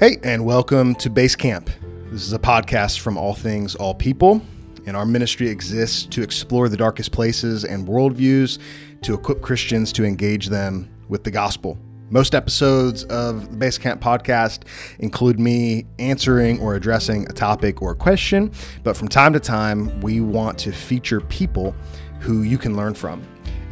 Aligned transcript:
Hey, 0.00 0.18
and 0.24 0.44
welcome 0.44 0.96
to 0.96 1.08
Base 1.08 1.36
Camp. 1.36 1.70
This 2.10 2.22
is 2.22 2.32
a 2.32 2.38
podcast 2.38 2.98
from 2.98 3.16
All 3.16 3.32
Things, 3.32 3.76
All 3.76 3.94
People, 3.94 4.42
and 4.88 4.96
our 4.96 5.06
ministry 5.06 5.48
exists 5.48 6.04
to 6.06 6.20
explore 6.20 6.68
the 6.68 6.76
darkest 6.76 7.12
places 7.12 7.64
and 7.64 7.86
worldviews 7.86 8.58
to 9.02 9.14
equip 9.14 9.40
Christians 9.40 9.92
to 9.92 10.04
engage 10.04 10.48
them 10.48 10.90
with 11.08 11.22
the 11.22 11.30
gospel. 11.30 11.78
Most 12.10 12.34
episodes 12.34 13.04
of 13.04 13.52
the 13.52 13.56
Base 13.56 13.78
Camp 13.78 14.02
podcast 14.02 14.64
include 14.98 15.38
me 15.38 15.86
answering 16.00 16.58
or 16.58 16.74
addressing 16.74 17.30
a 17.30 17.32
topic 17.32 17.80
or 17.80 17.94
question, 17.94 18.50
but 18.82 18.96
from 18.96 19.06
time 19.06 19.32
to 19.32 19.40
time, 19.40 20.00
we 20.00 20.20
want 20.20 20.58
to 20.58 20.72
feature 20.72 21.20
people 21.20 21.72
who 22.18 22.42
you 22.42 22.58
can 22.58 22.76
learn 22.76 22.94
from 22.94 23.24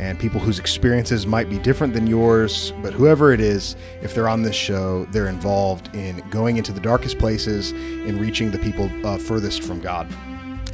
and 0.03 0.19
people 0.19 0.41
whose 0.41 0.59
experiences 0.59 1.29
might 1.29 1.49
be 1.49 1.59
different 1.59 1.95
than 1.95 2.09
yours, 2.09 2.73
but 2.83 2.93
whoever 2.93 3.33
it 3.33 3.41
is, 3.41 3.77
if 4.03 4.17
they're 4.17 4.29
on 4.29 4.43
this 4.43 4.57
show, 4.57 5.05
they're 5.07 5.29
involved 5.29 5.95
in 5.95 6.17
going 6.29 6.57
into 6.57 6.73
the 6.73 6.81
darkest 6.81 7.21
places 7.21 7.71
and 7.71 8.21
reaching 8.21 8.51
the 8.51 8.59
people 8.59 8.91
uh, 9.07 9.17
furthest 9.17 9.63
from 9.63 9.81
God. 9.81 10.09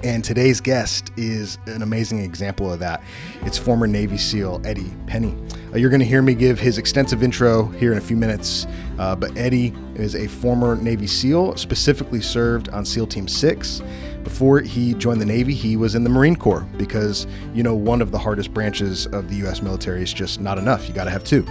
And 0.05 0.23
today's 0.23 0.61
guest 0.61 1.11
is 1.17 1.59
an 1.67 1.83
amazing 1.83 2.21
example 2.21 2.73
of 2.73 2.79
that. 2.79 3.03
It's 3.43 3.59
former 3.59 3.89
Navy 3.89 4.17
SEAL 4.17 4.63
Eddie 4.65 4.93
Penney. 5.09 5.37
Uh, 5.73 5.77
you're 5.77 5.91
going 5.91 6.01
to 6.01 6.07
hear 6.07 6.23
me 6.23 6.35
give 6.35 6.61
his 6.61 6.79
extensive 6.79 7.23
intro 7.23 7.67
here 7.67 7.91
in 7.91 7.99
a 7.99 8.01
few 8.01 8.17
minutes, 8.17 8.69
uh, 9.01 9.17
but 9.17 9.37
Eddie 9.37 9.75
is 9.97 10.15
a 10.15 10.29
former 10.29 10.77
Navy 10.77 11.09
SEAL, 11.09 11.57
specifically 11.57 12.21
served 12.21 12.69
on 12.69 12.85
SEAL 12.85 13.09
Team 13.09 13.27
6. 13.27 13.83
Before 14.23 14.61
he 14.61 14.95
joined 14.95 15.21
the 15.21 15.27
Navy, 15.27 15.53
he 15.53 15.77
was 15.77 15.97
in 15.97 16.05
the 16.05 16.11
Marine 16.11 16.37
Corps 16.37 16.67
because, 16.77 17.27
you 17.53 17.65
know, 17.65 17.75
one 17.75 18.01
of 18.01 18.13
the 18.13 18.19
hardest 18.19 18.55
branches 18.55 19.07
of 19.09 19.29
the 19.29 19.37
U.S. 19.37 19.63
military 19.63 20.03
is 20.03 20.13
just 20.13 20.41
not 20.41 20.59
enough. 20.59 20.87
You 20.87 20.95
got 20.95 21.05
to 21.05 21.11
have 21.11 21.25
two. 21.25 21.45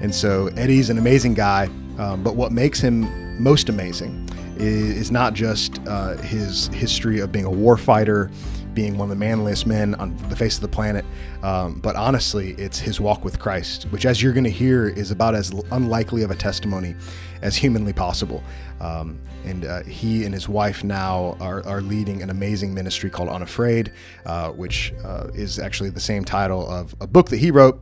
And 0.00 0.14
so 0.14 0.46
Eddie's 0.56 0.88
an 0.88 0.96
amazing 0.96 1.34
guy, 1.34 1.68
um, 1.98 2.22
but 2.22 2.36
what 2.36 2.52
makes 2.52 2.80
him 2.80 3.42
most 3.42 3.68
amazing 3.68 4.28
is, 4.56 5.10
not 5.10 5.34
just 5.34 5.80
uh, 5.86 6.16
his 6.18 6.68
history 6.68 7.20
of 7.20 7.32
being 7.32 7.44
a 7.44 7.50
warfighter, 7.50 8.32
being 8.74 8.96
one 8.96 9.10
of 9.10 9.10
the 9.10 9.24
manliest 9.24 9.66
men 9.66 9.94
on 9.96 10.16
the 10.28 10.36
face 10.36 10.56
of 10.56 10.62
the 10.62 10.68
planet, 10.68 11.04
um, 11.42 11.80
but 11.80 11.96
honestly, 11.96 12.52
it's 12.52 12.78
his 12.78 13.00
walk 13.00 13.24
with 13.24 13.38
Christ, 13.38 13.84
which, 13.90 14.06
as 14.06 14.22
you're 14.22 14.32
going 14.32 14.44
to 14.44 14.50
hear, 14.50 14.88
is 14.88 15.10
about 15.10 15.34
as 15.34 15.52
unlikely 15.70 16.22
of 16.22 16.30
a 16.30 16.34
testimony 16.34 16.94
as 17.42 17.56
humanly 17.56 17.92
possible. 17.92 18.42
Um, 18.80 19.20
and 19.44 19.64
uh, 19.64 19.82
he 19.82 20.24
and 20.24 20.32
his 20.32 20.48
wife 20.48 20.84
now 20.84 21.36
are, 21.40 21.64
are, 21.66 21.80
leading 21.80 22.22
an 22.22 22.30
amazing 22.30 22.72
ministry 22.72 23.10
called 23.10 23.28
Unafraid, 23.28 23.92
uh, 24.24 24.50
which 24.50 24.92
uh, 25.04 25.28
is 25.34 25.58
actually 25.58 25.90
the 25.90 26.00
same 26.00 26.24
title 26.24 26.68
of 26.68 26.94
a 27.00 27.06
book 27.06 27.28
that 27.30 27.38
he 27.38 27.50
wrote. 27.50 27.80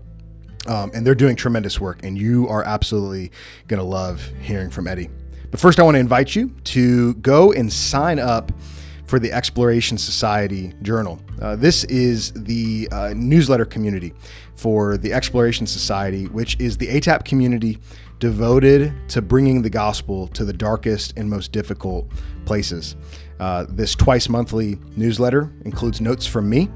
Um, 0.66 0.90
and 0.92 1.06
they're 1.06 1.14
doing 1.14 1.36
tremendous 1.36 1.80
work, 1.80 2.04
and 2.04 2.18
you 2.18 2.46
are 2.48 2.62
absolutely 2.62 3.32
going 3.66 3.80
to 3.80 3.86
love 3.86 4.22
hearing 4.42 4.70
from 4.70 4.86
Eddie. 4.86 5.08
But 5.50 5.58
first, 5.58 5.80
I 5.80 5.82
want 5.82 5.96
to 5.96 6.00
invite 6.00 6.36
you 6.36 6.50
to 6.64 7.14
go 7.14 7.52
and 7.52 7.72
sign 7.72 8.18
up 8.18 8.52
for 9.06 9.18
the 9.18 9.32
Exploration 9.32 9.98
Society 9.98 10.72
Journal. 10.82 11.18
Uh, 11.42 11.56
this 11.56 11.82
is 11.84 12.32
the 12.34 12.88
uh, 12.92 13.12
newsletter 13.16 13.64
community 13.64 14.14
for 14.54 14.96
the 14.96 15.12
Exploration 15.12 15.66
Society, 15.66 16.26
which 16.26 16.56
is 16.60 16.76
the 16.76 16.86
ATAP 16.86 17.24
community 17.24 17.78
devoted 18.20 18.92
to 19.08 19.20
bringing 19.20 19.62
the 19.62 19.70
gospel 19.70 20.28
to 20.28 20.44
the 20.44 20.52
darkest 20.52 21.14
and 21.16 21.28
most 21.28 21.50
difficult 21.50 22.08
places. 22.44 22.94
Uh, 23.40 23.66
this 23.68 23.96
twice 23.96 24.28
monthly 24.28 24.78
newsletter 24.96 25.50
includes 25.64 26.00
notes 26.00 26.26
from 26.26 26.48
me, 26.48 26.68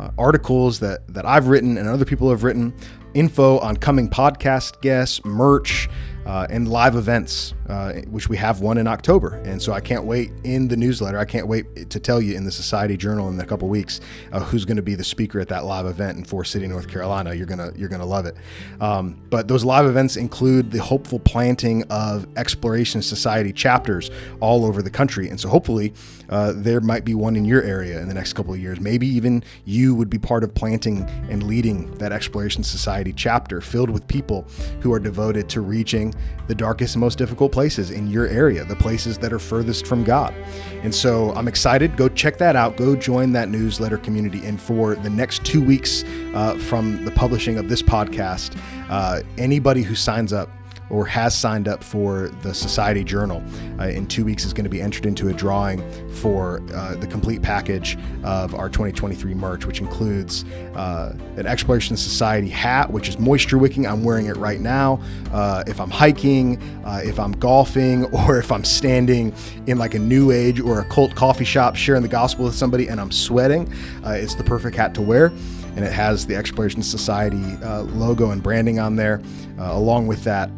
uh, 0.00 0.10
articles 0.18 0.80
that, 0.80 1.06
that 1.14 1.24
I've 1.24 1.46
written 1.46 1.78
and 1.78 1.88
other 1.88 2.04
people 2.04 2.30
have 2.30 2.42
written, 2.42 2.74
info 3.14 3.58
on 3.58 3.76
coming 3.76 4.08
podcast 4.08 4.80
guests, 4.80 5.24
merch, 5.24 5.88
uh, 6.26 6.46
and 6.50 6.68
live 6.68 6.96
events, 6.96 7.54
uh, 7.68 7.92
which 8.10 8.28
we 8.28 8.36
have 8.36 8.60
one 8.60 8.78
in 8.78 8.86
October. 8.86 9.36
And 9.44 9.62
so 9.62 9.72
I 9.72 9.80
can't 9.80 10.04
wait 10.04 10.32
in 10.44 10.66
the 10.68 10.76
newsletter. 10.76 11.18
I 11.18 11.24
can't 11.24 11.46
wait 11.46 11.88
to 11.90 12.00
tell 12.00 12.20
you 12.20 12.36
in 12.36 12.44
the 12.44 12.50
Society 12.50 12.96
Journal 12.96 13.28
in 13.28 13.38
a 13.40 13.46
couple 13.46 13.68
weeks 13.68 14.00
uh, 14.32 14.40
who's 14.40 14.64
going 14.64 14.76
to 14.76 14.82
be 14.82 14.96
the 14.96 15.04
speaker 15.04 15.38
at 15.38 15.48
that 15.48 15.64
live 15.64 15.86
event 15.86 16.18
in 16.18 16.24
Forest 16.24 16.52
City, 16.52 16.66
North 16.66 16.88
Carolina. 16.88 17.32
You're 17.32 17.46
gonna 17.46 17.72
you're 17.76 17.88
gonna 17.88 18.04
love 18.04 18.26
it. 18.26 18.36
Um, 18.80 19.22
but 19.30 19.46
those 19.46 19.64
live 19.64 19.86
events 19.86 20.16
include 20.16 20.70
the 20.72 20.82
hopeful 20.82 21.20
planting 21.20 21.84
of 21.84 22.26
Exploration 22.36 23.02
Society 23.02 23.52
chapters 23.52 24.10
all 24.40 24.64
over 24.64 24.82
the 24.82 24.90
country. 24.90 25.28
And 25.28 25.40
so 25.40 25.48
hopefully 25.48 25.94
uh, 26.28 26.52
there 26.56 26.80
might 26.80 27.04
be 27.04 27.14
one 27.14 27.36
in 27.36 27.44
your 27.44 27.62
area 27.62 28.00
in 28.00 28.08
the 28.08 28.14
next 28.14 28.32
couple 28.32 28.52
of 28.52 28.60
years. 28.60 28.80
Maybe 28.80 29.06
even 29.06 29.42
you 29.64 29.94
would 29.94 30.10
be 30.10 30.18
part 30.18 30.44
of 30.44 30.54
planting 30.54 31.02
and 31.30 31.42
leading 31.42 31.92
that 31.98 32.12
Exploration 32.12 32.62
Society 32.62 33.12
chapter 33.12 33.60
filled 33.60 33.90
with 33.90 34.06
people 34.08 34.46
who 34.80 34.92
are 34.92 34.98
devoted 34.98 35.48
to 35.50 35.60
reaching 35.60 36.14
the 36.48 36.54
darkest 36.54 36.94
and 36.94 37.00
most 37.00 37.18
difficult 37.18 37.52
places 37.52 37.90
in 37.90 38.08
your 38.08 38.26
area, 38.28 38.64
the 38.64 38.76
places 38.76 39.18
that 39.18 39.32
are 39.32 39.38
furthest 39.38 39.86
from 39.86 40.04
God. 40.04 40.34
And 40.82 40.94
so 40.94 41.32
I'm 41.32 41.48
excited. 41.48 41.96
Go 41.96 42.08
check 42.08 42.38
that 42.38 42.56
out. 42.56 42.76
Go 42.76 42.94
join 42.94 43.32
that 43.32 43.48
newsletter 43.48 43.98
community. 43.98 44.44
And 44.44 44.60
for 44.60 44.94
the 44.94 45.10
next 45.10 45.44
two 45.44 45.62
weeks 45.62 46.04
uh, 46.34 46.56
from 46.58 47.04
the 47.04 47.10
publishing 47.10 47.58
of 47.58 47.68
this 47.68 47.82
podcast, 47.82 48.56
uh, 48.88 49.22
anybody 49.38 49.82
who 49.82 49.94
signs 49.94 50.32
up, 50.32 50.48
or 50.90 51.06
has 51.06 51.36
signed 51.36 51.68
up 51.68 51.82
for 51.82 52.28
the 52.42 52.54
Society 52.54 53.04
Journal 53.04 53.42
uh, 53.78 53.88
in 53.88 54.06
two 54.06 54.24
weeks 54.24 54.44
is 54.44 54.52
going 54.52 54.64
to 54.64 54.70
be 54.70 54.80
entered 54.80 55.06
into 55.06 55.28
a 55.28 55.32
drawing 55.32 55.82
for 56.10 56.62
uh, 56.74 56.94
the 56.96 57.06
complete 57.06 57.42
package 57.42 57.98
of 58.24 58.54
our 58.54 58.68
2023 58.68 59.34
merch, 59.34 59.66
which 59.66 59.80
includes 59.80 60.44
uh, 60.74 61.14
an 61.36 61.46
Exploration 61.46 61.96
Society 61.96 62.48
hat, 62.48 62.90
which 62.90 63.08
is 63.08 63.18
moisture 63.18 63.58
wicking. 63.58 63.86
I'm 63.86 64.04
wearing 64.04 64.26
it 64.26 64.36
right 64.36 64.60
now. 64.60 65.00
Uh, 65.32 65.64
if 65.66 65.80
I'm 65.80 65.90
hiking, 65.90 66.60
uh, 66.84 67.00
if 67.04 67.18
I'm 67.18 67.32
golfing, 67.32 68.04
or 68.26 68.38
if 68.38 68.52
I'm 68.52 68.64
standing 68.64 69.34
in 69.66 69.78
like 69.78 69.94
a 69.94 69.98
new 69.98 70.30
age 70.30 70.60
or 70.60 70.80
a 70.80 70.84
cult 70.84 71.14
coffee 71.14 71.44
shop 71.44 71.76
sharing 71.76 72.02
the 72.02 72.08
gospel 72.08 72.44
with 72.44 72.54
somebody 72.54 72.88
and 72.88 73.00
I'm 73.00 73.12
sweating, 73.12 73.72
uh, 74.04 74.10
it's 74.10 74.34
the 74.34 74.44
perfect 74.44 74.76
hat 74.76 74.94
to 74.94 75.02
wear 75.02 75.32
and 75.76 75.84
it 75.84 75.92
has 75.92 76.26
the 76.26 76.34
Exploration 76.34 76.82
Society 76.82 77.42
uh, 77.62 77.82
logo 77.82 78.30
and 78.30 78.42
branding 78.42 78.78
on 78.78 78.96
there. 78.96 79.20
Uh, 79.58 79.72
along 79.72 80.06
with 80.06 80.24
that, 80.24 80.50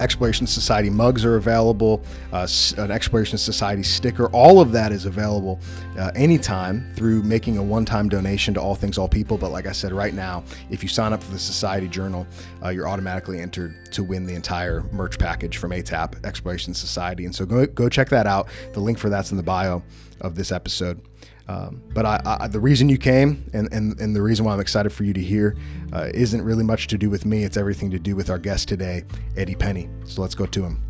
Exploration 0.00 0.46
Society 0.46 0.90
mugs 0.90 1.24
are 1.24 1.36
available, 1.36 2.02
uh, 2.32 2.48
an 2.78 2.90
Exploration 2.90 3.38
Society 3.38 3.82
sticker. 3.82 4.26
All 4.28 4.60
of 4.60 4.72
that 4.72 4.92
is 4.92 5.04
available 5.04 5.60
uh, 5.98 6.10
anytime 6.14 6.92
through 6.94 7.22
making 7.22 7.58
a 7.58 7.62
one 7.62 7.84
time 7.84 8.08
donation 8.08 8.54
to 8.54 8.60
All 8.60 8.74
Things 8.74 8.98
All 8.98 9.08
People. 9.08 9.38
But 9.38 9.52
like 9.52 9.66
I 9.66 9.72
said, 9.72 9.92
right 9.92 10.14
now, 10.14 10.42
if 10.70 10.82
you 10.82 10.88
sign 10.88 11.12
up 11.12 11.22
for 11.22 11.32
the 11.32 11.38
Society 11.38 11.88
Journal, 11.88 12.26
uh, 12.64 12.70
you're 12.70 12.88
automatically 12.88 13.40
entered 13.40 13.92
to 13.92 14.02
win 14.02 14.26
the 14.26 14.34
entire 14.34 14.82
merch 14.92 15.18
package 15.18 15.58
from 15.58 15.70
ATAP 15.72 16.24
Exploration 16.24 16.74
Society. 16.74 17.24
And 17.24 17.34
so 17.34 17.44
go, 17.44 17.66
go 17.66 17.88
check 17.88 18.08
that 18.08 18.26
out. 18.26 18.48
The 18.72 18.80
link 18.80 18.98
for 18.98 19.08
that's 19.08 19.30
in 19.30 19.36
the 19.36 19.42
bio 19.42 19.82
of 20.20 20.34
this 20.34 20.52
episode. 20.52 21.00
Um, 21.48 21.82
but 21.92 22.06
I, 22.06 22.20
I, 22.24 22.48
the 22.48 22.60
reason 22.60 22.88
you 22.88 22.98
came 22.98 23.44
and, 23.52 23.72
and, 23.72 23.98
and 24.00 24.14
the 24.14 24.22
reason 24.22 24.44
why 24.44 24.52
I'm 24.52 24.60
excited 24.60 24.90
for 24.90 25.04
you 25.04 25.12
to 25.12 25.20
hear 25.20 25.56
uh, 25.92 26.10
isn't 26.14 26.42
really 26.42 26.64
much 26.64 26.86
to 26.88 26.98
do 26.98 27.10
with 27.10 27.26
me. 27.26 27.44
It's 27.44 27.56
everything 27.56 27.90
to 27.90 27.98
do 27.98 28.14
with 28.14 28.30
our 28.30 28.38
guest 28.38 28.68
today, 28.68 29.04
Eddie 29.36 29.56
Penney. 29.56 29.88
So 30.04 30.22
let's 30.22 30.34
go 30.34 30.46
to 30.46 30.64
him. 30.64 30.82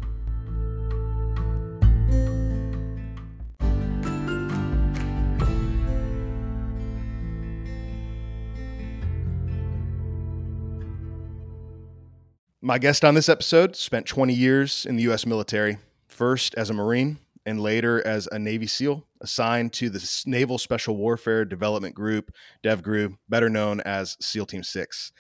My 12.63 12.79
guest 12.79 13.05
on 13.05 13.15
this 13.15 13.29
episode 13.29 13.75
spent 13.75 14.07
20 14.07 14.35
years 14.35 14.87
in 14.87 14.97
the 14.97 15.05
U.S. 15.05 15.25
military, 15.25 15.79
first 16.07 16.55
as 16.57 16.69
a 16.71 16.75
Marine 16.75 17.19
and 17.51 17.61
later 17.61 18.01
as 18.07 18.29
a 18.31 18.39
Navy 18.39 18.69
SEAL 18.69 19.05
assigned 19.21 19.73
to 19.73 19.91
the 19.91 20.23
Naval 20.25 20.57
Special 20.57 20.97
Warfare 20.97 21.45
Development 21.45 21.93
Group, 21.95 22.33
DevGRU, 22.63 23.17
better 23.29 23.51
known 23.51 23.81
as 23.81 24.17
SEAL 24.21 24.47
Team 24.47 24.63
6. 24.63 25.13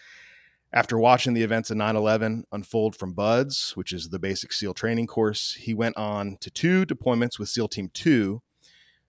After 0.72 0.96
watching 0.96 1.34
the 1.34 1.42
events 1.42 1.72
of 1.72 1.76
9 1.76 1.96
11 1.96 2.44
unfold 2.52 2.94
from 2.94 3.14
BUD/S, 3.14 3.76
which 3.76 3.92
is 3.92 4.08
the 4.08 4.20
basic 4.20 4.52
SEAL 4.52 4.74
training 4.74 5.08
course, 5.08 5.54
he 5.54 5.74
went 5.74 5.96
on 5.96 6.36
to 6.40 6.50
two 6.50 6.86
deployments 6.86 7.36
with 7.36 7.48
SEAL 7.48 7.66
Team 7.66 7.90
2 7.92 8.40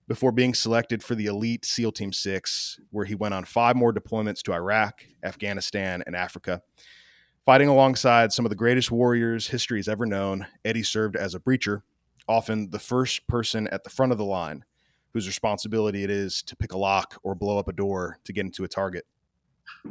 before 0.07 0.31
being 0.31 0.56
selected 0.56 1.03
for 1.03 1.13
the 1.13 1.27
elite 1.27 1.63
SEAL 1.63 1.91
Team 1.91 2.12
6, 2.12 2.79
where 2.89 3.06
he 3.06 3.13
went 3.13 3.35
on 3.35 3.45
five 3.45 3.75
more 3.75 3.94
deployments 3.94 4.41
to 4.41 4.53
Iraq, 4.53 5.06
Afghanistan, 5.24 6.01
and 6.07 6.15
Africa. 6.15 6.63
Fighting 7.45 7.67
alongside 7.67 8.33
some 8.33 8.45
of 8.45 8.50
the 8.50 8.56
greatest 8.56 8.89
warriors 8.89 9.47
history 9.47 9.77
has 9.77 9.88
ever 9.88 10.07
known, 10.07 10.47
Eddie 10.65 10.81
served 10.81 11.15
as 11.15 11.35
a 11.35 11.39
breacher 11.39 11.83
often 12.27 12.69
the 12.69 12.79
first 12.79 13.27
person 13.27 13.68
at 13.68 13.83
the 13.83 13.89
front 13.89 14.12
of 14.12 14.18
the 14.18 14.25
line 14.25 14.65
whose 15.13 15.27
responsibility 15.27 16.03
it 16.03 16.09
is 16.09 16.41
to 16.44 16.56
pick 16.56 16.71
a 16.71 16.77
lock 16.77 17.19
or 17.23 17.35
blow 17.35 17.57
up 17.57 17.68
a 17.68 17.73
door 17.73 18.19
to 18.23 18.33
get 18.33 18.45
into 18.45 18.63
a 18.63 18.68
target. 18.68 19.06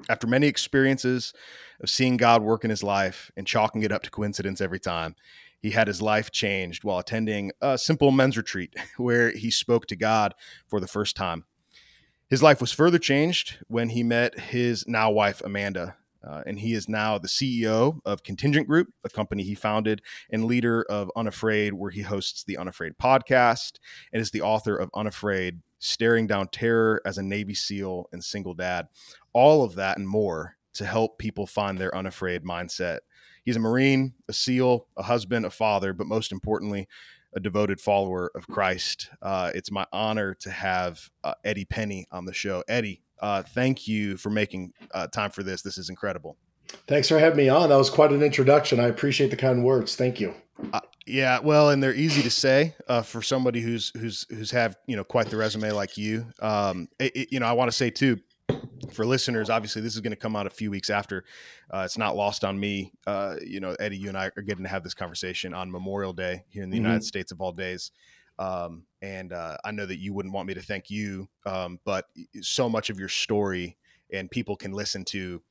After 0.08 0.26
many 0.26 0.46
experiences 0.46 1.32
of 1.80 1.90
seeing 1.90 2.16
God 2.16 2.42
work 2.42 2.64
in 2.64 2.70
his 2.70 2.82
life 2.82 3.30
and 3.36 3.46
chalking 3.46 3.82
it 3.82 3.92
up 3.92 4.02
to 4.04 4.10
coincidence 4.10 4.60
every 4.60 4.80
time, 4.80 5.16
he 5.60 5.70
had 5.70 5.88
his 5.88 6.00
life 6.00 6.30
changed 6.30 6.84
while 6.84 6.98
attending 6.98 7.52
a 7.60 7.76
simple 7.76 8.10
men's 8.10 8.36
retreat 8.36 8.74
where 8.96 9.30
he 9.30 9.50
spoke 9.50 9.86
to 9.86 9.96
God 9.96 10.34
for 10.66 10.80
the 10.80 10.88
first 10.88 11.16
time. 11.16 11.44
His 12.28 12.42
life 12.42 12.60
was 12.60 12.72
further 12.72 12.98
changed 12.98 13.58
when 13.66 13.90
he 13.90 14.02
met 14.02 14.38
his 14.38 14.86
now 14.86 15.10
wife, 15.10 15.42
Amanda. 15.44 15.96
Uh, 16.26 16.42
and 16.46 16.58
he 16.58 16.74
is 16.74 16.88
now 16.88 17.18
the 17.18 17.28
CEO 17.28 18.00
of 18.04 18.22
Contingent 18.22 18.66
Group, 18.66 18.92
a 19.04 19.08
company 19.08 19.42
he 19.42 19.54
founded, 19.54 20.02
and 20.30 20.44
leader 20.44 20.82
of 20.88 21.10
Unafraid, 21.16 21.74
where 21.74 21.90
he 21.90 22.02
hosts 22.02 22.44
the 22.44 22.58
Unafraid 22.58 22.98
podcast, 22.98 23.78
and 24.12 24.20
is 24.20 24.30
the 24.30 24.42
author 24.42 24.76
of 24.76 24.90
Unafraid 24.94 25.60
Staring 25.78 26.26
Down 26.26 26.48
Terror 26.48 27.00
as 27.04 27.18
a 27.18 27.22
Navy 27.22 27.54
SEAL 27.54 28.08
and 28.12 28.22
Single 28.22 28.54
Dad. 28.54 28.88
All 29.32 29.64
of 29.64 29.74
that 29.76 29.96
and 29.96 30.06
more 30.06 30.56
to 30.74 30.84
help 30.84 31.18
people 31.18 31.46
find 31.46 31.78
their 31.78 31.94
unafraid 31.94 32.44
mindset. 32.44 33.00
He's 33.44 33.56
a 33.56 33.60
Marine, 33.60 34.14
a 34.28 34.32
SEAL, 34.32 34.86
a 34.96 35.02
husband, 35.02 35.46
a 35.46 35.50
father, 35.50 35.92
but 35.92 36.06
most 36.06 36.32
importantly, 36.32 36.86
a 37.34 37.40
devoted 37.40 37.80
follower 37.80 38.30
of 38.34 38.46
Christ. 38.46 39.08
Uh, 39.22 39.50
it's 39.54 39.70
my 39.70 39.86
honor 39.92 40.34
to 40.34 40.50
have 40.50 41.10
uh, 41.24 41.34
Eddie 41.44 41.64
Penney 41.64 42.06
on 42.10 42.24
the 42.24 42.32
show. 42.32 42.62
Eddie, 42.68 43.02
uh, 43.20 43.42
thank 43.42 43.86
you 43.86 44.16
for 44.16 44.30
making 44.30 44.72
uh, 44.92 45.06
time 45.08 45.30
for 45.30 45.42
this. 45.42 45.62
This 45.62 45.78
is 45.78 45.88
incredible. 45.90 46.36
Thanks 46.86 47.08
for 47.08 47.18
having 47.18 47.36
me 47.36 47.48
on. 47.48 47.68
That 47.68 47.76
was 47.76 47.90
quite 47.90 48.12
an 48.12 48.22
introduction. 48.22 48.78
I 48.80 48.86
appreciate 48.86 49.30
the 49.30 49.36
kind 49.36 49.64
words. 49.64 49.96
Thank 49.96 50.20
you. 50.20 50.34
Uh, 50.72 50.80
yeah, 51.06 51.40
well, 51.40 51.70
and 51.70 51.82
they're 51.82 51.94
easy 51.94 52.22
to 52.22 52.30
say 52.30 52.74
uh, 52.88 53.02
for 53.02 53.22
somebody 53.22 53.60
who's 53.60 53.90
who's 53.98 54.26
who's 54.28 54.50
have 54.50 54.76
you 54.86 54.96
know 54.96 55.04
quite 55.04 55.28
the 55.28 55.36
resume 55.36 55.72
like 55.72 55.96
you. 55.96 56.26
Um, 56.40 56.88
it, 56.98 57.16
it, 57.16 57.32
you 57.32 57.40
know, 57.40 57.46
I 57.46 57.52
want 57.52 57.70
to 57.70 57.76
say 57.76 57.90
too, 57.90 58.20
for 58.92 59.04
listeners, 59.04 59.50
obviously 59.50 59.82
this 59.82 59.94
is 59.94 60.00
going 60.00 60.12
to 60.12 60.16
come 60.16 60.36
out 60.36 60.46
a 60.46 60.50
few 60.50 60.70
weeks 60.70 60.90
after. 60.90 61.24
Uh, 61.72 61.82
it's 61.84 61.98
not 61.98 62.16
lost 62.16 62.44
on 62.44 62.58
me. 62.58 62.92
Uh, 63.06 63.36
you 63.44 63.60
know, 63.60 63.74
Eddie, 63.80 63.96
you 63.96 64.08
and 64.08 64.18
I 64.18 64.30
are 64.36 64.42
getting 64.42 64.64
to 64.64 64.70
have 64.70 64.82
this 64.82 64.94
conversation 64.94 65.54
on 65.54 65.70
Memorial 65.70 66.12
Day 66.12 66.44
here 66.48 66.62
in 66.62 66.70
the 66.70 66.76
mm-hmm. 66.76 66.86
United 66.86 67.04
States 67.04 67.32
of 67.32 67.40
all 67.40 67.52
days. 67.52 67.90
Um, 68.40 68.84
and 69.02 69.32
uh, 69.34 69.58
I 69.64 69.70
know 69.70 69.84
that 69.84 69.98
you 69.98 70.14
wouldn't 70.14 70.34
want 70.34 70.48
me 70.48 70.54
to 70.54 70.62
thank 70.62 70.90
you, 70.90 71.28
um, 71.44 71.78
but 71.84 72.06
so 72.40 72.70
much 72.70 72.88
of 72.88 72.98
your 72.98 73.08
story, 73.08 73.76
and 74.12 74.30
people 74.30 74.56
can 74.56 74.72
listen 74.72 75.04
to 75.06 75.42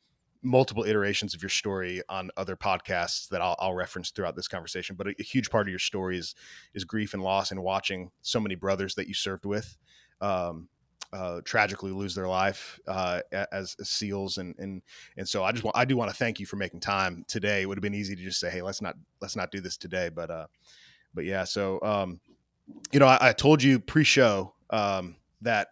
multiple 0.42 0.84
iterations 0.84 1.36
of 1.36 1.42
your 1.42 1.50
story 1.50 2.02
on 2.10 2.32
other 2.36 2.56
podcasts 2.56 3.28
that 3.30 3.42
I'll, 3.42 3.56
I'll 3.60 3.76
reference 3.76 4.10
throughout 4.10 4.36
this 4.36 4.48
conversation. 4.48 4.96
But 4.96 5.08
a, 5.08 5.16
a, 5.20 5.24
huge 5.24 5.50
part 5.52 5.68
of 5.68 5.70
your 5.70 5.80
story 5.80 6.18
is 6.18 6.34
is 6.74 6.84
grief 6.84 7.14
and 7.14 7.22
loss, 7.22 7.52
and 7.52 7.62
watching 7.62 8.10
so 8.24 8.40
many 8.40 8.56
brothers 8.56 8.96
that 8.96 9.08
you 9.08 9.14
served 9.14 9.46
with. 9.46 9.78
Um, 10.20 10.68
uh, 11.12 11.42
tragically 11.44 11.92
lose 11.92 12.14
their 12.14 12.28
life 12.28 12.80
uh, 12.88 13.22
as, 13.32 13.76
as, 13.80 13.90
SEALs, 13.90 14.40
and 14.40 14.56
and 14.58 14.82
and 15.16 15.30
so 15.30 15.44
I 15.44 15.52
just 15.52 15.64
want 15.64 15.78
I 15.78 15.86
do 15.86 15.96
want 15.96 16.10
to 16.10 16.18
thank 16.18 16.40
you 16.40 16.48
for 16.48 16.56
making 16.56 16.80
time 16.80 17.24
today. 17.28 17.62
It 17.62 17.66
would 17.68 17.78
have 17.78 17.84
been 17.84 17.94
easy 17.94 18.16
to 18.16 18.22
just 18.22 18.40
say, 18.40 18.50
hey, 18.50 18.64
let's 18.64 18.82
not 18.82 18.96
let's 19.22 19.36
not 19.36 19.52
do 19.52 19.62
this 19.62 19.78
today, 19.78 20.10
but 20.10 20.32
uh, 20.32 20.48
but 21.14 21.26
yeah. 21.26 21.44
So 21.44 21.80
um, 21.82 22.20
you 22.92 23.00
know, 23.00 23.08
I, 23.08 23.30
I 23.30 23.34
told 23.34 23.62
you 23.62 23.80
pre-show 23.80 24.54
um, 24.70 25.16
that 25.42 25.70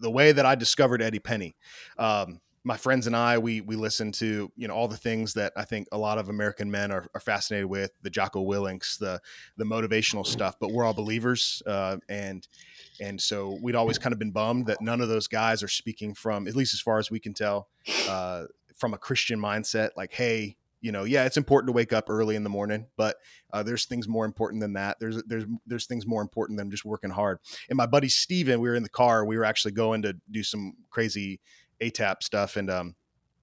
the 0.00 0.10
way 0.10 0.32
that 0.32 0.44
I 0.44 0.54
discovered 0.54 1.02
Eddie 1.02 1.18
Penney. 1.18 1.56
Um, 1.98 2.40
my 2.62 2.76
friends 2.76 3.06
and 3.06 3.16
I, 3.16 3.38
we 3.38 3.62
we 3.62 3.74
listen 3.74 4.12
to 4.12 4.52
you 4.54 4.68
know 4.68 4.74
all 4.74 4.88
the 4.88 4.96
things 4.96 5.32
that 5.34 5.52
I 5.56 5.64
think 5.64 5.88
a 5.92 5.98
lot 5.98 6.18
of 6.18 6.28
American 6.28 6.70
men 6.70 6.92
are, 6.92 7.06
are 7.14 7.20
fascinated 7.20 7.66
with, 7.66 7.90
the 8.02 8.10
Jocko 8.10 8.42
Willinks, 8.42 8.98
the 8.98 9.20
the 9.56 9.64
motivational 9.64 10.26
stuff. 10.26 10.56
But 10.60 10.72
we're 10.72 10.84
all 10.84 10.92
believers, 10.92 11.62
uh, 11.66 11.96
and 12.08 12.46
and 13.00 13.20
so 13.20 13.58
we'd 13.62 13.76
always 13.76 13.98
kind 13.98 14.12
of 14.12 14.18
been 14.18 14.30
bummed 14.30 14.66
that 14.66 14.82
none 14.82 15.00
of 15.00 15.08
those 15.08 15.26
guys 15.26 15.62
are 15.62 15.68
speaking 15.68 16.14
from, 16.14 16.46
at 16.46 16.54
least 16.54 16.74
as 16.74 16.80
far 16.80 16.98
as 16.98 17.10
we 17.10 17.18
can 17.18 17.32
tell, 17.32 17.68
uh, 18.08 18.44
from 18.76 18.92
a 18.92 18.98
Christian 18.98 19.40
mindset. 19.40 19.90
Like, 19.96 20.12
hey, 20.12 20.56
you 20.80 20.92
know, 20.92 21.04
yeah, 21.04 21.24
it's 21.24 21.36
important 21.36 21.68
to 21.68 21.72
wake 21.72 21.92
up 21.92 22.08
early 22.08 22.36
in 22.36 22.44
the 22.44 22.50
morning, 22.50 22.86
but 22.96 23.16
uh, 23.52 23.62
there's 23.62 23.84
things 23.84 24.08
more 24.08 24.24
important 24.24 24.60
than 24.62 24.72
that. 24.74 24.96
There's 24.98 25.22
there's 25.24 25.44
there's 25.66 25.86
things 25.86 26.06
more 26.06 26.22
important 26.22 26.58
than 26.58 26.70
just 26.70 26.84
working 26.84 27.10
hard. 27.10 27.38
And 27.68 27.76
my 27.76 27.86
buddy 27.86 28.08
Steven, 28.08 28.60
we 28.60 28.68
were 28.68 28.74
in 28.74 28.82
the 28.82 28.88
car. 28.88 29.24
We 29.24 29.36
were 29.36 29.44
actually 29.44 29.72
going 29.72 30.02
to 30.02 30.16
do 30.30 30.42
some 30.42 30.74
crazy 30.90 31.40
ATAP 31.82 32.22
stuff, 32.22 32.56
and 32.56 32.70
um, 32.70 32.94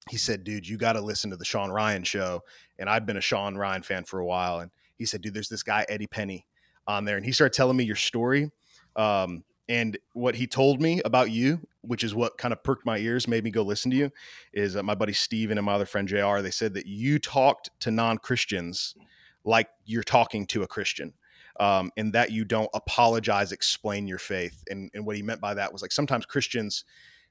he 0.09 0.17
said, 0.17 0.43
"Dude, 0.43 0.67
you 0.67 0.77
got 0.77 0.93
to 0.93 1.01
listen 1.01 1.29
to 1.31 1.37
the 1.37 1.45
Sean 1.45 1.69
Ryan 1.69 2.03
show." 2.03 2.41
And 2.79 2.89
I've 2.89 3.05
been 3.05 3.17
a 3.17 3.21
Sean 3.21 3.55
Ryan 3.55 3.83
fan 3.83 4.03
for 4.03 4.19
a 4.19 4.25
while, 4.25 4.59
and 4.59 4.71
he 4.97 5.05
said, 5.05 5.21
"Dude, 5.21 5.33
there's 5.33 5.49
this 5.49 5.63
guy 5.63 5.85
Eddie 5.89 6.07
Penney 6.07 6.47
on 6.87 7.05
there," 7.05 7.17
and 7.17 7.25
he 7.25 7.31
started 7.31 7.55
telling 7.55 7.77
me 7.77 7.83
your 7.83 7.95
story. 7.95 8.51
Um, 8.95 9.43
and 9.69 9.97
what 10.13 10.35
he 10.35 10.47
told 10.47 10.81
me 10.81 11.01
about 11.03 11.29
you, 11.29 11.59
which 11.87 12.03
is 12.03 12.13
what 12.13 12.37
kind 12.37 12.51
of 12.51 12.63
perked 12.63 12.85
my 12.85 12.97
ears, 12.97 13.27
made 13.27 13.43
me 13.43 13.51
go 13.51 13.63
listen 13.63 13.91
to 13.91 13.97
you, 13.97 14.11
is 14.53 14.75
uh, 14.75 14.83
my 14.83 14.95
buddy 14.95 15.13
Steven 15.13 15.57
and 15.57 15.65
my 15.65 15.73
other 15.73 15.85
friend 15.85 16.07
JR. 16.07 16.39
They 16.39 16.51
said 16.51 16.73
that 16.75 16.85
you 16.85 17.19
talked 17.19 17.69
to 17.81 17.91
non 17.91 18.17
Christians 18.17 18.95
like 19.43 19.69
you're 19.85 20.03
talking 20.03 20.45
to 20.47 20.63
a 20.63 20.67
Christian. 20.67 21.13
Um, 21.59 21.91
and 21.97 22.13
that 22.13 22.31
you 22.31 22.45
don't 22.45 22.69
apologize, 22.75 23.51
explain 23.51 24.07
your 24.07 24.19
faith. 24.19 24.63
And, 24.69 24.91
and 24.93 25.07
what 25.07 25.15
he 25.15 25.23
meant 25.23 25.41
by 25.41 25.55
that 25.55 25.73
was 25.73 25.81
like 25.81 25.91
sometimes 25.91 26.23
Christians, 26.23 26.85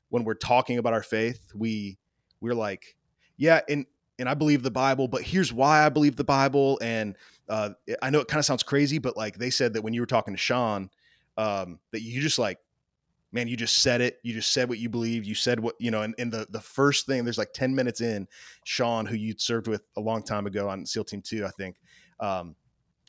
when 0.09 0.25
we're 0.25 0.35
talking 0.35 0.79
about 0.79 0.93
our 0.93 1.03
faith, 1.05 1.53
we 1.55 1.97
we're 2.41 2.55
like, 2.55 2.97
yeah, 3.37 3.61
and 3.69 3.87
and 4.19 4.29
I 4.29 4.35
believe 4.35 4.63
the 4.63 4.71
Bible, 4.71 5.09
but 5.09 5.23
here's 5.23 5.53
why 5.53 5.85
I 5.85 5.89
believe 5.89 6.17
the 6.17 6.25
Bible. 6.25 6.79
And 6.83 7.17
uh, 7.49 7.71
I 8.01 8.11
know 8.11 8.21
it 8.21 8.29
kind 8.29 8.39
of 8.39 8.45
sounds 8.45 8.63
crazy, 8.63 8.99
but 8.99 9.17
like 9.17 9.39
they 9.39 9.51
said 9.51 9.75
that 9.75 9.83
when 9.83 9.93
you 9.93 10.01
were 10.01 10.07
talking 10.07 10.35
to 10.35 10.39
Sean, 10.39 10.91
um, 11.37 11.79
that 11.93 12.01
you 12.01 12.21
just 12.21 12.39
like, 12.39 12.59
man, 13.37 13.49
you 13.49 13.57
just 13.57 13.83
said 13.83 14.01
it. 14.01 14.19
You 14.23 14.33
just 14.33 14.51
said 14.51 14.69
what 14.69 14.79
you 14.79 14.89
believe. 14.89 15.25
You 15.25 15.35
said 15.35 15.61
what 15.61 15.77
you 15.79 15.91
know. 15.91 16.03
And, 16.03 16.15
and 16.19 16.33
the 16.33 16.47
the 16.51 16.61
first 16.61 17.07
thing, 17.07 17.23
there's 17.23 17.39
like 17.39 17.53
ten 17.53 17.75
minutes 17.75 18.01
in, 18.01 18.27
Sean, 18.65 19.05
who 19.05 19.15
you 19.15 19.35
served 19.37 19.69
with 19.69 19.83
a 19.97 20.01
long 20.01 20.23
time 20.23 20.47
ago 20.47 20.69
on 20.69 20.87
SEAL 20.87 21.05
Team 21.05 21.21
Two, 21.21 21.45
I 21.45 21.51
think, 21.51 21.77
um, 22.19 22.57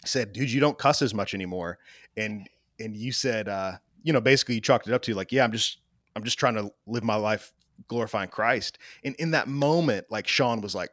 said, 0.05 0.33
"Dude, 0.33 0.51
you 0.51 0.59
don't 0.59 0.77
cuss 0.77 1.01
as 1.01 1.13
much 1.13 1.33
anymore." 1.33 1.79
And 2.17 2.47
and 2.79 2.95
you 2.95 3.11
said, 3.11 3.47
uh, 3.47 3.73
you 4.03 4.13
know, 4.13 4.21
basically 4.21 4.55
you 4.55 4.61
chalked 4.61 4.87
it 4.87 4.93
up 4.93 5.01
to 5.03 5.13
like, 5.13 5.31
yeah, 5.31 5.43
I'm 5.43 5.51
just 5.51 5.79
I'm 6.15 6.23
just 6.23 6.37
trying 6.37 6.55
to 6.55 6.71
live 6.85 7.03
my 7.03 7.15
life 7.15 7.53
glorifying 7.87 8.29
Christ. 8.29 8.77
And 9.03 9.15
in 9.15 9.31
that 9.31 9.47
moment, 9.47 10.07
like 10.09 10.27
Sean 10.27 10.61
was 10.61 10.75
like, 10.75 10.89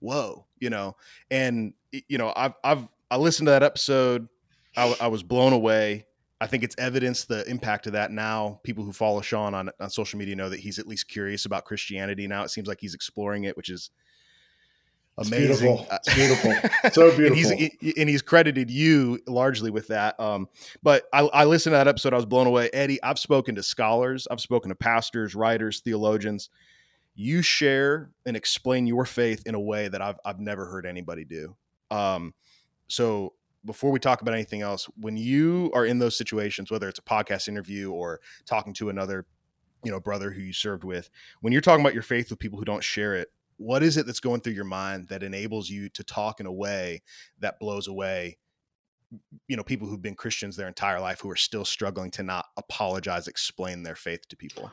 whoa, 0.00 0.46
you 0.58 0.70
know, 0.70 0.96
and 1.30 1.72
you 1.92 2.18
know, 2.18 2.32
I've, 2.36 2.54
I've, 2.64 2.88
I 3.10 3.16
listened 3.16 3.46
to 3.46 3.52
that 3.52 3.62
episode. 3.62 4.28
I, 4.76 4.96
I 5.00 5.06
was 5.06 5.22
blown 5.22 5.52
away. 5.52 6.06
I 6.44 6.46
think 6.46 6.62
it's 6.62 6.76
evidence 6.76 7.24
the 7.24 7.42
impact 7.48 7.86
of 7.86 7.94
that 7.94 8.10
now. 8.10 8.60
People 8.64 8.84
who 8.84 8.92
follow 8.92 9.22
Sean 9.22 9.54
on, 9.54 9.70
on 9.80 9.88
social 9.88 10.18
media 10.18 10.36
know 10.36 10.50
that 10.50 10.60
he's 10.60 10.78
at 10.78 10.86
least 10.86 11.08
curious 11.08 11.46
about 11.46 11.64
Christianity 11.64 12.28
now. 12.28 12.42
It 12.42 12.50
seems 12.50 12.68
like 12.68 12.82
he's 12.82 12.92
exploring 12.92 13.44
it, 13.44 13.56
which 13.56 13.70
is 13.70 13.88
amazing. 15.16 15.50
It's 15.50 15.60
beautiful. 15.62 15.86
It's 15.90 16.14
beautiful. 16.14 16.90
so 16.92 17.16
beautiful. 17.16 17.50
and, 17.50 17.70
he's, 17.80 17.94
and 17.96 18.08
he's 18.10 18.20
credited 18.20 18.70
you 18.70 19.20
largely 19.26 19.70
with 19.70 19.88
that. 19.88 20.20
Um, 20.20 20.50
but 20.82 21.04
I, 21.14 21.20
I 21.20 21.44
listened 21.46 21.72
to 21.72 21.78
that 21.78 21.88
episode. 21.88 22.12
I 22.12 22.16
was 22.16 22.26
blown 22.26 22.46
away. 22.46 22.68
Eddie, 22.74 23.02
I've 23.02 23.18
spoken 23.18 23.54
to 23.54 23.62
scholars, 23.62 24.28
I've 24.30 24.42
spoken 24.42 24.68
to 24.68 24.74
pastors, 24.74 25.34
writers, 25.34 25.80
theologians. 25.80 26.50
You 27.14 27.40
share 27.40 28.10
and 28.26 28.36
explain 28.36 28.86
your 28.86 29.06
faith 29.06 29.44
in 29.46 29.54
a 29.54 29.60
way 29.60 29.88
that 29.88 30.02
I've, 30.02 30.20
I've 30.26 30.40
never 30.40 30.66
heard 30.66 30.84
anybody 30.84 31.24
do. 31.24 31.56
Um, 31.90 32.34
so 32.86 33.32
before 33.64 33.90
we 33.90 33.98
talk 33.98 34.22
about 34.22 34.34
anything 34.34 34.62
else, 34.62 34.88
when 34.96 35.16
you 35.16 35.70
are 35.74 35.86
in 35.86 35.98
those 35.98 36.16
situations, 36.16 36.70
whether 36.70 36.88
it's 36.88 36.98
a 36.98 37.02
podcast 37.02 37.48
interview 37.48 37.90
or 37.90 38.20
talking 38.46 38.74
to 38.74 38.88
another, 38.88 39.26
you 39.82 39.90
know, 39.90 40.00
brother 40.00 40.30
who 40.30 40.42
you 40.42 40.52
served 40.52 40.84
with, 40.84 41.10
when 41.40 41.52
you're 41.52 41.62
talking 41.62 41.84
about 41.84 41.94
your 41.94 42.02
faith 42.02 42.30
with 42.30 42.38
people 42.38 42.58
who 42.58 42.64
don't 42.64 42.84
share 42.84 43.14
it, 43.14 43.30
what 43.56 43.82
is 43.82 43.96
it 43.96 44.06
that's 44.06 44.20
going 44.20 44.40
through 44.40 44.52
your 44.52 44.64
mind 44.64 45.08
that 45.08 45.22
enables 45.22 45.70
you 45.70 45.88
to 45.90 46.02
talk 46.02 46.40
in 46.40 46.46
a 46.46 46.52
way 46.52 47.02
that 47.40 47.58
blows 47.58 47.86
away 47.88 48.36
you 49.48 49.56
know 49.56 49.62
people 49.62 49.86
who've 49.86 50.02
been 50.02 50.14
christians 50.14 50.56
their 50.56 50.68
entire 50.68 51.00
life 51.00 51.20
who 51.20 51.30
are 51.30 51.36
still 51.36 51.64
struggling 51.64 52.10
to 52.10 52.22
not 52.22 52.46
apologize 52.56 53.28
explain 53.28 53.82
their 53.82 53.94
faith 53.94 54.26
to 54.28 54.36
people? 54.36 54.70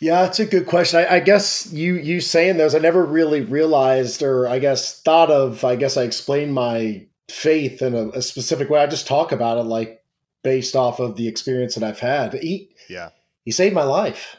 Yeah 0.00 0.26
it's 0.26 0.38
a 0.38 0.46
good 0.46 0.66
question. 0.66 1.00
I, 1.00 1.16
I, 1.16 1.20
guess 1.20 1.72
you 1.72 1.94
you 1.94 2.20
saying 2.20 2.56
those 2.56 2.74
i 2.74 2.78
never 2.78 3.04
really 3.04 3.40
realized 3.40 4.22
or 4.22 4.46
i 4.48 4.60
guess 4.60 5.02
thought 5.02 5.30
of 5.30 5.64
i 5.64 5.74
guess 5.74 5.96
i 5.96 6.04
explained 6.04 6.54
my 6.54 7.06
faith 7.30 7.82
in 7.82 7.94
a, 7.94 8.08
a 8.10 8.22
specific 8.22 8.70
way 8.70 8.80
i 8.80 8.86
just 8.86 9.06
talk 9.06 9.32
about 9.32 9.58
it 9.58 9.64
like 9.64 10.02
based 10.42 10.74
off 10.74 10.98
of 10.98 11.16
the 11.16 11.28
experience 11.28 11.74
that 11.74 11.84
i've 11.84 12.00
had 12.00 12.34
he 12.34 12.70
yeah 12.88 13.10
he 13.44 13.50
saved 13.50 13.74
my 13.74 13.82
life 13.82 14.36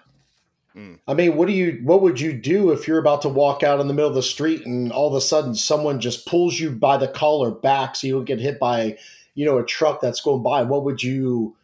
Mm. 0.75 0.99
I 1.07 1.13
mean, 1.13 1.35
what 1.35 1.47
do 1.47 1.53
you 1.53 1.81
what 1.83 2.01
would 2.01 2.19
you 2.19 2.33
do 2.33 2.71
if 2.71 2.87
you're 2.87 2.99
about 2.99 3.21
to 3.23 3.29
walk 3.29 3.63
out 3.63 3.79
in 3.79 3.87
the 3.87 3.93
middle 3.93 4.09
of 4.09 4.15
the 4.15 4.23
street 4.23 4.65
and 4.65 4.91
all 4.91 5.07
of 5.07 5.15
a 5.15 5.21
sudden 5.21 5.55
someone 5.55 5.99
just 5.99 6.25
pulls 6.25 6.59
you 6.59 6.71
by 6.71 6.97
the 6.97 7.07
collar 7.07 7.51
back 7.51 7.95
so 7.95 8.07
you 8.07 8.13
don't 8.13 8.25
get 8.25 8.39
hit 8.39 8.59
by, 8.59 8.97
you 9.33 9.45
know, 9.45 9.57
a 9.57 9.65
truck 9.65 9.99
that's 9.99 10.21
going 10.21 10.43
by? 10.43 10.63
What 10.63 10.83
would 10.85 11.01
you 11.01 11.55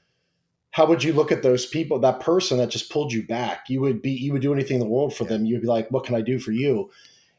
how 0.71 0.85
would 0.87 1.03
you 1.03 1.13
look 1.13 1.31
at 1.31 1.43
those 1.43 1.65
people, 1.65 1.99
that 1.99 2.19
person 2.19 2.57
that 2.57 2.69
just 2.69 2.91
pulled 2.91 3.13
you 3.13 3.23
back? 3.23 3.69
You 3.69 3.79
would 3.81 4.01
be 4.01 4.11
you 4.11 4.33
would 4.33 4.41
do 4.41 4.53
anything 4.53 4.75
in 4.75 4.81
the 4.81 4.89
world 4.89 5.15
for 5.15 5.23
yeah. 5.23 5.29
them. 5.29 5.45
You'd 5.45 5.61
be 5.61 5.67
like, 5.67 5.89
what 5.91 6.03
can 6.03 6.15
I 6.15 6.21
do 6.21 6.39
for 6.39 6.51
you? 6.51 6.89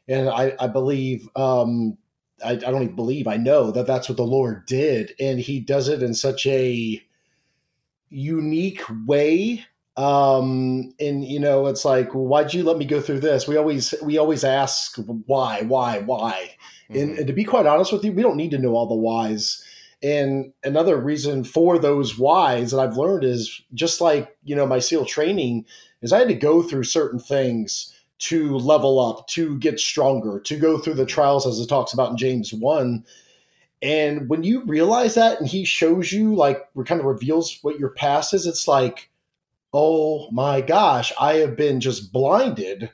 And 0.08 0.28
I, 0.28 0.54
I 0.60 0.68
believe 0.68 1.28
um 1.34 1.98
I, 2.44 2.52
I 2.52 2.56
don't 2.56 2.82
even 2.82 2.96
believe 2.96 3.26
I 3.26 3.36
know 3.36 3.70
that 3.70 3.86
that's 3.86 4.08
what 4.08 4.16
the 4.16 4.24
Lord 4.24 4.66
did, 4.66 5.14
and 5.18 5.38
He 5.40 5.60
does 5.60 5.88
it 5.88 6.02
in 6.02 6.14
such 6.14 6.46
a 6.46 7.02
unique 8.10 8.82
way. 9.06 9.64
Um 9.96 10.92
and 11.00 11.24
you 11.24 11.40
know 11.40 11.66
it's 11.68 11.84
like 11.86 12.10
why'd 12.10 12.52
you 12.52 12.64
let 12.64 12.76
me 12.76 12.84
go 12.84 13.00
through 13.00 13.20
this? 13.20 13.48
We 13.48 13.56
always 13.56 13.94
we 14.02 14.18
always 14.18 14.44
ask 14.44 14.96
why 14.98 15.62
why 15.62 16.00
why? 16.00 16.50
Mm-hmm. 16.90 17.00
and, 17.00 17.18
and, 17.18 17.26
to 17.26 17.32
be 17.32 17.44
quite 17.44 17.64
honest 17.66 17.92
with 17.92 18.04
you 18.04 18.12
we 18.12 18.22
don't 18.22 18.36
need 18.36 18.50
to 18.50 18.58
know 18.58 18.76
all 18.76 18.86
the 18.86 18.94
whys. 18.94 19.64
And 20.02 20.52
another 20.62 20.98
reason 20.98 21.44
for 21.44 21.78
those 21.78 22.18
whys 22.18 22.72
that 22.72 22.78
i've 22.78 22.98
learned 22.98 23.24
is 23.24 23.62
just 23.72 24.02
like 24.02 24.36
you 24.44 24.54
know 24.54 24.66
my 24.66 24.80
seal 24.80 25.06
training 25.06 25.64
is 26.02 26.12
i 26.12 26.18
had 26.18 26.28
to 26.28 26.34
go 26.34 26.62
through 26.62 26.84
certain 26.84 27.18
things 27.18 27.95
to 28.18 28.56
level 28.58 28.98
up, 28.98 29.26
to 29.28 29.58
get 29.58 29.78
stronger, 29.78 30.40
to 30.40 30.56
go 30.56 30.78
through 30.78 30.94
the 30.94 31.06
trials 31.06 31.46
as 31.46 31.60
it 31.60 31.68
talks 31.68 31.92
about 31.92 32.10
in 32.10 32.16
James 32.16 32.52
1. 32.52 33.04
And 33.82 34.28
when 34.28 34.42
you 34.42 34.64
realize 34.64 35.14
that 35.14 35.38
and 35.38 35.48
he 35.48 35.64
shows 35.64 36.12
you, 36.12 36.34
like, 36.34 36.66
kind 36.86 37.00
of 37.00 37.06
reveals 37.06 37.58
what 37.62 37.78
your 37.78 37.90
past 37.90 38.32
is, 38.32 38.46
it's 38.46 38.66
like, 38.66 39.10
oh 39.72 40.30
my 40.30 40.62
gosh, 40.62 41.12
I 41.20 41.34
have 41.34 41.56
been 41.56 41.80
just 41.80 42.12
blinded. 42.12 42.90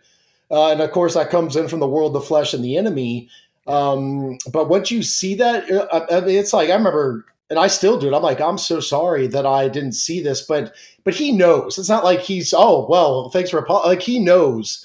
Uh, 0.51 0.73
and 0.73 0.81
of 0.81 0.91
course, 0.91 1.15
that 1.15 1.31
comes 1.31 1.57
in 1.57 1.69
from 1.69 1.81
the 1.81 1.89
world, 1.89 2.13
the 2.13 2.21
flesh, 2.21 2.53
and 2.53 2.65
the 2.65 2.77
enemy. 2.77 3.29
Um, 3.67 4.39
but 4.53 4.69
once 4.69 4.91
you 4.91 5.03
see 5.03 5.35
that, 5.37 5.71
uh, 5.71 6.21
mean, 6.21 6.37
it's 6.37 6.53
like 6.53 6.69
I 6.69 6.75
remember, 6.75 7.25
and 7.49 7.59
I 7.59 7.69
still 7.69 7.99
do 7.99 8.09
it. 8.09 8.15
I'm 8.15 8.23
like, 8.23 8.41
I'm 8.41 8.59
so 8.59 8.81
sorry 8.81 9.27
that 9.29 9.47
I 9.47 9.69
didn't 9.69 9.93
see 9.93 10.21
this, 10.21 10.43
but 10.43 10.75
but 11.05 11.15
he 11.15 11.33
knows. 11.33 11.79
It's 11.79 11.89
not 11.89 12.05
like 12.05 12.21
he's 12.21 12.53
oh 12.53 12.87
well, 12.89 13.31
thanks 13.31 13.51
for 13.51 13.65
like 13.69 14.03
he 14.03 14.19
knows. 14.19 14.85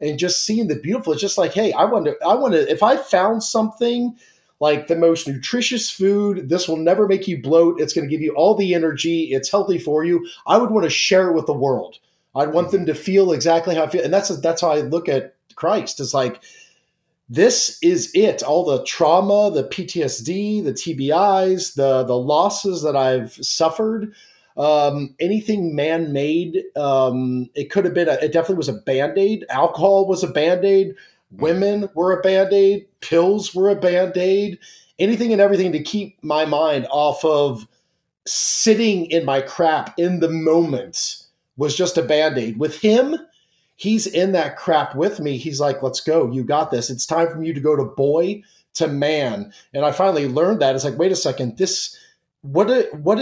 And 0.00 0.18
just 0.18 0.44
seeing 0.44 0.68
the 0.68 0.76
beautiful, 0.76 1.12
it's 1.12 1.22
just 1.22 1.38
like, 1.38 1.54
hey, 1.54 1.72
I 1.72 1.84
want 1.84 2.06
to, 2.06 2.16
I 2.26 2.34
want 2.34 2.54
to. 2.54 2.70
If 2.70 2.82
I 2.82 2.96
found 2.96 3.42
something 3.42 4.16
like 4.60 4.86
the 4.86 4.96
most 4.96 5.28
nutritious 5.28 5.90
food. 5.90 6.48
This 6.48 6.68
will 6.68 6.76
never 6.76 7.06
make 7.06 7.28
you 7.28 7.42
bloat. 7.42 7.80
It's 7.80 7.92
going 7.92 8.08
to 8.08 8.10
give 8.10 8.22
you 8.22 8.32
all 8.34 8.54
the 8.54 8.74
energy. 8.74 9.24
It's 9.32 9.50
healthy 9.50 9.78
for 9.78 10.04
you. 10.04 10.26
I 10.46 10.56
would 10.56 10.70
want 10.70 10.84
to 10.84 10.90
share 10.90 11.28
it 11.28 11.34
with 11.34 11.46
the 11.46 11.52
world. 11.52 11.98
I'd 12.34 12.52
want 12.52 12.70
them 12.70 12.80
mm-hmm. 12.80 12.86
to 12.86 12.94
feel 12.94 13.32
exactly 13.32 13.74
how 13.74 13.84
I 13.84 13.88
feel. 13.88 14.02
And 14.02 14.12
that's 14.12 14.28
that's 14.40 14.60
how 14.60 14.70
I 14.70 14.80
look 14.80 15.08
at 15.08 15.34
Christ. 15.54 16.00
It's 16.00 16.14
like 16.14 16.40
this 17.28 17.78
is 17.82 18.10
it. 18.14 18.42
All 18.42 18.64
the 18.64 18.84
trauma, 18.84 19.50
the 19.52 19.64
PTSD, 19.64 20.64
the 20.64 20.72
TBIs, 20.72 21.74
the 21.74 22.04
the 22.04 22.18
losses 22.18 22.82
that 22.82 22.96
I've 22.96 23.34
suffered, 23.34 24.14
um, 24.56 25.14
anything 25.20 25.74
man 25.74 26.12
made. 26.12 26.62
Um, 26.76 27.50
it 27.54 27.70
could 27.70 27.84
have 27.84 27.94
been. 27.94 28.08
A, 28.08 28.14
it 28.14 28.32
definitely 28.32 28.56
was 28.56 28.68
a 28.68 28.74
band 28.74 29.18
aid. 29.18 29.44
Alcohol 29.50 30.06
was 30.06 30.22
a 30.22 30.28
band 30.28 30.64
aid. 30.64 30.94
Women 31.38 31.88
were 31.94 32.12
a 32.12 32.22
band 32.22 32.52
aid, 32.52 32.86
pills 33.00 33.54
were 33.54 33.68
a 33.68 33.74
band 33.74 34.16
aid, 34.16 34.58
anything 34.98 35.32
and 35.32 35.40
everything 35.40 35.72
to 35.72 35.82
keep 35.82 36.22
my 36.22 36.44
mind 36.44 36.86
off 36.90 37.24
of 37.24 37.66
sitting 38.26 39.06
in 39.06 39.24
my 39.24 39.40
crap 39.40 39.98
in 39.98 40.20
the 40.20 40.28
moment 40.28 41.24
was 41.56 41.76
just 41.76 41.98
a 41.98 42.02
band 42.02 42.38
aid. 42.38 42.58
With 42.58 42.78
him, 42.78 43.16
he's 43.76 44.06
in 44.06 44.32
that 44.32 44.56
crap 44.56 44.94
with 44.94 45.20
me. 45.20 45.36
He's 45.36 45.60
like, 45.60 45.82
let's 45.82 46.00
go. 46.00 46.30
You 46.30 46.44
got 46.44 46.70
this. 46.70 46.90
It's 46.90 47.06
time 47.06 47.28
for 47.28 47.42
you 47.42 47.52
to 47.52 47.60
go 47.60 47.74
to 47.76 47.84
boy 47.84 48.42
to 48.74 48.88
man. 48.88 49.52
And 49.72 49.84
I 49.84 49.92
finally 49.92 50.28
learned 50.28 50.60
that. 50.60 50.74
It's 50.74 50.84
like, 50.84 50.98
wait 50.98 51.12
a 51.12 51.16
second, 51.16 51.58
this, 51.58 51.98
what, 52.42 52.68
what, 52.94 53.18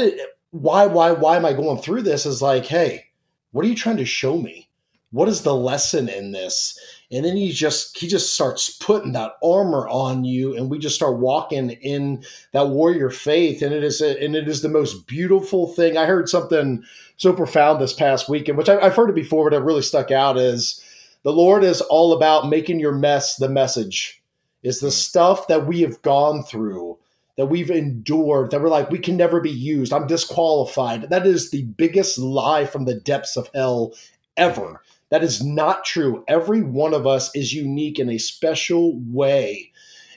why, 0.52 0.86
why, 0.86 1.10
why 1.10 1.36
am 1.36 1.44
I 1.44 1.52
going 1.52 1.82
through 1.82 2.02
this? 2.02 2.24
Is 2.24 2.40
like, 2.40 2.64
hey, 2.64 3.06
what 3.50 3.64
are 3.64 3.68
you 3.68 3.74
trying 3.74 3.96
to 3.98 4.04
show 4.04 4.38
me? 4.38 4.68
What 5.10 5.28
is 5.28 5.42
the 5.42 5.54
lesson 5.54 6.08
in 6.08 6.32
this? 6.32 6.78
and 7.12 7.26
then 7.26 7.36
he 7.36 7.52
just 7.52 7.96
he 7.98 8.08
just 8.08 8.34
starts 8.34 8.70
putting 8.70 9.12
that 9.12 9.32
armor 9.44 9.86
on 9.88 10.24
you 10.24 10.56
and 10.56 10.70
we 10.70 10.78
just 10.78 10.96
start 10.96 11.18
walking 11.18 11.70
in 11.70 12.24
that 12.52 12.68
warrior 12.68 13.10
faith 13.10 13.62
and 13.62 13.72
it 13.72 13.84
is 13.84 14.00
a, 14.00 14.22
and 14.24 14.34
it 14.34 14.48
is 14.48 14.62
the 14.62 14.68
most 14.68 15.06
beautiful 15.06 15.68
thing 15.68 15.96
i 15.96 16.06
heard 16.06 16.28
something 16.28 16.82
so 17.16 17.32
profound 17.32 17.80
this 17.80 17.92
past 17.92 18.28
weekend 18.28 18.58
which 18.58 18.68
I, 18.68 18.82
have 18.82 18.96
heard 18.96 19.10
it 19.10 19.14
before 19.14 19.48
but 19.48 19.56
it 19.56 19.62
really 19.62 19.82
stuck 19.82 20.10
out 20.10 20.38
is 20.38 20.82
the 21.22 21.32
lord 21.32 21.62
is 21.62 21.82
all 21.82 22.14
about 22.14 22.48
making 22.48 22.80
your 22.80 22.92
mess 22.92 23.36
the 23.36 23.48
message 23.48 24.22
is 24.62 24.80
the 24.80 24.86
hmm. 24.86 24.92
stuff 24.92 25.46
that 25.48 25.66
we 25.66 25.82
have 25.82 26.00
gone 26.02 26.42
through 26.42 26.98
that 27.36 27.46
we've 27.46 27.70
endured 27.70 28.50
that 28.50 28.60
we're 28.60 28.68
like 28.68 28.90
we 28.90 28.98
can 28.98 29.16
never 29.16 29.40
be 29.40 29.50
used 29.50 29.92
i'm 29.92 30.06
disqualified 30.06 31.08
that 31.10 31.26
is 31.26 31.50
the 31.50 31.64
biggest 31.64 32.18
lie 32.18 32.64
from 32.64 32.84
the 32.84 32.94
depths 32.94 33.36
of 33.36 33.48
hell 33.54 33.92
ever 34.36 34.80
that 35.12 35.22
is 35.22 35.44
not 35.44 35.84
true. 35.84 36.24
Every 36.26 36.62
one 36.62 36.94
of 36.94 37.06
us 37.06 37.30
is 37.36 37.52
unique 37.52 37.98
in 37.98 38.08
a 38.08 38.16
special 38.16 38.98
way. 39.08 39.70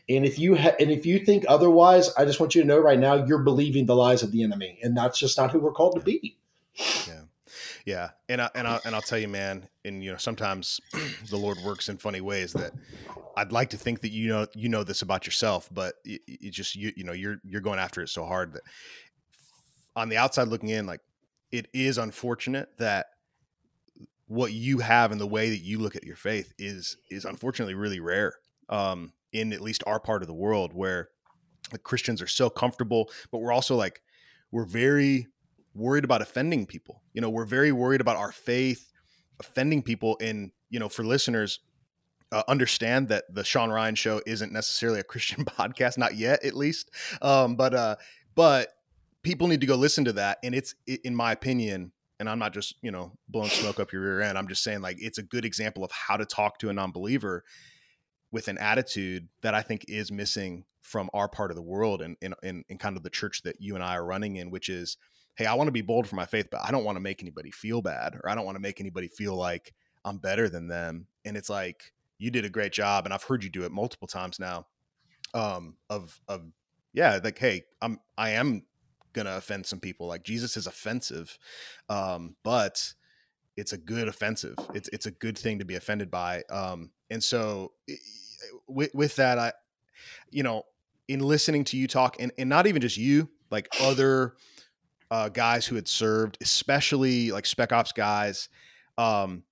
And 0.08 0.26
if 0.26 0.40
you 0.40 0.56
ha- 0.56 0.78
and 0.80 0.90
if 0.90 1.06
you 1.06 1.20
think 1.20 1.44
otherwise, 1.50 2.14
I 2.18 2.24
just 2.24 2.40
want 2.40 2.56
you 2.56 2.62
to 2.62 2.68
know 2.68 2.80
right 2.80 2.98
now 2.98 3.26
you're 3.26 3.44
believing 3.44 3.88
the 3.88 3.96
lies 3.96 4.24
of 4.24 4.32
the 4.32 4.42
enemy, 4.42 4.80
and 4.82 4.96
that's 4.96 5.20
just 5.20 5.38
not 5.38 5.52
who 5.52 5.60
we're 5.60 5.74
called 5.74 5.96
to 5.96 6.02
be. 6.02 6.38
Yeah, 7.06 7.24
yeah, 7.86 8.10
and 8.30 8.42
I, 8.42 8.50
and 8.56 8.68
I, 8.68 8.80
and 8.84 8.96
I'll 8.96 9.02
tell 9.02 9.20
you, 9.20 9.28
man. 9.28 9.68
And 9.86 10.04
you 10.04 10.12
know, 10.12 10.18
sometimes 10.18 10.82
the 11.30 11.38
Lord 11.38 11.60
works 11.64 11.88
in 11.88 11.98
funny 11.98 12.22
ways 12.22 12.52
that 12.54 12.74
I'd 13.38 13.52
like 13.52 13.70
to 13.72 13.78
think 13.78 14.02
that 14.02 14.12
you 14.12 14.30
know 14.30 14.48
you 14.56 14.70
know 14.70 14.84
this 14.84 15.04
about 15.04 15.26
yourself, 15.26 15.70
but 15.72 15.96
it, 16.04 16.22
it 16.28 16.52
just 16.52 16.76
you 16.76 16.92
you 16.96 17.04
know 17.04 17.14
you're 17.14 17.38
you're 17.44 17.62
going 17.62 17.80
after 17.80 18.02
it 18.02 18.10
so 18.10 18.26
hard 18.26 18.54
that 18.54 18.64
on 19.96 20.10
the 20.10 20.18
outside 20.18 20.48
looking 20.48 20.70
in, 20.70 20.88
like 20.88 21.02
it 21.52 21.68
is 21.74 21.98
unfortunate 21.98 22.70
that 22.80 23.08
what 24.28 24.52
you 24.52 24.80
have 24.80 25.12
and 25.12 25.22
the 25.22 25.28
way 25.28 25.52
that 25.52 25.60
you 25.60 25.78
look 25.78 25.96
at 25.96 26.04
your 26.04 26.16
faith 26.16 26.54
is 26.58 26.98
is 27.12 27.26
unfortunately 27.26 27.76
really 27.76 28.00
rare 28.00 28.34
um, 28.70 29.14
in 29.32 29.54
at 29.54 29.62
least 29.62 29.84
our 29.86 30.00
part 30.00 30.24
of 30.24 30.28
the 30.28 30.34
world 30.34 30.74
where 30.74 31.10
the 31.72 31.78
Christians 31.78 32.22
are 32.22 32.28
so 32.28 32.50
comfortable, 32.50 33.12
but 33.32 33.40
we're 33.40 33.52
also 33.52 33.76
like 33.76 34.02
we're 34.52 34.66
very 34.66 35.28
worried 35.76 36.04
about 36.04 36.22
offending 36.22 36.66
people. 36.66 37.02
You 37.14 37.22
know, 37.22 37.30
we're 37.30 37.46
very 37.46 37.72
worried 37.72 38.02
about 38.02 38.18
our 38.18 38.32
faith 38.32 38.92
offending 39.40 39.84
people. 39.84 40.18
And 40.22 40.52
you 40.70 40.80
know, 40.80 40.90
for 40.90 41.04
listeners, 41.04 41.60
uh, 42.32 42.44
understand 42.48 43.10
that 43.10 43.26
the 43.34 43.44
Sean 43.44 43.70
Ryan 43.70 43.96
Show 43.96 44.22
isn't 44.26 44.52
necessarily 44.52 45.00
a 45.00 45.04
Christian 45.04 45.46
podcast, 45.46 45.98
not 45.98 46.16
yet, 46.16 46.44
at 46.44 46.56
least. 46.56 46.92
Um, 47.22 47.56
but 47.56 47.74
uh, 47.74 47.96
but 48.34 48.70
people 49.24 49.48
need 49.48 49.62
to 49.62 49.68
go 49.68 49.76
listen 49.76 50.06
to 50.06 50.14
that, 50.14 50.40
and 50.44 50.56
it's 50.56 50.74
in 50.88 51.16
my 51.16 51.32
opinion 51.32 51.92
and 52.20 52.30
I'm 52.30 52.40
not 52.40 52.54
just, 52.54 52.76
you 52.82 52.92
know, 52.92 53.12
blowing 53.28 53.50
smoke 53.50 53.80
up 53.80 53.92
your 53.92 54.02
rear 54.02 54.22
end. 54.22 54.38
I'm 54.38 54.48
just 54.48 54.64
saying 54.64 54.82
like 54.82 54.98
it's 55.00 55.18
a 55.18 55.24
good 55.24 55.46
example 55.46 55.84
of 55.84 55.92
how 55.92 56.18
to 56.18 56.26
talk 56.26 56.60
to 56.60 56.70
a 56.70 56.74
non-believer 56.74 57.44
with 58.32 58.48
an 58.48 58.58
attitude 58.58 59.28
that 59.42 59.54
I 59.54 59.62
think 59.62 59.86
is 59.88 60.12
missing 60.12 60.66
from 60.82 61.10
our 61.14 61.28
part 61.28 61.52
of 61.52 61.56
the 61.56 61.64
world 61.64 62.02
and 62.02 62.16
in, 62.22 62.34
in, 62.44 62.64
in 62.70 62.78
kind 62.78 62.96
of 62.96 63.04
the 63.04 63.10
church 63.10 63.42
that 63.44 63.60
you 63.60 63.76
and 63.76 63.84
I 63.84 63.96
are 63.96 64.06
running 64.06 64.36
in, 64.36 64.50
which 64.50 64.70
is, 64.70 64.98
hey, 65.36 65.46
I 65.46 65.54
want 65.54 65.68
to 65.68 65.72
be 65.72 65.82
bold 65.82 66.08
for 66.08 66.16
my 66.16 66.26
faith, 66.26 66.48
but 66.52 66.62
I 66.64 66.72
don't 66.72 66.84
want 66.84 66.96
to 66.96 67.02
make 67.02 67.22
anybody 67.22 67.52
feel 67.52 67.82
bad 67.82 68.16
or 68.16 68.30
I 68.30 68.36
don't 68.36 68.46
want 68.46 68.56
to 68.56 68.62
make 68.62 68.80
anybody 68.80 69.08
feel 69.08 69.36
like 69.36 69.74
I'm 70.04 70.18
better 70.18 70.50
than 70.50 70.68
them. 70.68 71.08
And 71.26 71.36
it's 71.36 71.50
like 71.50 71.94
you 72.18 72.32
did 72.32 72.46
a 72.46 72.50
great 72.50 72.72
job, 72.72 73.06
and 73.06 73.14
I've 73.14 73.24
heard 73.24 73.44
you 73.44 73.50
do 73.50 73.64
it 73.64 73.72
multiple 73.72 74.08
times 74.08 74.40
now. 74.40 74.68
Um, 75.34 75.76
of 75.90 76.20
of 76.28 76.44
yeah, 76.94 77.20
like 77.24 77.38
hey, 77.38 77.64
I'm 77.82 78.00
I 78.18 78.32
am 78.32 78.64
gonna 79.14 79.36
offend 79.36 79.66
some 79.66 79.80
people. 79.80 80.08
Like 80.08 80.24
Jesus 80.24 80.56
is 80.56 80.68
offensive, 80.68 81.38
um, 81.90 82.36
but 82.44 82.94
it's 83.58 83.74
a 83.74 83.78
good 83.78 84.08
offensive. 84.08 84.56
It's 84.74 84.90
it's 84.90 85.06
a 85.06 85.12
good 85.12 85.38
thing 85.38 85.60
to 85.60 85.66
be 85.66 85.76
offended 85.76 86.10
by. 86.12 86.44
Um, 86.50 86.92
and 87.10 87.24
so 87.24 87.74
with, 88.68 88.94
with 88.94 89.16
that, 89.18 89.38
I, 89.40 89.54
you 90.32 90.44
know, 90.44 90.64
in 91.08 91.20
listening 91.20 91.64
to 91.66 91.78
you 91.78 91.88
talk, 91.88 92.18
and, 92.20 92.32
and 92.38 92.50
not 92.50 92.68
even 92.68 92.82
just 92.82 92.98
you, 92.98 93.30
like 93.52 93.68
other 93.80 94.36
uh, 95.12 95.30
guys 95.30 95.66
who 95.66 95.76
had 95.76 95.88
served, 95.88 96.38
especially 96.42 97.32
like 97.32 97.46
spec 97.46 97.72
ops 97.72 97.92
guys. 97.92 98.50
Um, 98.98 99.44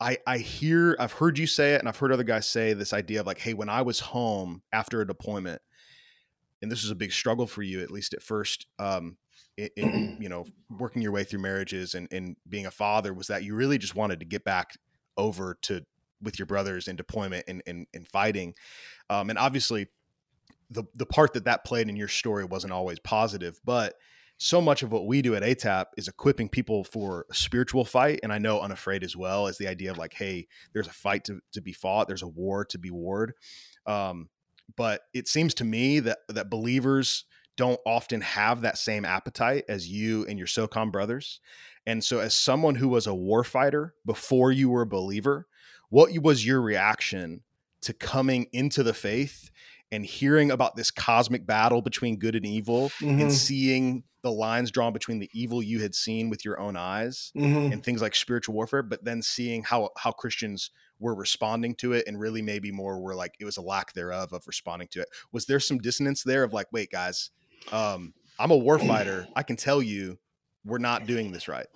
I, 0.00 0.18
I 0.26 0.38
hear 0.38 0.96
I've 1.00 1.12
heard 1.12 1.38
you 1.38 1.46
say 1.46 1.74
it 1.74 1.80
and 1.80 1.88
I've 1.88 1.96
heard 1.96 2.12
other 2.12 2.22
guys 2.22 2.46
say 2.46 2.72
this 2.72 2.92
idea 2.92 3.20
of 3.20 3.26
like, 3.26 3.38
hey, 3.38 3.54
when 3.54 3.68
I 3.68 3.82
was 3.82 3.98
home 3.98 4.62
after 4.72 5.00
a 5.00 5.06
deployment, 5.06 5.60
and 6.62 6.70
this 6.70 6.82
was 6.82 6.90
a 6.90 6.96
big 6.96 7.12
struggle 7.12 7.46
for 7.46 7.62
you 7.62 7.82
at 7.82 7.90
least 7.90 8.14
at 8.14 8.22
first 8.22 8.66
um, 8.78 9.16
in, 9.56 9.68
in, 9.76 10.16
you 10.20 10.28
know 10.28 10.44
working 10.78 11.02
your 11.02 11.12
way 11.12 11.24
through 11.24 11.40
marriages 11.40 11.94
and, 11.94 12.08
and 12.12 12.36
being 12.48 12.66
a 12.66 12.70
father 12.70 13.12
was 13.12 13.26
that 13.28 13.44
you 13.44 13.54
really 13.54 13.78
just 13.78 13.94
wanted 13.94 14.20
to 14.20 14.26
get 14.26 14.44
back 14.44 14.76
over 15.16 15.58
to 15.62 15.84
with 16.20 16.38
your 16.38 16.46
brothers 16.46 16.88
in 16.88 16.96
deployment 16.96 17.44
and, 17.46 17.62
and, 17.66 17.86
and 17.94 18.08
fighting 18.08 18.54
um, 19.10 19.30
and 19.30 19.38
obviously 19.38 19.86
the 20.70 20.84
the 20.94 21.06
part 21.06 21.32
that 21.32 21.44
that 21.44 21.64
played 21.64 21.88
in 21.88 21.96
your 21.96 22.08
story 22.08 22.44
wasn't 22.44 22.72
always 22.72 22.98
positive 22.98 23.58
but 23.64 23.94
so 24.38 24.60
much 24.60 24.82
of 24.82 24.92
what 24.92 25.06
we 25.06 25.20
do 25.20 25.34
at 25.34 25.42
ATAP 25.42 25.86
is 25.96 26.06
equipping 26.08 26.48
people 26.48 26.84
for 26.84 27.26
a 27.30 27.34
spiritual 27.34 27.84
fight. 27.84 28.20
And 28.22 28.32
I 28.32 28.38
know 28.38 28.60
unafraid 28.60 29.02
as 29.02 29.16
well 29.16 29.48
as 29.48 29.58
the 29.58 29.66
idea 29.66 29.90
of 29.90 29.98
like, 29.98 30.14
hey, 30.14 30.46
there's 30.72 30.86
a 30.86 30.92
fight 30.92 31.24
to, 31.24 31.40
to 31.52 31.60
be 31.60 31.72
fought, 31.72 32.06
there's 32.06 32.22
a 32.22 32.28
war 32.28 32.64
to 32.66 32.78
be 32.78 32.90
warred. 32.90 33.34
Um, 33.84 34.28
but 34.76 35.02
it 35.12 35.26
seems 35.26 35.54
to 35.54 35.64
me 35.64 36.00
that 36.00 36.18
that 36.28 36.50
believers 36.50 37.24
don't 37.56 37.80
often 37.84 38.20
have 38.20 38.60
that 38.60 38.78
same 38.78 39.04
appetite 39.04 39.64
as 39.68 39.88
you 39.88 40.24
and 40.26 40.38
your 40.38 40.46
SOCOM 40.46 40.92
brothers. 40.92 41.40
And 41.84 42.04
so, 42.04 42.20
as 42.20 42.34
someone 42.34 42.76
who 42.76 42.88
was 42.88 43.06
a 43.06 43.10
warfighter 43.10 43.90
before 44.06 44.52
you 44.52 44.70
were 44.70 44.82
a 44.82 44.86
believer, 44.86 45.48
what 45.88 46.10
was 46.22 46.46
your 46.46 46.62
reaction 46.62 47.42
to 47.80 47.92
coming 47.92 48.46
into 48.52 48.82
the 48.82 48.94
faith 48.94 49.50
and 49.90 50.04
hearing 50.04 50.50
about 50.50 50.76
this 50.76 50.90
cosmic 50.90 51.46
battle 51.46 51.80
between 51.80 52.18
good 52.18 52.36
and 52.36 52.46
evil 52.46 52.90
mm-hmm. 53.00 53.20
and 53.20 53.32
seeing 53.32 54.04
the 54.22 54.32
lines 54.32 54.70
drawn 54.70 54.92
between 54.92 55.18
the 55.18 55.30
evil 55.32 55.62
you 55.62 55.80
had 55.80 55.94
seen 55.94 56.28
with 56.28 56.44
your 56.44 56.58
own 56.58 56.76
eyes 56.76 57.32
mm-hmm. 57.36 57.72
and 57.72 57.84
things 57.84 58.02
like 58.02 58.14
spiritual 58.14 58.54
warfare, 58.54 58.82
but 58.82 59.04
then 59.04 59.22
seeing 59.22 59.62
how 59.62 59.90
how 59.96 60.10
Christians 60.10 60.70
were 60.98 61.14
responding 61.14 61.74
to 61.76 61.92
it 61.92 62.06
and 62.08 62.18
really 62.18 62.42
maybe 62.42 62.72
more 62.72 63.00
were 63.00 63.14
like 63.14 63.34
it 63.38 63.44
was 63.44 63.56
a 63.56 63.62
lack 63.62 63.92
thereof 63.92 64.32
of 64.32 64.46
responding 64.46 64.88
to 64.88 65.00
it. 65.00 65.08
Was 65.32 65.46
there 65.46 65.60
some 65.60 65.78
dissonance 65.78 66.22
there 66.22 66.42
of 66.42 66.52
like, 66.52 66.66
wait, 66.72 66.90
guys, 66.90 67.30
um, 67.70 68.12
I'm 68.38 68.50
a 68.50 68.58
warfighter. 68.58 69.26
I 69.36 69.42
can 69.42 69.56
tell 69.56 69.82
you 69.82 70.18
we're 70.64 70.78
not 70.78 71.06
doing 71.06 71.32
this 71.32 71.48
right. 71.48 71.66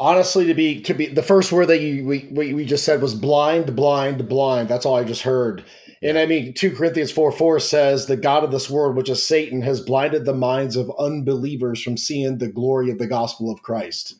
honestly 0.00 0.46
to 0.46 0.54
be 0.54 0.80
to 0.82 0.94
be 0.94 1.06
the 1.06 1.22
first 1.22 1.52
word 1.52 1.66
that 1.66 1.80
you 1.80 2.04
we, 2.04 2.52
we 2.52 2.64
just 2.64 2.84
said 2.84 3.00
was 3.00 3.14
blind 3.14 3.74
blind 3.74 4.28
blind 4.28 4.68
that's 4.68 4.84
all 4.86 4.96
i 4.96 5.02
just 5.02 5.22
heard 5.22 5.64
and 6.02 6.18
i 6.18 6.26
mean 6.26 6.52
2 6.52 6.74
corinthians 6.74 7.10
4 7.10 7.32
4 7.32 7.60
says 7.60 8.06
the 8.06 8.16
god 8.16 8.44
of 8.44 8.50
this 8.50 8.68
world 8.70 8.96
which 8.96 9.08
is 9.08 9.22
satan 9.22 9.62
has 9.62 9.80
blinded 9.80 10.24
the 10.24 10.34
minds 10.34 10.76
of 10.76 10.92
unbelievers 10.98 11.82
from 11.82 11.96
seeing 11.96 12.38
the 12.38 12.48
glory 12.48 12.90
of 12.90 12.98
the 12.98 13.06
gospel 13.06 13.50
of 13.50 13.62
christ. 13.62 14.14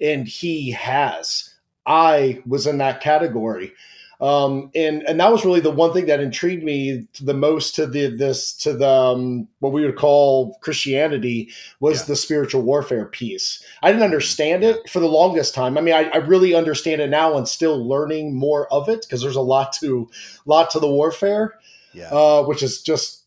And 0.00 0.26
he 0.26 0.70
has. 0.72 1.54
I 1.86 2.42
was 2.46 2.66
in 2.66 2.78
that 2.78 3.00
category 3.00 3.72
um, 4.20 4.70
and 4.74 5.02
and 5.08 5.18
that 5.18 5.32
was 5.32 5.44
really 5.44 5.60
the 5.60 5.70
one 5.70 5.92
thing 5.92 6.06
that 6.06 6.20
intrigued 6.20 6.62
me 6.62 7.06
the 7.22 7.34
most 7.34 7.74
to 7.76 7.86
the 7.86 8.08
this 8.08 8.52
to 8.58 8.74
the 8.74 8.88
um, 8.88 9.48
what 9.60 9.72
we 9.72 9.84
would 9.84 9.96
call 9.96 10.58
Christianity 10.60 11.50
was 11.80 12.00
yeah. 12.00 12.06
the 12.06 12.16
spiritual 12.16 12.62
warfare 12.62 13.06
piece. 13.06 13.64
I 13.82 13.90
didn't 13.90 14.04
understand 14.04 14.62
it 14.62 14.88
for 14.90 15.00
the 15.00 15.08
longest 15.08 15.54
time. 15.54 15.78
I 15.78 15.80
mean, 15.80 15.94
I, 15.94 16.10
I 16.10 16.16
really 16.18 16.54
understand 16.54 17.00
it 17.00 17.08
now 17.08 17.36
and 17.36 17.48
still 17.48 17.86
learning 17.88 18.36
more 18.36 18.70
of 18.72 18.90
it 18.90 19.02
because 19.02 19.22
there's 19.22 19.36
a 19.36 19.40
lot 19.40 19.72
to 19.74 20.10
lot 20.44 20.70
to 20.72 20.80
the 20.80 20.90
warfare, 20.90 21.54
yeah. 21.94 22.10
uh, 22.10 22.42
which 22.42 22.62
is 22.62 22.82
just 22.82 23.24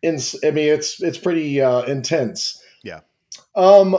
in. 0.00 0.18
I 0.42 0.50
mean, 0.50 0.68
it's 0.68 1.02
it's 1.02 1.18
pretty 1.18 1.60
uh, 1.60 1.82
intense. 1.82 2.62
Yeah. 2.82 3.00
Um, 3.54 3.96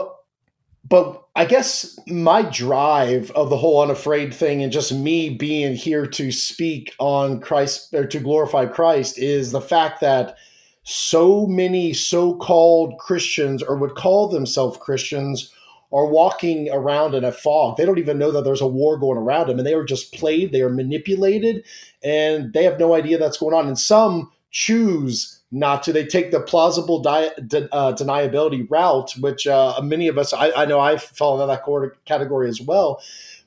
but 0.88 1.26
I 1.34 1.46
guess 1.46 1.98
my 2.06 2.42
drive 2.42 3.30
of 3.32 3.50
the 3.50 3.56
whole 3.56 3.80
unafraid 3.80 4.34
thing 4.34 4.62
and 4.62 4.72
just 4.72 4.92
me 4.92 5.30
being 5.30 5.74
here 5.74 6.06
to 6.06 6.30
speak 6.30 6.94
on 6.98 7.40
Christ 7.40 7.92
or 7.94 8.06
to 8.06 8.20
glorify 8.20 8.66
Christ 8.66 9.18
is 9.18 9.50
the 9.50 9.60
fact 9.60 10.00
that 10.00 10.36
so 10.82 11.46
many 11.46 11.94
so-called 11.94 12.98
Christians 12.98 13.62
or 13.62 13.76
would 13.76 13.94
call 13.94 14.28
themselves 14.28 14.76
Christians 14.76 15.50
are 15.90 16.06
walking 16.06 16.68
around 16.70 17.14
in 17.14 17.24
a 17.24 17.32
fog. 17.32 17.76
They 17.76 17.86
don't 17.86 17.98
even 17.98 18.18
know 18.18 18.30
that 18.32 18.44
there's 18.44 18.60
a 18.60 18.66
war 18.66 18.98
going 18.98 19.16
around 19.16 19.48
them 19.48 19.58
and 19.58 19.66
they 19.66 19.74
are 19.74 19.84
just 19.84 20.12
played, 20.12 20.52
they 20.52 20.60
are 20.60 20.68
manipulated 20.68 21.64
and 22.02 22.52
they 22.52 22.64
have 22.64 22.78
no 22.78 22.94
idea 22.94 23.16
that's 23.16 23.38
going 23.38 23.54
on 23.54 23.66
and 23.66 23.78
some 23.78 24.30
choose 24.50 25.40
not 25.54 25.84
to. 25.84 25.92
They 25.92 26.04
take 26.04 26.32
the 26.32 26.40
plausible 26.40 27.00
di- 27.00 27.30
de- 27.46 27.72
uh, 27.72 27.94
deniability 27.94 28.68
route, 28.68 29.12
which 29.20 29.46
uh, 29.46 29.80
many 29.82 30.08
of 30.08 30.18
us, 30.18 30.32
I, 30.32 30.50
I 30.50 30.64
know 30.66 30.80
I 30.80 30.98
fall 30.98 31.40
into 31.40 31.46
that 31.46 31.92
category 32.04 32.48
as 32.48 32.60
well. 32.60 33.00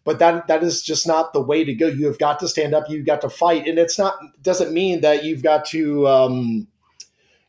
But 0.05 0.19
that 0.19 0.47
that 0.47 0.63
is 0.63 0.81
just 0.81 1.05
not 1.05 1.33
the 1.33 1.41
way 1.41 1.65
to 1.65 1.73
go. 1.73 1.87
You 1.87 2.05
have 2.05 2.17
got 2.17 2.39
to 2.39 2.47
stand 2.47 2.73
up. 2.73 2.85
You've 2.89 3.05
got 3.05 3.19
to 3.21 3.29
fight, 3.29 3.67
and 3.67 3.77
it's 3.77 3.99
not 3.99 4.17
doesn't 4.41 4.73
mean 4.73 5.01
that 5.01 5.25
you've 5.25 5.43
got 5.43 5.65
to, 5.65 6.07
um, 6.07 6.67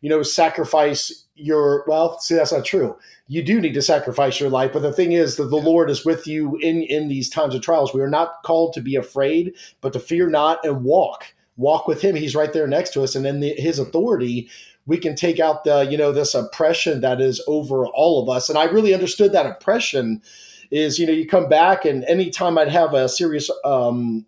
you 0.00 0.10
know, 0.10 0.24
sacrifice 0.24 1.24
your. 1.36 1.84
Well, 1.86 2.18
see, 2.18 2.34
that's 2.34 2.50
not 2.50 2.64
true. 2.64 2.96
You 3.28 3.44
do 3.44 3.60
need 3.60 3.74
to 3.74 3.82
sacrifice 3.82 4.40
your 4.40 4.50
life, 4.50 4.72
but 4.72 4.82
the 4.82 4.92
thing 4.92 5.12
is 5.12 5.36
that 5.36 5.50
the 5.50 5.56
Lord 5.56 5.88
is 5.88 6.04
with 6.04 6.26
you 6.26 6.56
in 6.56 6.82
in 6.82 7.06
these 7.06 7.30
times 7.30 7.54
of 7.54 7.62
trials. 7.62 7.94
We 7.94 8.00
are 8.00 8.10
not 8.10 8.42
called 8.44 8.72
to 8.72 8.80
be 8.80 8.96
afraid, 8.96 9.54
but 9.80 9.92
to 9.92 10.00
fear 10.00 10.28
not 10.28 10.64
and 10.64 10.82
walk 10.82 11.26
walk 11.58 11.86
with 11.86 12.00
him. 12.00 12.16
He's 12.16 12.34
right 12.34 12.52
there 12.52 12.66
next 12.66 12.94
to 12.94 13.02
us. 13.02 13.14
And 13.14 13.26
in 13.26 13.40
the, 13.40 13.52
his 13.54 13.78
authority, 13.78 14.48
we 14.86 14.96
can 14.96 15.14
take 15.14 15.38
out 15.38 15.64
the, 15.64 15.82
you 15.82 15.98
know, 15.98 16.12
this 16.12 16.34
oppression 16.34 17.02
that 17.02 17.20
is 17.20 17.42
over 17.46 17.86
all 17.88 18.22
of 18.22 18.34
us. 18.34 18.48
And 18.48 18.56
I 18.56 18.64
really 18.64 18.94
understood 18.94 19.32
that 19.32 19.44
oppression 19.44 20.22
is, 20.70 20.98
you 20.98 21.06
know, 21.06 21.12
you 21.12 21.26
come 21.26 21.48
back 21.48 21.84
and 21.84 22.04
anytime 22.04 22.56
I'd 22.56 22.68
have 22.68 22.94
a 22.94 23.08
serious 23.08 23.50
um, 23.64 24.24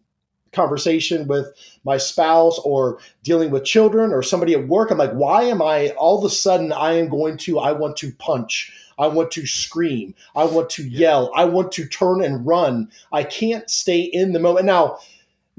conversation 0.52 1.28
with 1.28 1.46
my 1.84 1.96
spouse 1.96 2.58
or 2.58 2.98
dealing 3.22 3.50
with 3.50 3.64
children 3.64 4.12
or 4.12 4.22
somebody 4.22 4.52
at 4.52 4.68
work, 4.68 4.90
I'm 4.90 4.98
like, 4.98 5.12
why 5.12 5.44
am 5.44 5.62
I 5.62 5.90
all 5.90 6.18
of 6.18 6.24
a 6.24 6.34
sudden 6.34 6.72
I 6.72 6.94
am 6.94 7.08
going 7.08 7.36
to, 7.38 7.58
I 7.58 7.72
want 7.72 7.96
to 7.98 8.12
punch. 8.18 8.72
I 8.98 9.06
want 9.06 9.30
to 9.32 9.46
scream. 9.46 10.14
I 10.36 10.44
want 10.44 10.68
to 10.70 10.86
yell. 10.86 11.32
I 11.34 11.46
want 11.46 11.72
to 11.72 11.86
turn 11.86 12.22
and 12.22 12.46
run. 12.46 12.90
I 13.12 13.24
can't 13.24 13.70
stay 13.70 14.00
in 14.00 14.32
the 14.32 14.40
moment. 14.40 14.66
Now, 14.66 14.98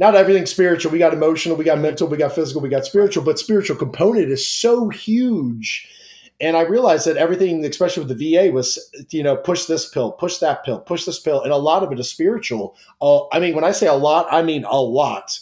not 0.02 0.16
everything 0.16 0.48
spiritual. 0.48 0.92
We 0.92 0.98
got 0.98 1.14
emotional, 1.14 1.56
we 1.56 1.64
got 1.64 1.78
mental, 1.78 2.08
we 2.08 2.18
got 2.18 2.34
physical, 2.34 2.60
we 2.60 2.70
got 2.70 2.88
spiritual, 2.88 3.24
but 3.24 3.38
spiritual 3.38 3.78
component 3.78 4.32
is 4.32 4.46
so 4.46 4.90
huge. 4.90 5.88
And 6.42 6.58
I 6.58 6.62
realized 6.62 7.06
that 7.06 7.18
everything, 7.18 7.64
especially 7.64 8.04
with 8.04 8.18
the 8.18 8.36
VA, 8.36 8.52
was 8.52 8.80
you 9.12 9.22
know 9.22 9.38
push 9.38 9.66
this 9.66 9.88
pill, 9.88 10.12
push 10.12 10.40
that 10.40 10.66
pill, 10.66 10.80
push 10.80 11.06
this 11.06 11.20
pill, 11.20 11.44
and 11.44 11.54
a 11.54 11.58
lot 11.58 11.84
of 11.84 11.92
it 11.92 12.00
is 12.00 12.10
spiritual. 12.10 12.76
Uh, 13.00 13.28
I 13.28 13.40
mean, 13.40 13.54
when 13.54 13.64
I 13.64 13.72
say 13.72 13.86
a 13.86 13.94
lot, 13.94 14.26
I 14.32 14.42
mean 14.42 14.64
a 14.64 14.82
lot. 14.82 15.40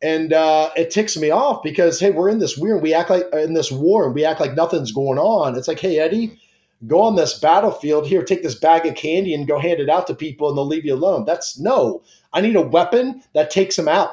And 0.00 0.32
uh, 0.32 0.70
it 0.74 0.90
ticks 0.90 1.18
me 1.18 1.30
off 1.30 1.62
because 1.62 2.00
hey, 2.00 2.12
we're 2.12 2.30
in 2.30 2.38
this 2.38 2.56
weird. 2.56 2.80
We 2.80 2.94
act 2.94 3.10
like 3.10 3.26
in 3.34 3.52
this 3.52 3.70
war, 3.70 4.06
and 4.06 4.14
we 4.14 4.24
act 4.24 4.40
like 4.40 4.54
nothing's 4.54 4.90
going 4.90 5.18
on. 5.18 5.54
It's 5.54 5.68
like, 5.68 5.80
hey, 5.80 5.98
Eddie, 5.98 6.40
go 6.86 7.00
on 7.00 7.16
this 7.16 7.38
battlefield 7.38 8.06
here, 8.06 8.22
take 8.22 8.42
this 8.42 8.54
bag 8.54 8.86
of 8.86 8.94
candy 8.94 9.34
and 9.34 9.46
go 9.46 9.58
hand 9.58 9.80
it 9.80 9.88
out 9.88 10.06
to 10.06 10.14
people, 10.14 10.48
and 10.48 10.56
they'll 10.56 10.66
leave 10.66 10.84
you 10.84 10.94
alone. 10.94 11.24
That's 11.24 11.58
no. 11.58 12.02
I 12.32 12.40
need 12.40 12.56
a 12.56 12.62
weapon 12.62 13.22
that 13.34 13.50
takes 13.50 13.76
them 13.76 13.88
out. 13.88 14.10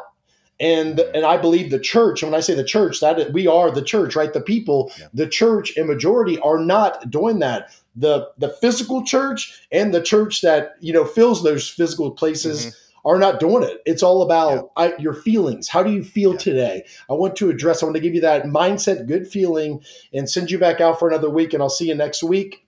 And 0.60 1.00
and 1.00 1.26
I 1.26 1.38
believe 1.38 1.72
the 1.72 1.80
church, 1.80 2.22
and 2.22 2.32
when 2.32 2.38
I 2.38 2.42
say 2.42 2.54
the 2.54 2.66
church, 2.66 3.00
that 3.00 3.32
we 3.32 3.48
are 3.48 3.72
the 3.72 3.82
church, 3.82 4.16
right? 4.16 4.34
The 4.34 4.42
people, 4.42 4.92
yeah. 5.00 5.08
the 5.14 5.28
church 5.28 5.76
in 5.78 5.88
majority 5.88 6.38
are 6.40 6.60
not 6.60 7.10
doing 7.10 7.40
that. 7.40 7.72
The 7.96 8.30
the 8.38 8.50
physical 8.50 9.06
church 9.06 9.66
and 9.72 9.94
the 9.94 10.02
church 10.02 10.42
that 10.42 10.76
you 10.82 10.92
know 10.92 11.06
fills 11.06 11.44
those 11.44 11.70
physical 11.70 12.12
places 12.12 12.66
mm-hmm. 12.66 12.89
Are 13.10 13.20
not 13.20 13.40
doing 13.40 13.64
it. 13.64 13.82
It's 13.86 14.04
all 14.04 14.22
about 14.22 14.72
yeah. 14.78 14.84
I, 14.84 14.98
your 14.98 15.14
feelings. 15.14 15.68
How 15.68 15.84
do 15.84 15.92
you 15.92 16.04
feel 16.04 16.34
yeah. 16.34 16.38
today? 16.38 16.86
I 17.10 17.14
want 17.14 17.36
to 17.38 17.50
address. 17.50 17.82
I 17.82 17.88
want 17.88 17.96
to 17.96 18.02
give 18.02 18.16
you 18.16 18.22
that 18.22 18.46
mindset, 18.46 19.08
good 19.08 19.28
feeling, 19.28 19.84
and 20.14 20.30
send 20.30 20.52
you 20.52 20.60
back 20.60 20.80
out 20.80 21.00
for 21.00 21.10
another 21.10 21.30
week. 21.30 21.54
And 21.54 21.62
I'll 21.62 21.70
see 21.70 21.90
you 21.90 21.96
next 21.96 22.24
week. 22.24 22.66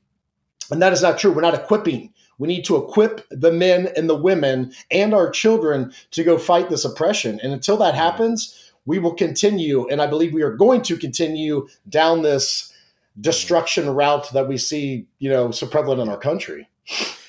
And 0.70 0.82
that 0.82 0.94
is 0.94 1.02
not 1.02 1.18
true. 1.18 1.32
We're 1.32 1.42
not 1.42 1.54
equipping 1.54 2.14
we 2.42 2.48
need 2.48 2.66
to 2.66 2.76
equip 2.76 3.28
the 3.30 3.52
men 3.52 3.90
and 3.96 4.10
the 4.10 4.16
women 4.16 4.74
and 4.90 5.14
our 5.14 5.30
children 5.30 5.94
to 6.10 6.24
go 6.24 6.40
fight 6.40 6.72
this 6.72 6.84
oppression. 6.84 7.40
And 7.44 7.54
until 7.54 7.78
that 7.78 7.94
happens, 7.94 8.74
we 8.88 8.98
will 8.98 9.14
continue, 9.14 9.88
and 9.90 10.02
I 10.02 10.08
believe 10.08 10.34
we 10.34 10.42
are 10.42 10.56
going 10.56 10.82
to 10.84 10.98
continue 10.98 11.68
down 11.88 12.24
this 12.24 12.74
destruction 13.20 13.88
route 13.92 14.32
that 14.34 14.48
we 14.48 14.58
see, 14.58 15.06
you 15.20 15.30
know, 15.30 15.52
so 15.52 15.68
prevalent 15.68 16.02
in 16.02 16.10
our 16.10 16.18
country. 16.18 16.68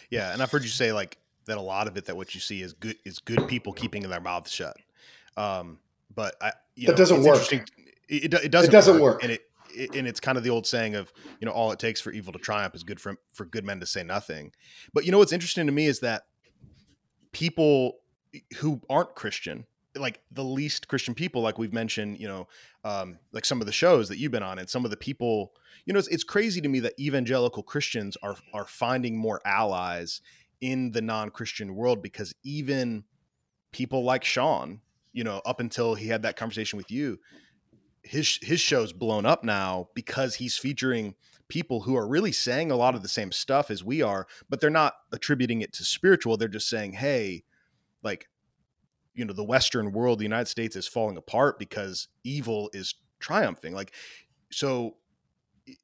Yeah, 0.08 0.32
and 0.32 0.42
I've 0.42 0.50
heard 0.50 0.62
you 0.62 0.70
say 0.70 0.92
like 0.92 1.18
that 1.46 1.58
a 1.58 1.62
lot 1.62 1.86
of 1.86 1.96
it 1.96 2.06
that 2.06 2.16
what 2.16 2.34
you 2.34 2.40
see 2.40 2.62
is 2.62 2.72
good 2.72 2.96
is 3.04 3.18
good 3.18 3.48
people 3.48 3.72
keeping 3.72 4.02
their 4.02 4.20
mouths 4.20 4.50
shut. 4.50 4.76
Um, 5.36 5.78
but 6.14 6.36
I, 6.40 6.52
you 6.74 6.86
that 6.86 6.92
know, 6.92 6.96
doesn't 6.98 7.22
work. 7.22 7.52
It, 7.52 7.70
it, 8.08 8.34
it, 8.34 8.50
doesn't. 8.50 8.68
It 8.68 8.72
doesn't 8.72 9.00
work, 9.00 9.14
work. 9.14 9.22
and 9.22 9.32
it 9.32 9.42
and 9.94 10.06
it's 10.06 10.20
kind 10.20 10.38
of 10.38 10.44
the 10.44 10.50
old 10.50 10.66
saying 10.66 10.94
of 10.94 11.12
you 11.40 11.46
know 11.46 11.52
all 11.52 11.72
it 11.72 11.78
takes 11.78 12.00
for 12.00 12.12
evil 12.12 12.32
to 12.32 12.38
triumph 12.38 12.74
is 12.74 12.82
good 12.82 13.00
for 13.00 13.16
for 13.32 13.44
good 13.44 13.64
men 13.64 13.80
to 13.80 13.86
say 13.86 14.02
nothing 14.02 14.52
but 14.92 15.04
you 15.04 15.12
know 15.12 15.18
what's 15.18 15.32
interesting 15.32 15.66
to 15.66 15.72
me 15.72 15.86
is 15.86 16.00
that 16.00 16.24
people 17.32 17.98
who 18.58 18.80
aren't 18.90 19.14
christian 19.14 19.66
like 19.96 20.20
the 20.30 20.44
least 20.44 20.88
christian 20.88 21.14
people 21.14 21.42
like 21.42 21.58
we've 21.58 21.72
mentioned 21.72 22.18
you 22.18 22.28
know 22.28 22.46
um, 22.84 23.18
like 23.32 23.44
some 23.44 23.60
of 23.60 23.66
the 23.66 23.72
shows 23.72 24.08
that 24.08 24.18
you've 24.18 24.32
been 24.32 24.42
on 24.42 24.58
and 24.58 24.68
some 24.68 24.84
of 24.84 24.90
the 24.90 24.96
people 24.96 25.52
you 25.84 25.92
know 25.92 25.98
it's, 25.98 26.08
it's 26.08 26.24
crazy 26.24 26.60
to 26.60 26.68
me 26.68 26.80
that 26.80 26.98
evangelical 26.98 27.62
christians 27.62 28.16
are 28.22 28.36
are 28.52 28.66
finding 28.66 29.16
more 29.16 29.40
allies 29.44 30.20
in 30.62 30.90
the 30.92 31.02
non-christian 31.02 31.74
world 31.74 32.02
because 32.02 32.34
even 32.42 33.04
people 33.72 34.02
like 34.02 34.24
sean 34.24 34.80
you 35.12 35.22
know 35.22 35.42
up 35.44 35.60
until 35.60 35.94
he 35.94 36.08
had 36.08 36.22
that 36.22 36.36
conversation 36.36 36.78
with 36.78 36.90
you 36.90 37.18
his 38.02 38.38
his 38.42 38.60
show's 38.60 38.92
blown 38.92 39.26
up 39.26 39.44
now 39.44 39.88
because 39.94 40.34
he's 40.34 40.56
featuring 40.56 41.14
people 41.48 41.82
who 41.82 41.96
are 41.96 42.08
really 42.08 42.32
saying 42.32 42.70
a 42.70 42.76
lot 42.76 42.94
of 42.94 43.02
the 43.02 43.08
same 43.08 43.30
stuff 43.30 43.70
as 43.70 43.84
we 43.84 44.00
are, 44.02 44.26
but 44.48 44.60
they're 44.60 44.70
not 44.70 44.94
attributing 45.12 45.60
it 45.60 45.72
to 45.74 45.84
spiritual. 45.84 46.36
They're 46.36 46.48
just 46.48 46.68
saying, 46.68 46.92
"Hey, 46.92 47.44
like 48.02 48.28
you 49.14 49.24
know, 49.24 49.34
the 49.34 49.44
western 49.44 49.92
world, 49.92 50.18
the 50.18 50.24
United 50.24 50.48
States 50.48 50.76
is 50.76 50.88
falling 50.88 51.16
apart 51.16 51.58
because 51.58 52.08
evil 52.24 52.70
is 52.72 52.94
triumphing." 53.20 53.74
Like 53.74 53.92
so 54.50 54.96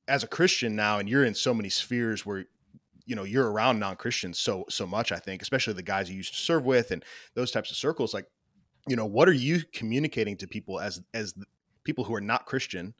as 0.08 0.24
a 0.24 0.28
Christian 0.28 0.74
now 0.74 0.98
and 0.98 1.08
you're 1.08 1.24
in 1.24 1.34
so 1.34 1.54
many 1.54 1.68
spheres 1.68 2.26
where 2.26 2.46
you 3.08 3.16
know 3.16 3.24
you're 3.24 3.50
around 3.50 3.78
non-christians 3.78 4.38
so 4.38 4.64
so 4.68 4.86
much 4.86 5.12
i 5.12 5.18
think 5.18 5.42
especially 5.42 5.72
the 5.72 5.82
guys 5.82 6.10
you 6.10 6.16
used 6.16 6.34
to 6.34 6.40
serve 6.40 6.64
with 6.64 6.90
and 6.90 7.04
those 7.34 7.50
types 7.50 7.70
of 7.70 7.76
circles 7.76 8.12
like 8.12 8.26
you 8.86 8.96
know 8.96 9.06
what 9.06 9.28
are 9.28 9.32
you 9.32 9.62
communicating 9.72 10.36
to 10.36 10.46
people 10.46 10.78
as 10.78 11.00
as 11.14 11.34
people 11.88 12.04
who 12.04 12.14
are 12.14 12.20
not 12.20 12.44
Christian, 12.44 12.92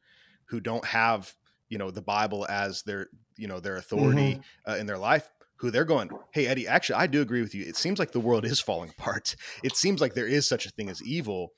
who 0.46 0.60
don't 0.60 0.84
have 0.86 1.34
you 1.68 1.76
know 1.76 1.90
the 1.90 2.00
Bible 2.00 2.46
as 2.48 2.82
their 2.84 3.08
you 3.36 3.46
know 3.46 3.60
their 3.60 3.76
authority 3.76 4.36
mm-hmm. 4.36 4.70
uh, 4.70 4.76
in 4.76 4.86
their 4.86 4.96
life, 4.96 5.28
who 5.56 5.70
they're 5.70 5.84
going, 5.84 6.10
hey 6.30 6.46
Eddie, 6.46 6.66
actually 6.66 6.96
I 6.96 7.06
do 7.06 7.20
agree 7.20 7.42
with 7.42 7.54
you. 7.54 7.64
It 7.66 7.76
seems 7.76 7.98
like 7.98 8.12
the 8.12 8.20
world 8.20 8.44
is 8.52 8.60
falling 8.60 8.90
apart. 8.90 9.36
It 9.62 9.76
seems 9.76 10.00
like 10.00 10.14
there 10.14 10.26
is 10.26 10.48
such 10.48 10.64
a 10.64 10.70
thing 10.70 10.88
as 10.88 11.02
evil. 11.02 11.52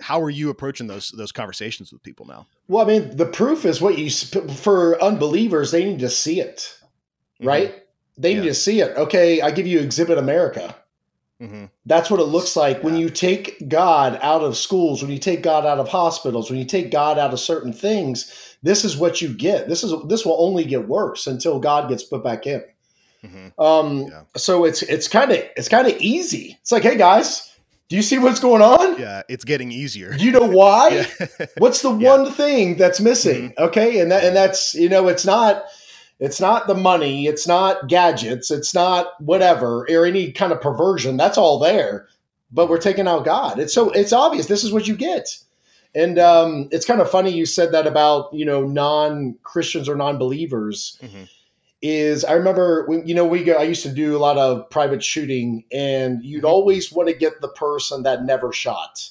How 0.00 0.20
are 0.20 0.30
you 0.30 0.48
approaching 0.48 0.86
those 0.86 1.10
those 1.10 1.30
conversations 1.30 1.92
with 1.92 2.02
people 2.02 2.24
now? 2.26 2.46
Well, 2.68 2.84
I 2.84 2.88
mean, 2.88 3.16
the 3.16 3.26
proof 3.26 3.66
is 3.66 3.82
what 3.82 3.98
you 3.98 4.10
for 4.10 5.00
unbelievers. 5.02 5.70
They 5.70 5.84
need 5.84 6.00
to 6.00 6.10
see 6.10 6.40
it, 6.40 6.78
mm-hmm. 7.42 7.48
right? 7.48 7.84
They 8.18 8.32
yeah. 8.32 8.40
need 8.40 8.48
to 8.48 8.54
see 8.54 8.80
it. 8.80 8.96
Okay, 8.96 9.40
I 9.40 9.50
give 9.50 9.66
you 9.66 9.80
Exhibit 9.80 10.18
America. 10.18 10.74
Mm-hmm. 11.40 11.64
That's 11.86 12.08
what 12.08 12.20
it 12.20 12.24
looks 12.24 12.54
like 12.54 12.78
yeah. 12.78 12.82
when 12.84 12.96
you 12.96 13.10
take 13.10 13.68
God 13.68 14.18
out 14.22 14.42
of 14.42 14.56
schools, 14.56 15.02
when 15.02 15.10
you 15.10 15.18
take 15.18 15.42
God 15.42 15.66
out 15.66 15.78
of 15.78 15.88
hospitals, 15.88 16.48
when 16.48 16.58
you 16.58 16.64
take 16.64 16.90
God 16.92 17.18
out 17.18 17.32
of 17.32 17.40
certain 17.40 17.72
things. 17.72 18.56
This 18.62 18.84
is 18.84 18.96
what 18.96 19.20
you 19.20 19.34
get. 19.34 19.68
This 19.68 19.82
is 19.82 19.92
this 20.06 20.24
will 20.24 20.36
only 20.38 20.64
get 20.64 20.86
worse 20.86 21.26
until 21.26 21.58
God 21.58 21.88
gets 21.88 22.04
put 22.04 22.22
back 22.22 22.46
in. 22.46 22.62
Mm-hmm. 23.24 23.60
Um, 23.60 24.02
yeah. 24.02 24.22
So 24.36 24.64
it's 24.64 24.82
it's 24.82 25.08
kind 25.08 25.32
of 25.32 25.38
it's 25.56 25.68
kind 25.68 25.88
of 25.88 25.96
easy. 26.00 26.58
It's 26.60 26.70
like, 26.70 26.84
hey 26.84 26.96
guys, 26.96 27.52
do 27.88 27.96
you 27.96 28.02
see 28.02 28.18
what's 28.18 28.40
going 28.40 28.62
on? 28.62 28.98
Yeah, 29.00 29.22
it's 29.28 29.44
getting 29.44 29.72
easier. 29.72 30.16
Do 30.16 30.24
you 30.24 30.30
know 30.30 30.46
why? 30.46 31.06
yeah. 31.20 31.46
What's 31.58 31.82
the 31.82 31.90
one 31.90 32.30
thing 32.30 32.76
that's 32.76 33.00
missing? 33.00 33.50
Mm-hmm. 33.50 33.64
Okay, 33.64 34.00
and 34.00 34.12
that 34.12 34.24
and 34.24 34.36
that's 34.36 34.74
you 34.74 34.88
know 34.88 35.08
it's 35.08 35.26
not 35.26 35.64
it's 36.18 36.40
not 36.40 36.66
the 36.66 36.74
money, 36.74 37.26
it's 37.26 37.46
not 37.46 37.88
gadgets, 37.88 38.50
it's 38.50 38.74
not 38.74 39.20
whatever 39.20 39.86
or 39.90 40.06
any 40.06 40.32
kind 40.32 40.52
of 40.52 40.60
perversion. 40.60 41.16
That's 41.16 41.38
all 41.38 41.58
there, 41.58 42.06
but 42.50 42.68
we're 42.68 42.78
taking 42.78 43.08
out 43.08 43.24
God. 43.24 43.58
It's 43.58 43.74
so 43.74 43.90
it's 43.90 44.12
obvious. 44.12 44.46
This 44.46 44.64
is 44.64 44.72
what 44.72 44.86
you 44.86 44.96
get. 44.96 45.36
And 45.94 46.18
um, 46.18 46.68
it's 46.70 46.86
kind 46.86 47.02
of 47.02 47.10
funny 47.10 47.30
you 47.30 47.44
said 47.44 47.72
that 47.72 47.86
about 47.86 48.32
you 48.32 48.44
know 48.44 48.64
non 48.66 49.36
Christians 49.42 49.88
or 49.88 49.96
non 49.96 50.18
believers. 50.18 50.98
Mm-hmm 51.02 51.24
is 51.82 52.24
I 52.24 52.34
remember 52.34 52.86
when 52.86 53.06
you 53.06 53.14
know 53.14 53.26
we 53.26 53.42
go 53.42 53.54
I 53.54 53.64
used 53.64 53.82
to 53.82 53.92
do 53.92 54.16
a 54.16 54.18
lot 54.18 54.38
of 54.38 54.70
private 54.70 55.02
shooting 55.02 55.64
and 55.72 56.24
you'd 56.24 56.38
mm-hmm. 56.38 56.46
always 56.46 56.92
want 56.92 57.08
to 57.08 57.14
get 57.14 57.40
the 57.40 57.48
person 57.48 58.04
that 58.04 58.24
never 58.24 58.52
shot 58.52 59.10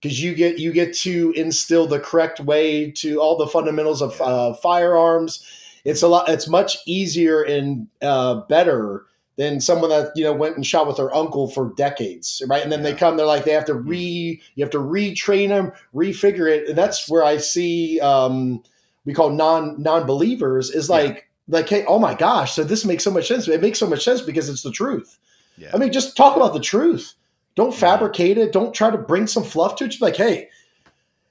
because 0.00 0.20
you 0.22 0.34
get 0.34 0.58
you 0.58 0.72
get 0.72 0.92
to 0.98 1.32
instill 1.36 1.86
the 1.86 2.00
correct 2.00 2.40
way 2.40 2.90
to 2.90 3.20
all 3.20 3.36
the 3.36 3.46
fundamentals 3.46 4.02
of 4.02 4.20
uh, 4.20 4.52
firearms 4.54 5.46
it's 5.84 6.02
a 6.02 6.08
lot 6.08 6.28
it's 6.28 6.48
much 6.48 6.78
easier 6.86 7.42
and 7.42 7.86
uh, 8.02 8.36
better 8.48 9.06
than 9.36 9.60
someone 9.60 9.90
that 9.90 10.12
you 10.14 10.24
know 10.24 10.32
went 10.32 10.56
and 10.56 10.66
shot 10.66 10.86
with 10.86 10.96
their 10.96 11.14
uncle 11.14 11.48
for 11.48 11.72
decades 11.76 12.42
right 12.48 12.62
and 12.62 12.70
then 12.70 12.80
yeah. 12.80 12.90
they 12.90 12.96
come 12.96 13.16
they're 13.16 13.26
like 13.26 13.44
they 13.44 13.52
have 13.52 13.64
to 13.64 13.74
mm-hmm. 13.74 13.88
re 13.88 14.42
you 14.54 14.64
have 14.64 14.70
to 14.70 14.78
retrain 14.78 15.48
them 15.48 15.72
refigure 15.94 16.50
it 16.50 16.68
and 16.68 16.76
that's 16.76 17.08
where 17.08 17.24
i 17.24 17.36
see 17.36 17.98
um 18.00 18.62
we 19.04 19.14
call 19.14 19.30
non 19.30 19.80
non-believers 19.80 20.70
is 20.70 20.90
like 20.90 21.14
yeah 21.14 21.22
like, 21.50 21.68
hey, 21.68 21.84
oh 21.86 21.98
my 21.98 22.14
gosh, 22.14 22.54
so 22.54 22.64
this 22.64 22.84
makes 22.84 23.04
so 23.04 23.10
much 23.10 23.28
sense. 23.28 23.48
It 23.48 23.60
makes 23.60 23.78
so 23.78 23.88
much 23.88 24.04
sense 24.04 24.20
because 24.20 24.48
it's 24.48 24.62
the 24.62 24.70
truth. 24.70 25.18
Yeah. 25.56 25.70
I 25.74 25.78
mean, 25.78 25.92
just 25.92 26.16
talk 26.16 26.36
about 26.36 26.54
the 26.54 26.60
truth. 26.60 27.14
Don't 27.56 27.74
fabricate 27.74 28.38
it. 28.38 28.52
Don't 28.52 28.72
try 28.72 28.90
to 28.90 28.98
bring 28.98 29.26
some 29.26 29.42
fluff 29.42 29.76
to 29.76 29.84
it. 29.84 29.88
Just 29.88 30.02
like, 30.02 30.16
hey, 30.16 30.48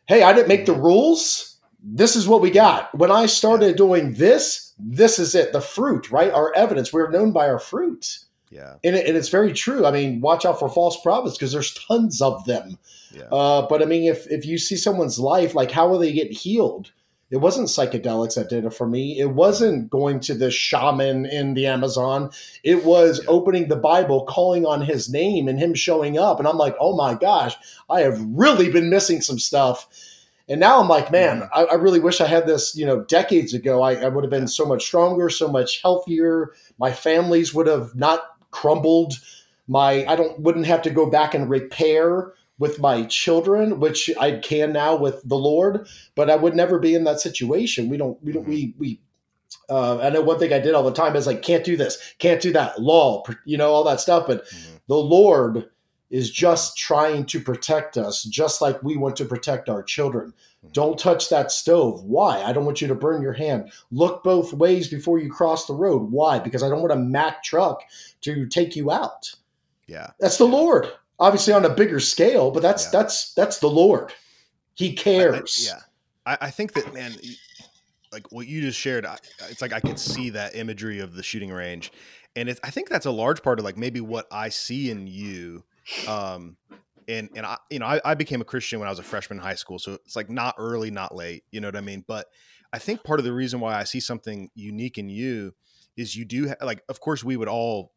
hey, 0.07 0.23
I 0.23 0.33
didn't 0.33 0.49
make 0.49 0.65
the 0.65 0.73
rules. 0.73 1.57
This 1.81 2.15
is 2.15 2.27
what 2.27 2.41
we 2.41 2.51
got. 2.51 2.93
When 2.97 3.11
I 3.11 3.25
started 3.25 3.77
doing 3.77 4.13
this, 4.13 4.73
this 4.77 5.19
is 5.19 5.35
it. 5.35 5.53
The 5.53 5.61
fruit, 5.61 6.11
right? 6.11 6.31
Our 6.31 6.53
evidence. 6.55 6.91
We're 6.91 7.09
known 7.09 7.31
by 7.31 7.47
our 7.47 7.59
fruit. 7.59 8.19
Yeah. 8.49 8.75
And, 8.83 8.95
it, 8.95 9.05
and 9.07 9.15
it's 9.15 9.29
very 9.29 9.53
true. 9.53 9.85
I 9.85 9.91
mean, 9.91 10.21
watch 10.21 10.45
out 10.45 10.59
for 10.59 10.69
false 10.69 10.99
prophets 11.01 11.37
because 11.37 11.51
there's 11.51 11.73
tons 11.73 12.21
of 12.21 12.43
them. 12.45 12.77
Yeah. 13.13 13.23
Uh, 13.31 13.67
but 13.67 13.81
I 13.81 13.85
mean, 13.85 14.09
if 14.09 14.27
if 14.27 14.45
you 14.45 14.57
see 14.57 14.75
someone's 14.75 15.19
life, 15.19 15.55
like 15.55 15.71
how 15.71 15.87
will 15.87 15.99
they 15.99 16.13
get 16.13 16.31
healed? 16.31 16.91
It 17.31 17.37
wasn't 17.37 17.67
psychedelics 17.67 18.35
that 18.35 18.49
did 18.49 18.65
it 18.65 18.73
for 18.73 18.87
me. 18.87 19.19
It 19.19 19.31
wasn't 19.31 19.91
going 19.91 20.19
to 20.21 20.33
the 20.33 20.49
shaman 20.49 21.27
in 21.27 21.53
the 21.53 21.67
Amazon. 21.67 22.31
It 22.63 22.83
was 22.83 23.23
opening 23.27 23.67
the 23.67 23.75
Bible, 23.75 24.25
calling 24.25 24.65
on 24.65 24.81
his 24.81 25.09
name, 25.09 25.47
and 25.47 25.59
him 25.59 25.75
showing 25.75 26.17
up. 26.17 26.39
And 26.39 26.47
I'm 26.47 26.57
like, 26.57 26.75
oh 26.79 26.95
my 26.95 27.13
gosh, 27.13 27.55
I 27.87 28.01
have 28.01 28.19
really 28.19 28.71
been 28.71 28.89
missing 28.89 29.21
some 29.21 29.37
stuff. 29.37 29.87
And 30.49 30.59
now 30.59 30.79
I'm 30.81 30.87
like, 30.87 31.11
man, 31.11 31.47
I, 31.53 31.65
I 31.65 31.75
really 31.75 31.99
wish 31.99 32.19
I 32.19 32.27
had 32.27 32.47
this, 32.47 32.75
you 32.75 32.85
know, 32.85 33.01
decades 33.01 33.53
ago. 33.53 33.83
I, 33.83 33.93
I 33.93 34.07
would 34.07 34.23
have 34.23 34.31
been 34.31 34.47
so 34.47 34.65
much 34.65 34.83
stronger, 34.83 35.29
so 35.29 35.47
much 35.47 35.81
healthier. 35.81 36.53
My 36.79 36.91
families 36.91 37.53
would 37.53 37.67
have 37.67 37.95
not 37.95 38.21
crumbled. 38.49 39.13
My 39.67 40.05
I 40.07 40.15
don't 40.15 40.39
wouldn't 40.39 40.65
have 40.65 40.81
to 40.81 40.89
go 40.89 41.09
back 41.09 41.35
and 41.35 41.49
repair 41.49 42.33
with 42.59 42.79
my 42.79 43.03
children, 43.05 43.79
which 43.79 44.09
I 44.19 44.33
can 44.33 44.73
now 44.73 44.95
with 44.95 45.21
the 45.23 45.37
Lord, 45.37 45.87
but 46.15 46.29
I 46.29 46.35
would 46.35 46.55
never 46.55 46.77
be 46.77 46.93
in 46.93 47.05
that 47.05 47.21
situation. 47.21 47.87
We 47.87 47.97
don't, 47.97 48.21
we 48.21 48.33
don't, 48.33 48.41
mm-hmm. 48.43 48.51
we, 48.51 48.73
we, 48.77 48.99
uh, 49.69 49.99
I 49.99 50.09
know 50.09 50.21
one 50.21 50.37
thing 50.39 50.51
I 50.51 50.59
did 50.59 50.75
all 50.75 50.83
the 50.83 50.91
time 50.91 51.15
is 51.15 51.25
like, 51.25 51.41
can't 51.41 51.63
do 51.63 51.77
this, 51.77 52.15
can't 52.19 52.41
do 52.41 52.51
that, 52.51 52.81
law, 52.81 53.23
you 53.45 53.57
know, 53.57 53.71
all 53.71 53.85
that 53.85 54.01
stuff. 54.01 54.27
But 54.27 54.45
mm-hmm. 54.45 54.75
the 54.87 54.97
Lord 54.97 55.69
is 56.09 56.31
just 56.31 56.77
trying 56.77 57.25
to 57.25 57.39
protect 57.39 57.97
us, 57.97 58.23
just 58.23 58.61
like 58.61 58.81
we 58.81 58.97
want 58.97 59.15
to 59.17 59.25
protect 59.25 59.69
our 59.69 59.83
children. 59.83 60.33
Mm-hmm. 60.63 60.73
Don't 60.73 60.99
touch 60.99 61.29
that 61.29 61.51
stove. 61.51 62.03
Why? 62.03 62.41
I 62.41 62.53
don't 62.53 62.65
want 62.65 62.81
you 62.81 62.87
to 62.87 62.95
burn 62.95 63.21
your 63.21 63.33
hand. 63.33 63.71
Look 63.91 64.23
both 64.23 64.53
ways 64.53 64.87
before 64.87 65.19
you 65.19 65.31
cross 65.31 65.65
the 65.67 65.73
road. 65.73 66.11
Why? 66.11 66.39
Because 66.39 66.63
I 66.63 66.69
don't 66.69 66.81
want 66.81 66.93
a 66.93 66.97
Mack 66.97 67.43
truck 67.43 67.81
to 68.21 68.47
take 68.47 68.75
you 68.75 68.91
out. 68.91 69.33
Yeah. 69.87 70.11
That's 70.19 70.37
the 70.37 70.45
Lord 70.45 70.89
obviously 71.19 71.53
on 71.53 71.65
a 71.65 71.69
bigger 71.69 71.99
scale, 71.99 72.51
but 72.51 72.61
that's 72.61 72.85
yeah. 72.85 72.99
that's 72.99 73.33
that's 73.33 73.59
the 73.59 73.69
Lord. 73.69 74.13
He 74.75 74.93
cares. 74.93 75.69
I, 75.69 75.71
I, 75.71 75.75
yeah, 75.75 75.81
I, 76.25 76.47
I, 76.47 76.51
think 76.51 76.73
that 76.73 76.93
man, 76.93 77.13
like 78.13 78.31
what 78.31 78.47
you 78.47 78.61
just 78.61 78.79
shared, 78.79 79.05
it's 79.49 79.61
like 79.61 79.73
I 79.73 79.79
could 79.79 79.99
see 79.99 80.29
that 80.31 80.55
imagery 80.55 80.99
of 80.99 81.15
the 81.15 81.23
shooting 81.23 81.51
range, 81.51 81.91
and 82.35 82.57
I 82.63 82.71
think 82.71 82.89
that's 82.89 83.05
a 83.05 83.11
large 83.11 83.43
part 83.43 83.59
of 83.59 83.65
like 83.65 83.77
maybe 83.77 84.01
what 84.01 84.27
I 84.31 84.49
see 84.49 84.89
in 84.89 85.07
you. 85.07 85.63
Um, 86.07 86.57
and 87.07 87.29
and 87.35 87.45
I, 87.45 87.57
you 87.69 87.79
know, 87.79 87.85
I, 87.85 88.01
I 88.05 88.13
became 88.15 88.41
a 88.41 88.45
Christian 88.45 88.79
when 88.79 88.87
I 88.87 88.91
was 88.91 88.99
a 88.99 89.03
freshman 89.03 89.39
in 89.39 89.43
high 89.43 89.55
school, 89.55 89.79
so 89.79 89.93
it's 89.93 90.15
like 90.15 90.29
not 90.29 90.55
early, 90.57 90.91
not 90.91 91.15
late. 91.15 91.43
You 91.51 91.61
know 91.61 91.67
what 91.67 91.75
I 91.75 91.81
mean? 91.81 92.03
But 92.07 92.27
I 92.71 92.79
think 92.79 93.03
part 93.03 93.19
of 93.19 93.25
the 93.25 93.33
reason 93.33 93.59
why 93.59 93.75
I 93.75 93.83
see 93.83 93.99
something 93.99 94.49
unique 94.53 94.97
in 94.97 95.09
you 95.09 95.53
is 95.97 96.15
you 96.15 96.25
do 96.25 96.49
ha- 96.49 96.65
like, 96.65 96.83
of 96.87 96.99
course, 96.99 97.23
we 97.23 97.35
would 97.35 97.47
all 97.47 97.91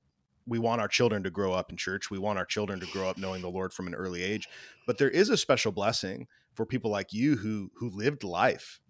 we 0.46 0.58
want 0.58 0.80
our 0.80 0.88
children 0.88 1.22
to 1.22 1.30
grow 1.30 1.52
up 1.52 1.70
in 1.70 1.76
church. 1.76 2.10
We 2.10 2.18
want 2.18 2.38
our 2.38 2.44
children 2.44 2.80
to 2.80 2.86
grow 2.86 3.08
up 3.08 3.18
knowing 3.18 3.42
the 3.42 3.50
Lord 3.50 3.72
from 3.72 3.86
an 3.86 3.94
early 3.94 4.22
age. 4.22 4.48
But 4.86 4.98
there 4.98 5.10
is 5.10 5.30
a 5.30 5.36
special 5.36 5.72
blessing 5.72 6.26
for 6.54 6.66
people 6.66 6.90
like 6.90 7.12
you 7.12 7.36
who 7.36 7.70
who 7.76 7.90
lived 7.90 8.24
life 8.24 8.80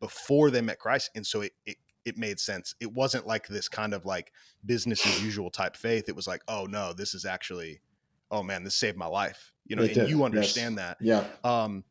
before 0.00 0.50
they 0.50 0.60
met 0.60 0.78
Christ, 0.78 1.10
and 1.14 1.26
so 1.26 1.42
it, 1.42 1.52
it 1.66 1.76
it 2.04 2.18
made 2.18 2.38
sense. 2.38 2.74
It 2.80 2.92
wasn't 2.92 3.26
like 3.26 3.48
this 3.48 3.68
kind 3.68 3.94
of 3.94 4.04
like 4.04 4.32
business 4.64 5.04
as 5.06 5.22
usual 5.22 5.50
type 5.50 5.76
faith. 5.76 6.08
It 6.08 6.16
was 6.16 6.26
like, 6.26 6.42
oh 6.48 6.66
no, 6.66 6.92
this 6.92 7.14
is 7.14 7.24
actually, 7.24 7.80
oh 8.30 8.42
man, 8.42 8.64
this 8.64 8.74
saved 8.74 8.96
my 8.96 9.06
life. 9.06 9.52
You 9.66 9.76
know, 9.76 9.82
it 9.82 9.92
and 9.92 9.94
did. 9.94 10.10
you 10.10 10.24
understand 10.24 10.76
yes. 10.76 10.96
that. 10.98 11.04
Yeah. 11.04 11.24
Um, 11.42 11.84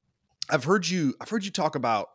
I've 0.50 0.64
heard 0.64 0.88
you. 0.88 1.16
I've 1.20 1.30
heard 1.30 1.44
you 1.44 1.52
talk 1.52 1.76
about 1.76 2.10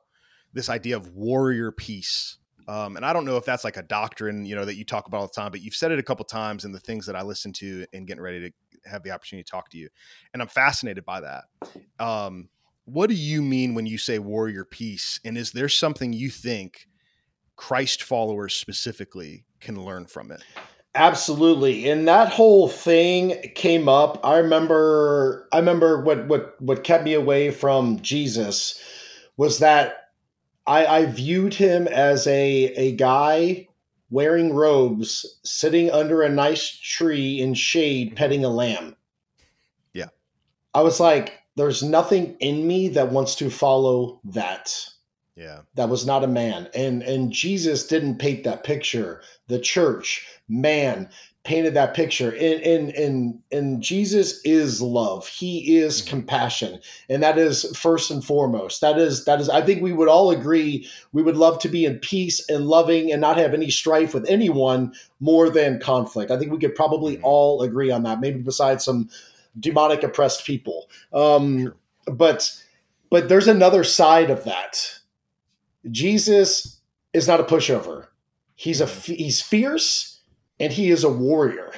this 0.53 0.69
idea 0.69 0.97
of 0.97 1.15
warrior 1.15 1.73
peace 1.73 2.39
um, 2.69 2.97
and 2.97 3.05
I 3.05 3.15
don't 3.15 3.25
know 3.25 3.39
if 3.39 3.47
that's 3.47 3.65
like 3.65 3.79
a 3.79 3.83
doctrine, 3.83 4.45
you 4.45 4.55
know, 4.55 4.67
that 4.67 4.77
you 4.77 4.85
talk 4.85 5.07
about 5.07 5.21
all 5.21 5.27
the 5.27 5.33
time, 5.33 5.51
but 5.51 5.63
you've 5.63 5.75
said 5.75 5.91
it 5.91 5.99
a 5.99 6.03
couple 6.03 6.25
times 6.27 6.67
in 6.67 6.73
the 6.73 6.79
things 6.79 7.07
that 7.07 7.17
I 7.17 7.23
listen 7.23 7.51
to 7.55 7.87
and 7.95 8.07
getting 8.07 8.23
ready 8.23 8.51
to 8.51 8.91
have 8.91 9.03
the 9.03 9.11
opportunity 9.11 9.43
to 9.43 9.51
talk 9.51 9.71
to 9.71 9.79
you. 9.79 9.89
And 10.35 10.43
I'm 10.43 10.49
fascinated 10.49 11.07
by 11.07 11.23
that. 11.23 11.45
Um, 11.99 12.51
what 12.85 13.09
do 13.09 13.15
you 13.15 13.41
mean 13.41 13.75
when 13.75 13.87
you 13.87 13.97
say 13.97 14.19
warrior 14.19 14.67
peace? 14.67 15.19
And 15.25 15.39
is 15.39 15.51
there 15.53 15.71
something 15.71 16.13
you 16.13 16.29
think 16.29 16.89
Christ 17.57 18.03
followers 18.03 18.55
specifically 18.55 19.47
can 19.61 19.83
learn 19.83 20.05
from 20.05 20.31
it? 20.31 20.45
Absolutely. 20.99 21.89
And 21.89 22.09
that 22.09 22.29
whole 22.29 22.69
thing 22.69 23.53
came 23.55 23.89
up. 23.89 24.19
I 24.27 24.39
remember 24.39 25.49
I 25.53 25.59
remember 25.59 26.03
what 26.03 26.27
what 26.27 26.61
what 26.61 26.83
kept 26.83 27.05
me 27.05 27.15
away 27.15 27.53
from 27.53 28.01
Jesus 28.01 28.83
was 29.37 29.61
that 29.61 30.11
I, 30.67 30.87
I 30.87 31.07
viewed 31.07 31.55
him 31.55 31.87
as 31.87 32.27
a 32.27 32.73
a 32.75 32.97
guy 32.97 33.69
wearing 34.11 34.53
robes, 34.53 35.39
sitting 35.45 35.89
under 35.89 36.23
a 36.23 36.29
nice 36.29 36.69
tree 36.69 37.41
in 37.41 37.55
shade, 37.55 38.09
mm-hmm. 38.09 38.17
petting 38.17 38.45
a 38.45 38.49
lamb. 38.49 38.97
Yeah. 39.93 40.09
I 40.75 40.81
was 40.81 40.99
like, 40.99 41.39
there's 41.55 41.81
nothing 41.81 42.35
in 42.41 42.67
me 42.67 42.89
that 42.89 43.13
wants 43.13 43.37
to 43.37 43.51
follow 43.51 44.21
that. 44.25 44.75
Yeah. 45.37 45.61
That 45.75 45.91
was 45.91 46.05
not 46.05 46.25
a 46.25 46.27
man. 46.27 46.69
And 46.75 47.05
and 47.05 47.31
Jesus 47.31 47.87
didn't 47.87 48.19
paint 48.19 48.43
that 48.43 48.65
picture. 48.65 49.23
The 49.47 49.61
church, 49.61 50.27
man, 50.49 51.09
painted 51.49 51.73
that 51.73 51.95
picture. 51.95 52.31
And 52.33 52.63
and 52.63 52.91
and, 52.91 53.39
and 53.51 53.83
Jesus 53.83 54.41
is 54.45 54.83
love. 54.83 55.27
He 55.27 55.79
is 55.79 56.01
mm-hmm. 56.01 56.11
compassion. 56.11 56.79
And 57.09 57.23
that 57.23 57.39
is 57.39 57.75
first 57.77 58.11
and 58.11 58.23
foremost. 58.23 58.83
That 58.83 58.99
is 58.99 59.25
that 59.25 59.41
is 59.41 59.49
I 59.49 59.63
think 59.63 59.83
we 59.83 59.95
would 59.95 60.09
all 60.09 60.31
agree 60.31 60.87
we 61.13 61.23
would 61.23 61.39
love 61.39 61.59
to 61.61 61.69
be 61.69 61.87
in 61.87 61.99
peace 62.01 62.47
and 62.51 62.67
loving 62.67 63.11
and 63.11 63.21
not 63.23 63.39
have 63.39 63.55
any 63.55 63.71
strife 63.71 64.13
with 64.13 64.29
anyone 64.29 64.93
more 65.21 65.49
than 65.49 65.81
conflict. 65.81 66.31
I 66.31 66.39
think 66.39 66.53
we 66.53 66.59
could 66.59 66.75
probably 66.75 67.17
mm-hmm. 67.17 67.25
all 67.25 67.63
agree 67.63 67.91
on 67.91 68.03
that. 68.03 68.21
Maybe 68.21 68.41
besides 68.41 68.85
some 68.85 69.09
demonic 69.59 70.03
oppressed 70.03 70.45
people. 70.45 70.91
Um 71.15 71.63
sure. 71.63 71.77
but 72.13 72.63
but 73.11 73.31
there's 73.31 73.49
another 73.49 73.85
side 73.85 74.29
of 74.29 74.45
that. 74.45 74.99
Jesus 75.91 76.79
is 77.15 77.27
not 77.27 77.41
a 77.41 77.45
pushover. 77.45 78.09
He's 78.55 78.83
a 78.83 78.85
mm-hmm. 78.85 79.15
he's 79.15 79.41
fierce 79.41 80.18
and 80.61 80.73
he 80.73 80.91
is 80.91 81.05
a 81.05 81.09
warrior. 81.09 81.73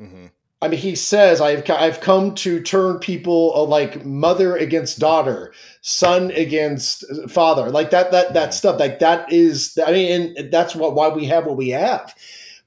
Mm-hmm. 0.00 0.26
I 0.62 0.68
mean, 0.68 0.80
he 0.80 0.94
says, 0.94 1.40
"I've 1.40 1.68
I've 1.70 2.00
come 2.00 2.34
to 2.36 2.62
turn 2.62 2.98
people 2.98 3.52
uh, 3.54 3.64
like 3.64 4.04
mother 4.04 4.56
against 4.56 4.98
daughter, 4.98 5.52
son 5.80 6.30
against 6.32 7.04
father, 7.30 7.70
like 7.70 7.90
that 7.90 8.10
that 8.12 8.34
that 8.34 8.50
mm-hmm. 8.50 8.52
stuff. 8.52 8.78
Like 8.78 8.98
that 8.98 9.32
is, 9.32 9.78
I 9.84 9.92
mean, 9.92 10.34
and 10.36 10.52
that's 10.52 10.76
what 10.76 10.94
why 10.94 11.08
we 11.08 11.24
have 11.26 11.46
what 11.46 11.56
we 11.56 11.70
have." 11.70 12.14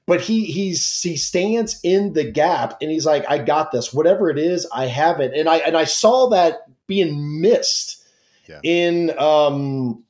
But 0.06 0.20
he 0.20 0.44
he's 0.44 1.02
he 1.02 1.16
stands 1.16 1.80
in 1.84 2.12
the 2.14 2.24
gap, 2.24 2.76
and 2.80 2.90
he's 2.90 3.06
like, 3.06 3.24
"I 3.28 3.38
got 3.38 3.70
this. 3.70 3.94
Whatever 3.94 4.28
it 4.28 4.38
is, 4.38 4.66
I 4.74 4.86
have 4.86 5.20
it." 5.20 5.32
And 5.32 5.48
I 5.48 5.58
and 5.58 5.76
I 5.76 5.84
saw 5.84 6.28
that 6.30 6.66
being 6.88 7.40
missed 7.40 8.04
yeah. 8.48 8.58
in 8.64 9.16
um 9.18 10.02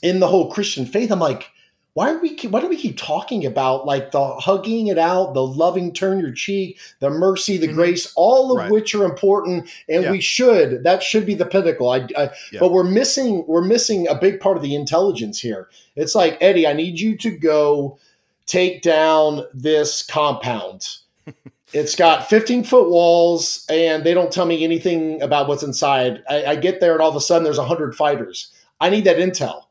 in 0.00 0.20
the 0.20 0.28
whole 0.28 0.50
Christian 0.52 0.86
faith. 0.86 1.10
I'm 1.10 1.18
like, 1.18 1.50
why 1.96 2.12
do 2.12 2.18
we 2.18 2.34
keep, 2.34 2.50
why 2.50 2.60
do 2.60 2.68
we 2.68 2.76
keep 2.76 2.98
talking 2.98 3.46
about 3.46 3.86
like 3.86 4.10
the 4.10 4.22
hugging 4.34 4.88
it 4.88 4.98
out, 4.98 5.32
the 5.32 5.42
loving 5.42 5.94
turn 5.94 6.20
your 6.20 6.30
cheek, 6.30 6.78
the 7.00 7.08
mercy, 7.08 7.56
the 7.56 7.68
mm-hmm. 7.68 7.74
grace, 7.74 8.12
all 8.16 8.52
of 8.52 8.58
right. 8.58 8.70
which 8.70 8.94
are 8.94 9.02
important, 9.02 9.70
and 9.88 10.04
yeah. 10.04 10.10
we 10.10 10.20
should 10.20 10.84
that 10.84 11.02
should 11.02 11.24
be 11.24 11.34
the 11.34 11.46
pinnacle. 11.46 11.88
I, 11.88 12.06
I 12.14 12.30
yeah. 12.52 12.60
but 12.60 12.70
we're 12.70 12.84
missing 12.84 13.46
we're 13.48 13.64
missing 13.64 14.06
a 14.08 14.14
big 14.14 14.40
part 14.40 14.58
of 14.58 14.62
the 14.62 14.74
intelligence 14.74 15.40
here. 15.40 15.70
It's 15.96 16.14
like 16.14 16.36
Eddie, 16.42 16.66
I 16.66 16.74
need 16.74 17.00
you 17.00 17.16
to 17.16 17.30
go 17.30 17.98
take 18.44 18.82
down 18.82 19.46
this 19.54 20.04
compound. 20.04 20.98
It's 21.72 21.96
got 21.96 22.28
15 22.28 22.62
foot 22.62 22.88
walls, 22.88 23.66
and 23.68 24.04
they 24.04 24.14
don't 24.14 24.32
tell 24.32 24.46
me 24.46 24.62
anything 24.62 25.20
about 25.20 25.48
what's 25.48 25.64
inside. 25.64 26.22
I, 26.30 26.44
I 26.44 26.56
get 26.56 26.80
there, 26.80 26.92
and 26.92 27.02
all 27.02 27.10
of 27.10 27.16
a 27.16 27.20
sudden, 27.20 27.42
there's 27.42 27.58
100 27.58 27.94
fighters. 27.96 28.52
I 28.80 28.88
need 28.88 29.04
that 29.04 29.16
intel. 29.16 29.65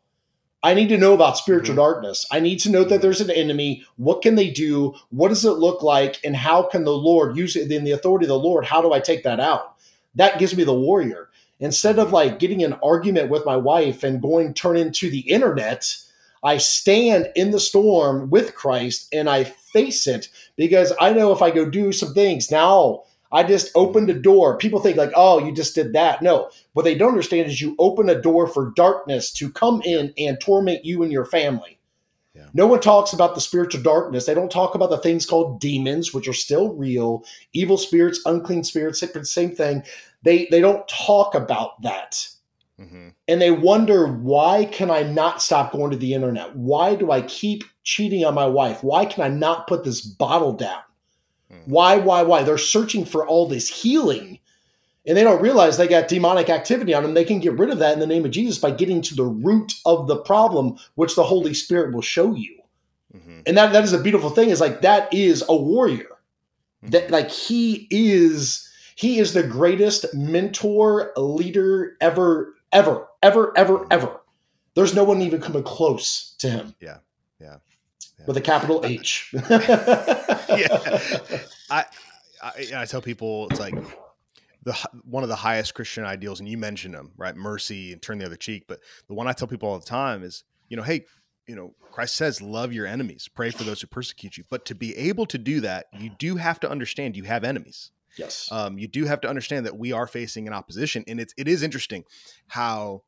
I 0.65 0.73
need 0.73 0.89
to 0.89 0.97
know 0.97 1.13
about 1.13 1.37
spiritual 1.37 1.75
mm-hmm. 1.75 1.93
darkness. 1.93 2.25
I 2.31 2.39
need 2.39 2.57
to 2.61 2.71
know 2.71 2.83
that 2.85 2.99
there's 2.99 3.21
an 3.21 3.29
enemy. 3.29 3.83
What 3.97 4.23
can 4.23 4.33
they 4.33 4.49
do? 4.49 4.95
What 5.11 5.27
does 5.27 5.45
it 5.45 5.51
look 5.51 5.83
like? 5.83 6.19
And 6.23 6.35
how 6.35 6.63
can 6.63 6.85
the 6.85 6.97
Lord 6.97 7.37
use 7.37 7.55
it 7.55 7.71
in 7.71 7.83
the 7.83 7.91
authority 7.91 8.25
of 8.25 8.29
the 8.29 8.39
Lord? 8.39 8.65
How 8.65 8.81
do 8.81 8.91
I 8.91 8.99
take 8.99 9.21
that 9.25 9.39
out? 9.39 9.75
That 10.15 10.39
gives 10.39 10.57
me 10.57 10.63
the 10.63 10.73
warrior. 10.73 11.29
Instead 11.59 11.99
of 11.99 12.11
like 12.11 12.39
getting 12.39 12.63
an 12.63 12.73
argument 12.81 13.29
with 13.29 13.45
my 13.45 13.55
wife 13.55 14.03
and 14.03 14.19
going 14.19 14.55
turn 14.55 14.75
into 14.75 15.07
the 15.07 15.19
internet, 15.19 15.95
I 16.43 16.57
stand 16.57 17.29
in 17.35 17.51
the 17.51 17.59
storm 17.59 18.31
with 18.31 18.55
Christ 18.55 19.07
and 19.13 19.29
I 19.29 19.43
face 19.43 20.07
it 20.07 20.29
because 20.55 20.93
I 20.99 21.13
know 21.13 21.31
if 21.31 21.43
I 21.43 21.51
go 21.51 21.69
do 21.69 21.91
some 21.91 22.15
things 22.15 22.49
now 22.49 23.03
I 23.35 23.43
just 23.43 23.69
opened 23.75 24.09
a 24.09 24.13
door. 24.13 24.57
People 24.57 24.79
think 24.79 24.95
like, 24.95 25.11
oh, 25.13 25.45
you 25.45 25.53
just 25.53 25.75
did 25.75 25.91
that. 25.91 26.21
No, 26.21 26.49
what 26.71 26.83
they 26.83 26.95
don't 26.95 27.09
understand 27.09 27.47
is 27.47 27.59
you 27.59 27.75
open 27.77 28.09
a 28.09 28.19
door 28.19 28.47
for 28.47 28.71
darkness 28.77 29.29
to 29.33 29.51
come 29.51 29.81
in 29.83 30.13
and 30.17 30.39
torment 30.39 30.85
you 30.85 31.03
and 31.03 31.11
your 31.11 31.25
family. 31.25 31.77
Yeah. 32.33 32.47
No 32.53 32.65
one 32.65 32.79
talks 32.79 33.11
about 33.11 33.35
the 33.35 33.41
spiritual 33.41 33.81
darkness. 33.81 34.25
They 34.25 34.33
don't 34.33 34.51
talk 34.51 34.73
about 34.73 34.89
the 34.89 34.97
things 34.97 35.25
called 35.25 35.59
demons, 35.59 36.13
which 36.13 36.29
are 36.29 36.33
still 36.33 36.73
real, 36.75 37.25
evil 37.51 37.77
spirits, 37.77 38.21
unclean 38.25 38.63
spirits, 38.63 39.03
same 39.23 39.53
thing. 39.53 39.83
They 40.23 40.47
they 40.49 40.61
don't 40.61 40.87
talk 40.87 41.35
about 41.35 41.81
that. 41.81 42.27
Mm-hmm. 42.79 43.09
And 43.27 43.41
they 43.41 43.51
wonder 43.51 44.07
why 44.07 44.63
can 44.63 44.89
I 44.89 45.03
not 45.03 45.41
stop 45.41 45.73
going 45.73 45.91
to 45.91 45.97
the 45.97 46.13
internet? 46.13 46.55
Why 46.55 46.95
do 46.95 47.11
I 47.11 47.21
keep 47.21 47.65
cheating 47.83 48.23
on 48.23 48.33
my 48.33 48.47
wife? 48.47 48.81
Why 48.81 49.03
can 49.05 49.23
I 49.23 49.27
not 49.27 49.67
put 49.67 49.83
this 49.83 49.99
bottle 49.99 50.53
down? 50.53 50.81
Mm. 51.51 51.67
Why, 51.67 51.97
why, 51.97 52.21
why? 52.23 52.43
They're 52.43 52.57
searching 52.57 53.05
for 53.05 53.27
all 53.27 53.47
this 53.47 53.67
healing 53.67 54.39
and 55.07 55.15
they 55.15 55.23
don't 55.23 55.41
realize 55.41 55.77
they 55.77 55.87
got 55.87 56.07
demonic 56.07 56.49
activity 56.49 56.93
on 56.93 57.03
them. 57.03 57.13
They 57.13 57.25
can 57.25 57.39
get 57.39 57.57
rid 57.57 57.69
of 57.69 57.79
that 57.79 57.93
in 57.93 57.99
the 57.99 58.07
name 58.07 58.25
of 58.25 58.31
Jesus 58.31 58.57
by 58.57 58.71
getting 58.71 59.01
to 59.03 59.15
the 59.15 59.23
root 59.23 59.73
of 59.85 60.07
the 60.07 60.17
problem, 60.17 60.77
which 60.95 61.15
the 61.15 61.23
Holy 61.23 61.53
Spirit 61.53 61.93
will 61.93 62.01
show 62.01 62.33
you. 62.33 62.59
Mm-hmm. 63.15 63.41
And 63.45 63.57
that, 63.57 63.71
that 63.73 63.83
is 63.83 63.93
a 63.93 64.01
beautiful 64.01 64.31
thing 64.31 64.49
is 64.49 64.59
like, 64.59 64.81
that 64.81 65.13
is 65.13 65.43
a 65.47 65.55
warrior 65.55 66.17
mm-hmm. 66.83 66.89
that 66.89 67.11
like 67.11 67.29
he 67.29 67.87
is, 67.91 68.67
he 68.95 69.19
is 69.19 69.33
the 69.33 69.43
greatest 69.43 70.11
mentor 70.15 71.13
leader 71.15 71.95
ever, 72.01 72.55
ever, 72.71 73.07
ever, 73.21 73.55
ever, 73.55 73.77
mm-hmm. 73.77 73.91
ever. 73.91 74.21
There's 74.73 74.95
no 74.95 75.03
one 75.03 75.21
even 75.21 75.39
coming 75.39 75.63
close 75.63 76.35
to 76.39 76.49
him. 76.49 76.75
Yeah 76.81 76.97
yeah. 77.39 77.57
With 78.27 78.37
a 78.37 78.41
capital 78.41 78.81
H. 78.85 79.29
yeah, 79.33 80.99
I, 81.69 81.85
I, 82.41 82.71
I 82.75 82.85
tell 82.85 83.01
people 83.01 83.47
it's 83.49 83.59
like 83.59 83.75
the 84.63 84.73
one 85.03 85.23
of 85.23 85.29
the 85.29 85.35
highest 85.35 85.73
Christian 85.73 86.03
ideals, 86.03 86.39
and 86.39 86.49
you 86.49 86.57
mentioned 86.57 86.93
them, 86.93 87.11
right? 87.17 87.35
Mercy 87.35 87.93
and 87.93 88.01
turn 88.01 88.17
the 88.17 88.25
other 88.25 88.35
cheek. 88.35 88.65
But 88.67 88.79
the 89.07 89.13
one 89.13 89.27
I 89.27 89.33
tell 89.33 89.47
people 89.47 89.69
all 89.69 89.79
the 89.79 89.85
time 89.85 90.23
is, 90.23 90.43
you 90.69 90.77
know, 90.77 90.83
hey, 90.83 91.05
you 91.47 91.55
know, 91.55 91.73
Christ 91.91 92.15
says, 92.15 92.41
love 92.41 92.73
your 92.73 92.87
enemies, 92.87 93.29
pray 93.33 93.51
for 93.51 93.63
those 93.63 93.81
who 93.81 93.87
persecute 93.87 94.37
you. 94.37 94.43
But 94.49 94.65
to 94.65 94.75
be 94.75 94.95
able 94.97 95.27
to 95.27 95.37
do 95.37 95.61
that, 95.61 95.85
you 95.97 96.09
do 96.17 96.35
have 96.35 96.59
to 96.61 96.69
understand 96.69 97.15
you 97.15 97.23
have 97.23 97.43
enemies. 97.43 97.91
Yes. 98.17 98.49
Um, 98.51 98.77
you 98.77 98.87
do 98.87 99.05
have 99.05 99.21
to 99.21 99.29
understand 99.29 99.65
that 99.65 99.77
we 99.77 99.91
are 99.91 100.07
facing 100.07 100.47
an 100.47 100.53
opposition, 100.53 101.03
and 101.07 101.19
it's 101.19 101.33
it 101.37 101.47
is 101.47 101.63
interesting 101.63 102.05
how 102.47 103.03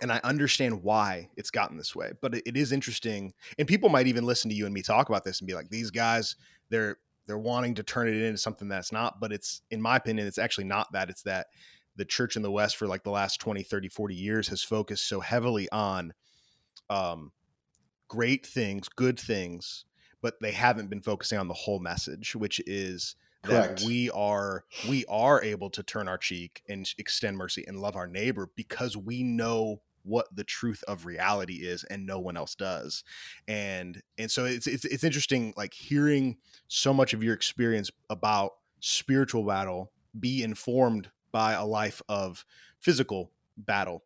and 0.00 0.12
I 0.12 0.20
understand 0.24 0.82
why 0.82 1.30
it's 1.36 1.50
gotten 1.50 1.76
this 1.76 1.94
way. 1.94 2.12
But 2.20 2.34
it 2.34 2.56
is 2.56 2.72
interesting, 2.72 3.32
and 3.58 3.68
people 3.68 3.88
might 3.88 4.06
even 4.06 4.24
listen 4.24 4.50
to 4.50 4.56
you 4.56 4.64
and 4.64 4.74
me 4.74 4.82
talk 4.82 5.08
about 5.08 5.24
this 5.24 5.40
and 5.40 5.46
be 5.46 5.54
like, 5.54 5.70
"These 5.70 5.90
guys, 5.90 6.36
they're 6.68 6.98
they're 7.26 7.38
wanting 7.38 7.74
to 7.76 7.82
turn 7.82 8.08
it 8.08 8.16
into 8.16 8.38
something 8.38 8.68
that's 8.68 8.92
not." 8.92 9.20
But 9.20 9.32
it's, 9.32 9.62
in 9.70 9.80
my 9.80 9.96
opinion, 9.96 10.26
it's 10.26 10.38
actually 10.38 10.64
not 10.64 10.92
that. 10.92 11.10
It's 11.10 11.22
that 11.22 11.46
the 11.96 12.04
church 12.04 12.36
in 12.36 12.42
the 12.42 12.50
West 12.50 12.76
for 12.76 12.86
like 12.86 13.04
the 13.04 13.10
last 13.10 13.40
20, 13.40 13.62
30, 13.62 13.88
40 13.88 14.14
years 14.14 14.48
has 14.48 14.62
focused 14.62 15.08
so 15.08 15.20
heavily 15.20 15.68
on 15.70 16.12
um, 16.90 17.32
great 18.08 18.44
things, 18.44 18.88
good 18.88 19.18
things, 19.18 19.84
but 20.20 20.34
they 20.40 20.52
haven't 20.52 20.90
been 20.90 21.02
focusing 21.02 21.38
on 21.38 21.48
the 21.48 21.54
whole 21.54 21.78
message, 21.78 22.34
which 22.34 22.60
is 22.66 23.16
Correct. 23.44 23.80
that 23.80 23.86
we 23.86 24.10
are 24.10 24.64
we 24.88 25.04
are 25.06 25.42
able 25.42 25.70
to 25.70 25.82
turn 25.82 26.08
our 26.08 26.18
cheek 26.18 26.62
and 26.68 26.88
extend 26.98 27.36
mercy 27.36 27.64
and 27.66 27.78
love 27.78 27.96
our 27.96 28.06
neighbor 28.06 28.50
because 28.56 28.96
we 28.96 29.22
know 29.22 29.82
what 30.02 30.34
the 30.34 30.44
truth 30.44 30.82
of 30.86 31.06
reality 31.06 31.56
is 31.66 31.84
and 31.84 32.06
no 32.06 32.18
one 32.18 32.36
else 32.36 32.54
does 32.54 33.04
and 33.48 34.02
and 34.18 34.30
so 34.30 34.44
it's 34.44 34.66
it's, 34.66 34.84
it's 34.84 35.04
interesting 35.04 35.52
like 35.56 35.74
hearing 35.74 36.36
so 36.68 36.92
much 36.92 37.12
of 37.14 37.22
your 37.22 37.34
experience 37.34 37.90
about 38.10 38.52
spiritual 38.80 39.44
battle 39.44 39.92
be 40.18 40.42
informed 40.42 41.10
by 41.32 41.52
a 41.52 41.64
life 41.64 42.00
of 42.08 42.44
physical 42.80 43.30
battle 43.56 44.02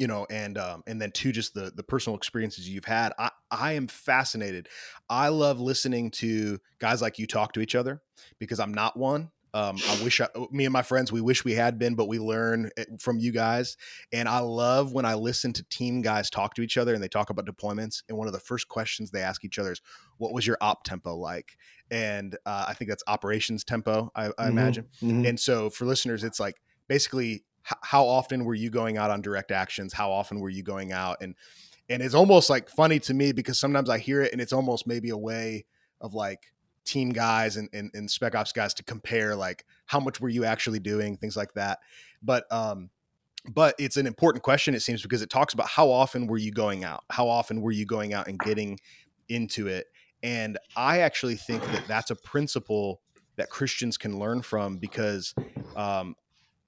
you 0.00 0.06
know 0.06 0.26
and 0.30 0.58
um 0.58 0.82
and 0.86 1.00
then 1.00 1.10
two 1.12 1.32
just 1.32 1.54
the 1.54 1.72
the 1.74 1.82
personal 1.82 2.16
experiences 2.16 2.68
you've 2.68 2.84
had 2.84 3.12
i 3.18 3.30
i 3.50 3.72
am 3.72 3.86
fascinated 3.86 4.68
i 5.08 5.28
love 5.28 5.60
listening 5.60 6.10
to 6.10 6.58
guys 6.78 7.02
like 7.02 7.18
you 7.18 7.26
talk 7.26 7.52
to 7.52 7.60
each 7.60 7.74
other 7.74 8.00
because 8.38 8.60
i'm 8.60 8.72
not 8.72 8.96
one 8.96 9.30
um, 9.54 9.76
I 9.88 10.04
wish 10.04 10.20
I, 10.20 10.28
me 10.50 10.66
and 10.66 10.72
my 10.72 10.82
friends, 10.82 11.10
we 11.10 11.20
wish 11.20 11.44
we 11.44 11.54
had 11.54 11.78
been, 11.78 11.94
but 11.94 12.06
we 12.06 12.18
learn 12.18 12.70
eh, 12.76 12.84
from 13.00 13.18
you 13.18 13.32
guys. 13.32 13.76
And 14.12 14.28
I 14.28 14.40
love 14.40 14.92
when 14.92 15.04
I 15.04 15.14
listen 15.14 15.52
to 15.54 15.64
team 15.64 16.02
guys 16.02 16.28
talk 16.28 16.54
to 16.54 16.62
each 16.62 16.76
other 16.76 16.92
and 16.92 17.02
they 17.02 17.08
talk 17.08 17.30
about 17.30 17.46
deployments. 17.46 18.02
And 18.08 18.18
one 18.18 18.26
of 18.26 18.34
the 18.34 18.40
first 18.40 18.68
questions 18.68 19.10
they 19.10 19.22
ask 19.22 19.44
each 19.44 19.58
other 19.58 19.72
is, 19.72 19.80
"What 20.18 20.34
was 20.34 20.46
your 20.46 20.58
op 20.60 20.84
tempo 20.84 21.16
like?" 21.16 21.56
And 21.90 22.36
uh, 22.44 22.66
I 22.68 22.74
think 22.74 22.90
that's 22.90 23.02
operations 23.06 23.64
tempo, 23.64 24.10
I, 24.14 24.26
I 24.26 24.28
mm-hmm. 24.28 24.48
imagine. 24.48 24.84
Mm-hmm. 25.02 25.26
And 25.26 25.40
so 25.40 25.70
for 25.70 25.86
listeners, 25.86 26.24
it's 26.24 26.38
like 26.38 26.56
basically 26.86 27.44
how 27.82 28.06
often 28.06 28.44
were 28.44 28.54
you 28.54 28.70
going 28.70 28.96
out 28.96 29.10
on 29.10 29.20
direct 29.20 29.50
actions? 29.50 29.92
How 29.92 30.10
often 30.10 30.40
were 30.40 30.50
you 30.50 30.62
going 30.62 30.92
out? 30.92 31.18
And 31.20 31.34
and 31.90 32.02
it's 32.02 32.14
almost 32.14 32.50
like 32.50 32.68
funny 32.68 32.98
to 33.00 33.14
me 33.14 33.32
because 33.32 33.58
sometimes 33.58 33.88
I 33.88 33.98
hear 33.98 34.22
it 34.22 34.32
and 34.32 34.40
it's 34.40 34.52
almost 34.52 34.86
maybe 34.86 35.10
a 35.10 35.16
way 35.16 35.64
of 36.00 36.14
like 36.14 36.52
team 36.88 37.10
guys 37.10 37.56
and, 37.56 37.68
and, 37.72 37.90
and 37.92 38.10
spec 38.10 38.34
ops 38.34 38.52
guys 38.52 38.72
to 38.72 38.82
compare 38.82 39.36
like 39.36 39.66
how 39.86 40.00
much 40.00 40.20
were 40.20 40.28
you 40.28 40.44
actually 40.46 40.78
doing 40.78 41.18
things 41.18 41.36
like 41.36 41.52
that 41.52 41.80
but 42.22 42.50
um 42.50 42.88
but 43.52 43.74
it's 43.78 43.98
an 43.98 44.06
important 44.06 44.42
question 44.42 44.74
it 44.74 44.80
seems 44.80 45.02
because 45.02 45.20
it 45.20 45.28
talks 45.28 45.52
about 45.52 45.68
how 45.68 45.90
often 45.90 46.26
were 46.26 46.38
you 46.38 46.50
going 46.50 46.84
out 46.84 47.04
how 47.10 47.28
often 47.28 47.60
were 47.60 47.72
you 47.72 47.84
going 47.84 48.14
out 48.14 48.26
and 48.26 48.38
getting 48.38 48.78
into 49.28 49.66
it 49.66 49.86
and 50.22 50.56
i 50.76 51.00
actually 51.00 51.36
think 51.36 51.62
that 51.72 51.86
that's 51.86 52.10
a 52.10 52.16
principle 52.16 53.02
that 53.36 53.50
christians 53.50 53.98
can 53.98 54.18
learn 54.18 54.40
from 54.40 54.78
because 54.78 55.34
um, 55.76 56.14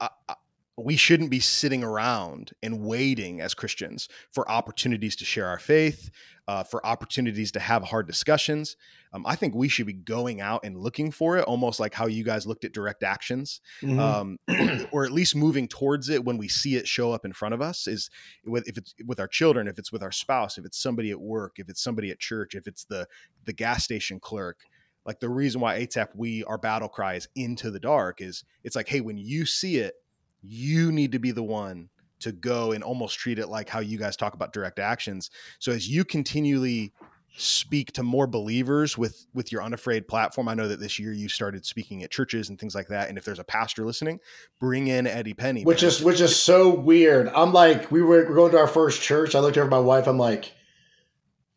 I, 0.01 0.11
I, 0.29 0.35
we 0.77 0.97
shouldn't 0.97 1.31
be 1.31 1.41
sitting 1.41 1.85
around 1.85 2.53
and 2.63 2.81
waiting 2.81 3.41
as 3.41 3.55
Christians 3.55 4.09
for 4.33 4.51
opportunities 4.51 5.17
to 5.17 5.25
share 5.25 5.47
our 5.47 5.59
faith, 5.59 6.11
uh, 6.49 6.65
for 6.65 6.85
opportunities 6.85 7.53
to 7.53 7.61
have 7.61 7.85
hard 7.85 8.07
discussions. 8.07 8.77
Um, 9.13 9.25
I 9.27 9.37
think 9.37 9.55
we 9.55 9.69
should 9.69 9.87
be 9.87 9.93
going 9.93 10.41
out 10.41 10.65
and 10.65 10.77
looking 10.77 11.11
for 11.11 11.37
it, 11.37 11.45
almost 11.45 11.81
like 11.81 11.95
how 11.95 12.07
you 12.07 12.25
guys 12.25 12.47
looked 12.47 12.65
at 12.65 12.73
direct 12.73 13.03
actions, 13.03 13.61
mm-hmm. 13.83 13.99
um, 14.01 14.39
or 14.93 15.05
at 15.05 15.13
least 15.13 15.37
moving 15.37 15.69
towards 15.69 16.09
it 16.09 16.25
when 16.25 16.39
we 16.39 16.49
see 16.49 16.77
it 16.77 16.89
show 16.89 17.13
up 17.13 17.25
in 17.25 17.33
front 17.33 17.55
of 17.55 17.61
us. 17.61 17.87
Is 17.87 18.11
if 18.45 18.79
it's 18.79 18.95
with 19.07 19.21
our 19.21 19.29
children, 19.29 19.69
if 19.69 19.79
it's 19.79 19.93
with 19.93 20.03
our 20.03 20.13
spouse, 20.13 20.59
if 20.59 20.65
it's 20.65 20.81
somebody 20.81 21.11
at 21.11 21.21
work, 21.21 21.59
if 21.59 21.69
it's 21.69 21.83
somebody 21.83 22.11
at 22.11 22.19
church, 22.19 22.55
if 22.55 22.67
it's 22.67 22.85
the 22.85 23.07
the 23.45 23.53
gas 23.53 23.85
station 23.85 24.19
clerk. 24.21 24.59
Like 25.07 25.21
the 25.21 25.31
reason 25.31 25.61
why 25.61 25.81
ATAP, 25.81 26.09
we 26.15 26.45
our 26.45 26.59
battle 26.59 26.89
cry 26.89 27.15
is 27.15 27.29
into 27.35 27.71
the 27.71 27.81
dark 27.81 28.21
is 28.21 28.45
it's 28.65 28.77
like, 28.77 28.89
hey, 28.89 29.01
when 29.01 29.17
you 29.17 29.47
see 29.47 29.77
it, 29.79 29.95
you 30.43 30.93
need 30.93 31.13
to 31.13 31.19
be 31.19 31.31
the 31.31 31.43
one 31.43 31.89
to 32.21 32.33
go 32.33 32.73
and 32.73 32.85
almost 32.85 33.19
treat 33.19 33.39
it 33.39 33.49
like 33.49 33.69
how 33.69 33.81
you 33.81 33.99
guys 33.99 34.17
talk 34.17 34.35
about 34.35 34.53
direct 34.53 34.79
actions. 34.79 35.31
So 35.59 35.73
as 35.73 35.89
you 35.89 36.05
continually 36.05 36.93
speak 37.37 37.93
to 37.93 38.03
more 38.03 38.27
believers 38.27 38.99
with 38.99 39.27
with 39.35 39.53
your 39.53 39.63
unafraid 39.63 40.09
platform 40.09 40.49
i 40.49 40.55
know 40.55 40.67
that 40.67 40.81
this 40.81 40.99
year 40.99 41.13
you 41.13 41.29
started 41.29 41.65
speaking 41.65 42.03
at 42.03 42.11
churches 42.11 42.49
and 42.49 42.59
things 42.59 42.75
like 42.75 42.89
that. 42.89 43.09
And 43.09 43.17
if 43.17 43.25
there's 43.25 43.39
a 43.39 43.45
pastor 43.45 43.87
listening 43.87 44.19
bring 44.59 44.89
in 44.89 45.07
eddie 45.07 45.35
penney 45.35 45.65
which 45.65 45.83
man. 45.83 45.89
is 45.89 46.03
which 46.03 46.21
is 46.21 46.35
so 46.35 46.75
weird. 46.75 47.29
I'm 47.29 47.53
like 47.53 47.91
we 47.91 48.03
were, 48.03 48.29
we're 48.29 48.35
going 48.35 48.51
to 48.53 48.59
our 48.59 48.67
first 48.67 49.01
church. 49.01 49.35
I 49.35 49.39
looked 49.41 49.57
over 49.57 49.71
my 49.71 49.79
wife. 49.79 50.09
I'm 50.09 50.19
like 50.19 50.53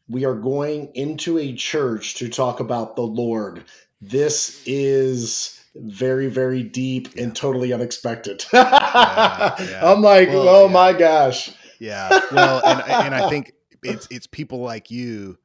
we 0.07 0.25
are 0.25 0.35
going 0.35 0.91
into 0.93 1.39
a 1.39 1.53
church 1.53 2.15
to 2.15 2.29
talk 2.29 2.59
about 2.59 2.95
the 2.95 3.01
lord. 3.01 3.63
This 3.99 4.61
is 4.67 5.62
very 5.75 6.27
very 6.27 6.63
deep 6.63 7.15
yeah. 7.15 7.23
and 7.23 7.35
totally 7.35 7.73
unexpected 7.73 8.45
yeah, 8.53 9.55
yeah. 9.59 9.79
i'm 9.81 10.01
like 10.01 10.29
well, 10.29 10.47
oh 10.47 10.67
my 10.67 10.93
gosh 10.93 11.51
yeah 11.79 12.09
well 12.31 12.61
and, 12.65 12.81
and 12.89 13.15
i 13.15 13.29
think 13.29 13.53
it's 13.83 14.07
it's 14.11 14.27
people 14.27 14.59
like 14.59 14.91
you 14.91 15.37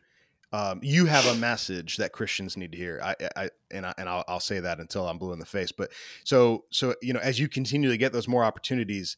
um, 0.52 0.80
you 0.82 1.06
have 1.06 1.26
a 1.26 1.34
message 1.34 1.98
that 1.98 2.12
Christians 2.12 2.56
need 2.56 2.72
to 2.72 2.78
hear. 2.78 3.00
I, 3.02 3.14
I 3.36 3.50
and 3.70 3.84
I, 3.84 3.92
and 3.98 4.08
I'll, 4.08 4.24
I'll 4.26 4.40
say 4.40 4.60
that 4.60 4.80
until 4.80 5.06
I'm 5.06 5.18
blue 5.18 5.32
in 5.32 5.38
the 5.38 5.46
face. 5.46 5.72
But 5.72 5.90
so 6.24 6.64
so 6.70 6.94
you 7.02 7.12
know, 7.12 7.20
as 7.20 7.38
you 7.38 7.48
continue 7.48 7.90
to 7.90 7.96
get 7.98 8.12
those 8.12 8.26
more 8.26 8.44
opportunities, 8.44 9.16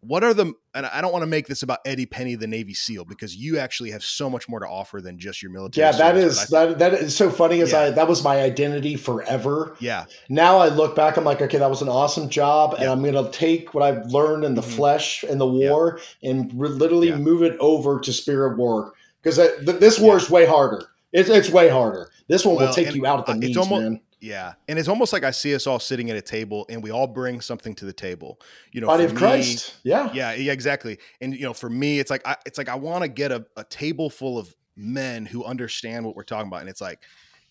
what 0.00 0.22
are 0.22 0.32
the 0.32 0.52
and 0.74 0.86
i 0.86 1.00
don't 1.00 1.12
want 1.12 1.22
to 1.22 1.26
make 1.26 1.46
this 1.46 1.62
about 1.62 1.80
eddie 1.84 2.06
penney 2.06 2.34
the 2.36 2.46
navy 2.46 2.74
seal 2.74 3.04
because 3.04 3.34
you 3.34 3.58
actually 3.58 3.90
have 3.90 4.02
so 4.02 4.30
much 4.30 4.48
more 4.48 4.60
to 4.60 4.66
offer 4.66 5.00
than 5.00 5.18
just 5.18 5.42
your 5.42 5.50
military 5.50 5.84
yeah 5.84 5.92
that 5.92 6.16
is 6.16 6.46
that 6.48 6.78
that 6.78 6.94
is 6.94 7.16
so 7.16 7.30
funny 7.30 7.60
as 7.60 7.72
yeah. 7.72 7.80
i 7.80 7.90
that 7.90 8.06
was 8.06 8.22
my 8.22 8.40
identity 8.40 8.96
forever 8.96 9.76
yeah 9.80 10.04
now 10.28 10.58
i 10.58 10.68
look 10.68 10.94
back 10.94 11.16
i'm 11.16 11.24
like 11.24 11.42
okay 11.42 11.58
that 11.58 11.70
was 11.70 11.82
an 11.82 11.88
awesome 11.88 12.28
job 12.28 12.74
yeah. 12.74 12.82
and 12.82 12.90
i'm 12.90 13.02
gonna 13.02 13.30
take 13.32 13.74
what 13.74 13.82
i've 13.82 14.06
learned 14.06 14.44
in 14.44 14.54
the 14.54 14.62
mm-hmm. 14.62 14.70
flesh 14.70 15.24
in 15.24 15.38
the 15.38 15.46
war 15.46 15.98
yeah. 16.20 16.30
and 16.30 16.52
re- 16.58 16.68
literally 16.68 17.12
move 17.12 17.42
it 17.42 17.56
over 17.58 17.98
to 17.98 18.12
spirit 18.12 18.56
war 18.56 18.92
because 19.22 19.36
th- 19.36 19.80
this 19.80 19.98
war 19.98 20.16
is 20.16 20.30
way 20.30 20.46
harder 20.46 20.86
it's, 21.12 21.28
it's 21.28 21.50
way 21.50 21.68
harder 21.68 22.10
this 22.28 22.44
one 22.44 22.54
well, 22.56 22.66
will 22.66 22.74
take 22.74 22.94
you 22.94 23.04
out 23.04 23.20
at 23.20 23.26
the 23.26 23.34
knees 23.34 23.56
almost, 23.56 23.82
man 23.82 24.00
yeah, 24.20 24.54
and 24.66 24.78
it's 24.78 24.88
almost 24.88 25.12
like 25.12 25.22
I 25.22 25.30
see 25.30 25.54
us 25.54 25.66
all 25.66 25.78
sitting 25.78 26.10
at 26.10 26.16
a 26.16 26.22
table, 26.22 26.66
and 26.68 26.82
we 26.82 26.90
all 26.90 27.06
bring 27.06 27.40
something 27.40 27.74
to 27.76 27.84
the 27.84 27.92
table. 27.92 28.40
You 28.72 28.80
know, 28.80 28.88
body 28.88 29.04
of 29.04 29.12
me, 29.12 29.18
Christ. 29.18 29.76
Yeah, 29.84 30.10
yeah, 30.12 30.34
yeah, 30.34 30.52
exactly. 30.52 30.98
And 31.20 31.34
you 31.34 31.42
know, 31.42 31.54
for 31.54 31.70
me, 31.70 32.00
it's 32.00 32.10
like 32.10 32.26
I, 32.26 32.36
it's 32.44 32.58
like 32.58 32.68
I 32.68 32.74
want 32.74 33.02
to 33.02 33.08
get 33.08 33.30
a, 33.30 33.46
a 33.56 33.64
table 33.64 34.10
full 34.10 34.38
of 34.38 34.52
men 34.76 35.24
who 35.24 35.44
understand 35.44 36.04
what 36.04 36.16
we're 36.16 36.24
talking 36.24 36.48
about, 36.48 36.60
and 36.60 36.68
it's 36.68 36.80
like, 36.80 37.00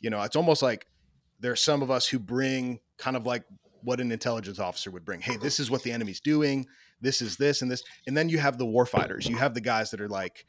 you 0.01 0.09
know, 0.09 0.21
it's 0.23 0.35
almost 0.35 0.61
like 0.61 0.87
there's 1.39 1.61
some 1.61 1.81
of 1.81 1.89
us 1.89 2.07
who 2.07 2.19
bring 2.19 2.79
kind 2.97 3.15
of 3.15 3.25
like 3.25 3.43
what 3.83 4.01
an 4.01 4.11
intelligence 4.11 4.59
officer 4.59 4.91
would 4.91 5.05
bring. 5.05 5.21
Hey, 5.21 5.37
this 5.37 5.59
is 5.59 5.71
what 5.71 5.83
the 5.83 5.91
enemy's 5.91 6.19
doing. 6.19 6.65
This 6.99 7.21
is 7.21 7.37
this 7.37 7.61
and 7.61 7.71
this, 7.71 7.83
and 8.07 8.17
then 8.17 8.27
you 8.27 8.39
have 8.39 8.57
the 8.57 8.65
war 8.65 8.85
fighters. 8.85 9.27
You 9.27 9.37
have 9.37 9.53
the 9.53 9.61
guys 9.61 9.91
that 9.91 10.01
are 10.01 10.09
like, 10.09 10.45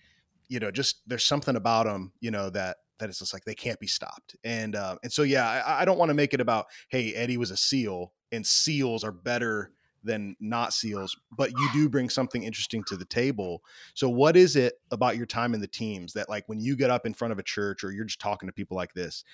you 0.49 0.59
know, 0.59 0.71
just 0.71 1.03
there's 1.07 1.25
something 1.25 1.55
about 1.55 1.87
them, 1.87 2.13
you 2.21 2.31
know, 2.31 2.51
that 2.51 2.79
that 2.99 3.09
it's 3.09 3.19
just 3.19 3.33
like 3.33 3.45
they 3.45 3.55
can't 3.55 3.81
be 3.81 3.87
stopped. 3.87 4.37
And 4.45 4.77
uh, 4.77 4.97
and 5.03 5.13
so 5.13 5.23
yeah, 5.23 5.49
I, 5.49 5.83
I 5.83 5.85
don't 5.85 5.99
want 5.99 6.11
to 6.11 6.15
make 6.15 6.35
it 6.35 6.41
about 6.41 6.67
hey 6.89 7.15
Eddie 7.15 7.37
was 7.37 7.51
a 7.51 7.57
SEAL 7.57 8.13
and 8.33 8.47
SEALs 8.47 9.05
are 9.05 9.13
better 9.13 9.73
than 10.05 10.37
not 10.41 10.73
SEALs, 10.73 11.17
but 11.37 11.51
you 11.51 11.69
do 11.73 11.89
bring 11.89 12.09
something 12.09 12.43
interesting 12.43 12.85
to 12.85 12.97
the 12.97 13.05
table. 13.05 13.63
So 13.95 14.09
what 14.09 14.37
is 14.37 14.57
it 14.57 14.75
about 14.91 15.17
your 15.17 15.27
time 15.27 15.55
in 15.55 15.61
the 15.61 15.67
teams 15.67 16.13
that 16.13 16.29
like 16.29 16.45
when 16.49 16.61
you 16.61 16.77
get 16.77 16.91
up 16.91 17.05
in 17.05 17.15
front 17.15 17.33
of 17.33 17.39
a 17.39 17.43
church 17.43 17.83
or 17.83 17.91
you're 17.93 18.05
just 18.05 18.21
talking 18.21 18.49
to 18.49 18.53
people 18.53 18.77
like 18.77 18.95
this 18.95 19.25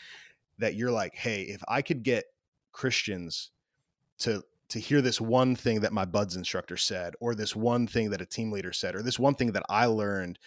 that 0.59 0.75
you're 0.75 0.91
like, 0.91 1.15
hey, 1.15 1.43
if 1.43 1.63
I 1.69 1.83
could 1.83 2.03
get 2.03 2.25
Christians 2.73 3.51
to 4.19 4.43
to 4.71 4.79
hear 4.81 5.03
this 5.03 5.21
one 5.21 5.55
thing 5.55 5.81
that 5.81 5.93
my 5.93 6.05
BUD/S 6.05 6.37
instructor 6.37 6.77
said 6.77 7.15
or 7.21 7.35
this 7.35 7.55
one 7.55 7.87
thing 7.87 8.11
that 8.11 8.23
a 8.23 8.27
team 8.27 8.51
leader 8.51 8.73
said 8.73 8.97
or 8.97 9.03
this 9.03 9.19
one 9.19 9.35
thing 9.35 9.53
that 9.53 9.65
I 9.69 9.87
learned 9.87 10.39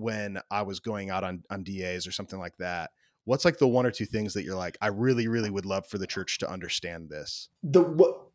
when 0.00 0.40
I 0.50 0.62
was 0.62 0.80
going 0.80 1.10
out 1.10 1.24
on 1.24 1.44
on 1.50 1.62
DAs 1.62 2.06
or 2.06 2.12
something 2.12 2.38
like 2.38 2.56
that. 2.58 2.90
What's 3.24 3.44
like 3.44 3.58
the 3.58 3.68
one 3.68 3.86
or 3.86 3.90
two 3.90 4.06
things 4.06 4.34
that 4.34 4.44
you're 4.44 4.56
like, 4.56 4.78
I 4.80 4.88
really, 4.88 5.28
really 5.28 5.50
would 5.50 5.66
love 5.66 5.86
for 5.86 5.98
the 5.98 6.06
church 6.06 6.38
to 6.38 6.50
understand 6.50 7.10
this? 7.10 7.48
The 7.62 7.82
what 7.82 8.30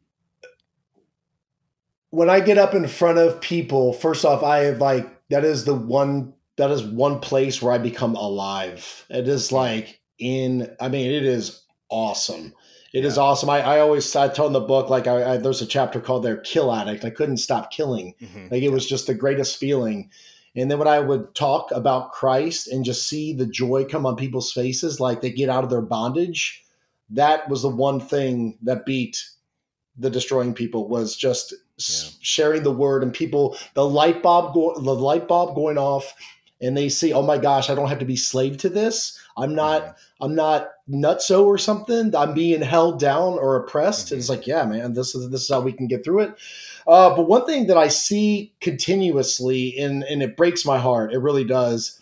when 2.11 2.29
I 2.29 2.39
get 2.39 2.57
up 2.57 2.73
in 2.73 2.87
front 2.87 3.17
of 3.17 3.41
people, 3.41 3.91
first 3.91 4.23
off, 4.23 4.41
I 4.41 4.59
have 4.59 4.79
like 4.79 5.27
that 5.29 5.43
is 5.43 5.65
the 5.65 5.75
one 5.75 6.33
that 6.57 6.71
is 6.71 6.83
one 6.83 7.19
place 7.19 7.61
where 7.61 7.73
I 7.73 7.77
become 7.77 8.15
alive. 8.15 9.05
It 9.09 9.27
is 9.27 9.51
like 9.51 9.99
in 10.17 10.73
I 10.79 10.87
mean, 10.87 11.11
it 11.11 11.25
is 11.25 11.63
awesome. 11.89 12.53
It 12.93 13.01
yeah. 13.01 13.07
is 13.07 13.17
awesome. 13.17 13.49
I, 13.49 13.59
I 13.59 13.79
always 13.79 14.15
I 14.15 14.29
tell 14.29 14.47
in 14.47 14.53
the 14.53 14.61
book 14.61 14.89
like 14.89 15.07
I, 15.07 15.33
I, 15.33 15.37
there's 15.37 15.61
a 15.61 15.65
chapter 15.65 15.99
called 15.99 16.23
"Their 16.23 16.37
Kill 16.37 16.73
Addict." 16.73 17.03
I 17.03 17.09
couldn't 17.09 17.37
stop 17.37 17.71
killing. 17.71 18.13
Mm-hmm. 18.21 18.47
Like 18.49 18.63
it 18.63 18.71
was 18.71 18.87
just 18.87 19.07
the 19.07 19.13
greatest 19.13 19.57
feeling. 19.57 20.09
And 20.55 20.71
then 20.71 20.79
when 20.79 20.87
I 20.87 20.99
would 20.99 21.35
talk 21.35 21.69
about 21.71 22.13
Christ 22.13 22.67
and 22.67 22.85
just 22.85 23.09
see 23.09 23.33
the 23.33 23.45
joy 23.45 23.85
come 23.85 24.05
on 24.05 24.15
people's 24.15 24.51
faces, 24.51 24.99
like 24.99 25.21
they 25.21 25.31
get 25.31 25.49
out 25.49 25.63
of 25.63 25.69
their 25.69 25.81
bondage, 25.81 26.63
that 27.09 27.49
was 27.49 27.61
the 27.61 27.69
one 27.69 27.99
thing 27.99 28.57
that 28.63 28.85
beat 28.85 29.23
the 29.97 30.09
destroying 30.09 30.53
people 30.53 30.87
was 30.87 31.15
just 31.15 31.53
yeah. 31.77 32.09
sharing 32.21 32.63
the 32.63 32.71
word 32.71 33.03
and 33.03 33.13
people 33.13 33.57
the 33.73 33.85
light 33.85 34.21
bulb 34.21 34.53
go, 34.53 34.73
the 34.75 34.95
light 34.95 35.27
bulb 35.27 35.55
going 35.55 35.77
off 35.77 36.13
and 36.61 36.75
they 36.75 36.89
see 36.89 37.13
oh 37.13 37.21
my 37.21 37.37
gosh 37.37 37.69
i 37.69 37.75
don't 37.75 37.89
have 37.89 37.99
to 37.99 38.05
be 38.05 38.15
slave 38.15 38.57
to 38.57 38.69
this 38.69 39.19
i'm 39.37 39.53
not 39.53 39.81
mm-hmm. 39.81 40.23
i'm 40.23 40.35
not 40.35 40.69
nutso 40.89 41.45
or 41.45 41.57
something 41.57 42.15
i'm 42.15 42.33
being 42.33 42.61
held 42.61 42.99
down 42.99 43.33
or 43.33 43.55
oppressed 43.55 44.07
mm-hmm. 44.07 44.15
and 44.15 44.19
it's 44.19 44.29
like 44.29 44.47
yeah 44.47 44.65
man 44.65 44.93
this 44.93 45.15
is 45.15 45.29
this 45.31 45.41
is 45.41 45.49
how 45.49 45.59
we 45.59 45.73
can 45.73 45.87
get 45.87 46.03
through 46.03 46.19
it 46.19 46.35
uh, 46.87 47.15
but 47.15 47.27
one 47.27 47.45
thing 47.45 47.67
that 47.67 47.77
I 47.77 47.87
see 47.87 48.53
continuously, 48.61 49.77
and 49.77 50.03
and 50.03 50.21
it 50.21 50.37
breaks 50.37 50.65
my 50.65 50.77
heart, 50.77 51.13
it 51.13 51.19
really 51.19 51.43
does, 51.43 51.99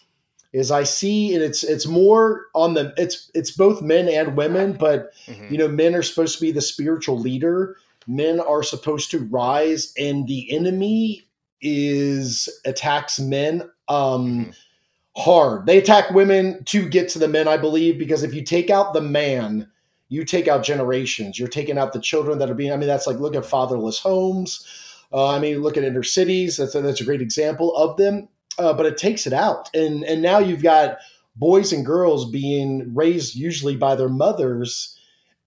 is 0.51 0.71
I 0.71 0.83
see, 0.83 1.33
and 1.33 1.43
it's 1.43 1.63
it's 1.63 1.87
more 1.87 2.47
on 2.53 2.73
the 2.73 2.93
it's 2.97 3.31
it's 3.33 3.51
both 3.51 3.81
men 3.81 4.09
and 4.09 4.35
women, 4.35 4.73
but 4.73 5.13
mm-hmm. 5.25 5.53
you 5.53 5.57
know, 5.57 5.69
men 5.69 5.95
are 5.95 6.03
supposed 6.03 6.35
to 6.37 6.41
be 6.41 6.51
the 6.51 6.61
spiritual 6.61 7.17
leader. 7.17 7.77
Men 8.07 8.41
are 8.41 8.63
supposed 8.63 9.11
to 9.11 9.19
rise, 9.19 9.93
and 9.97 10.27
the 10.27 10.51
enemy 10.51 11.25
is 11.63 12.47
attacks 12.65 13.19
men. 13.19 13.63
Um, 13.87 14.27
mm-hmm 14.27 14.51
hard. 15.15 15.65
They 15.65 15.77
attack 15.77 16.09
women 16.11 16.63
to 16.65 16.87
get 16.87 17.09
to 17.09 17.19
the 17.19 17.27
men, 17.27 17.47
I 17.47 17.57
believe, 17.57 17.99
because 17.99 18.23
if 18.23 18.33
you 18.33 18.43
take 18.43 18.69
out 18.69 18.93
the 18.93 19.01
man, 19.01 19.69
you 20.09 20.25
take 20.25 20.47
out 20.47 20.63
generations. 20.63 21.39
You're 21.39 21.47
taking 21.47 21.77
out 21.77 21.93
the 21.93 21.99
children 21.99 22.39
that 22.39 22.49
are 22.49 22.55
being. 22.55 22.71
I 22.71 22.77
mean, 22.77 22.87
that's 22.87 23.07
like 23.07 23.19
look 23.19 23.35
at 23.35 23.45
fatherless 23.45 23.99
homes. 23.99 24.65
Uh, 25.11 25.27
I 25.27 25.39
mean, 25.39 25.61
look 25.61 25.77
at 25.77 25.83
inner 25.83 26.03
cities. 26.03 26.57
That's 26.57 26.75
a, 26.75 26.81
that's 26.81 27.01
a 27.01 27.05
great 27.05 27.21
example 27.21 27.75
of 27.75 27.97
them. 27.97 28.27
Uh, 28.57 28.73
but 28.73 28.85
it 28.85 28.97
takes 28.97 29.25
it 29.25 29.33
out, 29.33 29.69
and 29.73 30.03
and 30.03 30.21
now 30.21 30.37
you've 30.37 30.61
got 30.61 30.97
boys 31.35 31.73
and 31.73 31.83
girls 31.83 32.29
being 32.29 32.93
raised 32.93 33.33
usually 33.33 33.75
by 33.75 33.95
their 33.95 34.09
mothers 34.09 34.99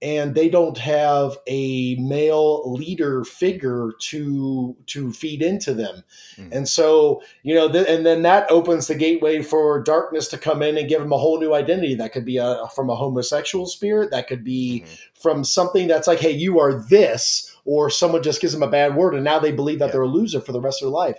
and 0.03 0.35
they 0.35 0.51
don't 0.51 0.77
have 0.77 1.39
a 1.47 1.95
male 1.97 2.71
leader 2.71 3.25
figure 3.25 3.93
to 3.99 4.77
to 4.87 5.11
feed 5.11 5.41
into 5.41 5.73
them 5.73 6.05
mm. 6.37 6.53
and 6.53 6.69
so 6.69 7.23
you 7.43 7.55
know 7.55 7.71
th- 7.71 7.89
and 7.89 8.05
then 8.05 8.21
that 8.21 8.51
opens 8.51 8.87
the 8.87 8.95
gateway 8.95 9.41
for 9.41 9.83
darkness 9.83 10.29
to 10.29 10.37
come 10.37 10.61
in 10.61 10.77
and 10.77 10.89
give 10.89 11.01
them 11.01 11.13
a 11.13 11.19
whole 11.19 11.41
new 11.41 11.55
identity 11.55 11.95
that 11.95 12.13
could 12.13 12.27
be 12.27 12.37
a, 12.37 12.67
from 12.75 12.91
a 12.91 12.95
homosexual 12.95 13.65
spirit 13.65 14.11
that 14.11 14.29
could 14.29 14.45
be 14.45 14.85
mm. 14.85 15.01
from 15.15 15.43
something 15.43 15.87
that's 15.89 16.07
like 16.07 16.21
hey 16.21 16.31
you 16.31 16.61
are 16.61 16.75
this 16.75 17.57
or 17.65 17.89
someone 17.89 18.23
just 18.23 18.41
gives 18.41 18.53
them 18.53 18.63
a 18.63 18.71
bad 18.71 18.95
word 18.95 19.15
and 19.15 19.25
now 19.25 19.39
they 19.39 19.53
believe 19.53 19.79
that 19.79 19.87
yeah. 19.87 19.93
they're 19.93 20.03
a 20.03 20.09
loser 20.09 20.41
for 20.41 20.53
the 20.53 20.61
rest 20.61 20.83
of 20.83 20.87
their 20.87 20.93
life 20.93 21.17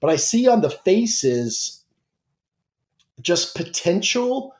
but 0.00 0.08
i 0.08 0.16
see 0.16 0.48
on 0.48 0.62
the 0.62 0.70
faces 0.70 1.82
just 3.20 3.54
potential 3.54 4.54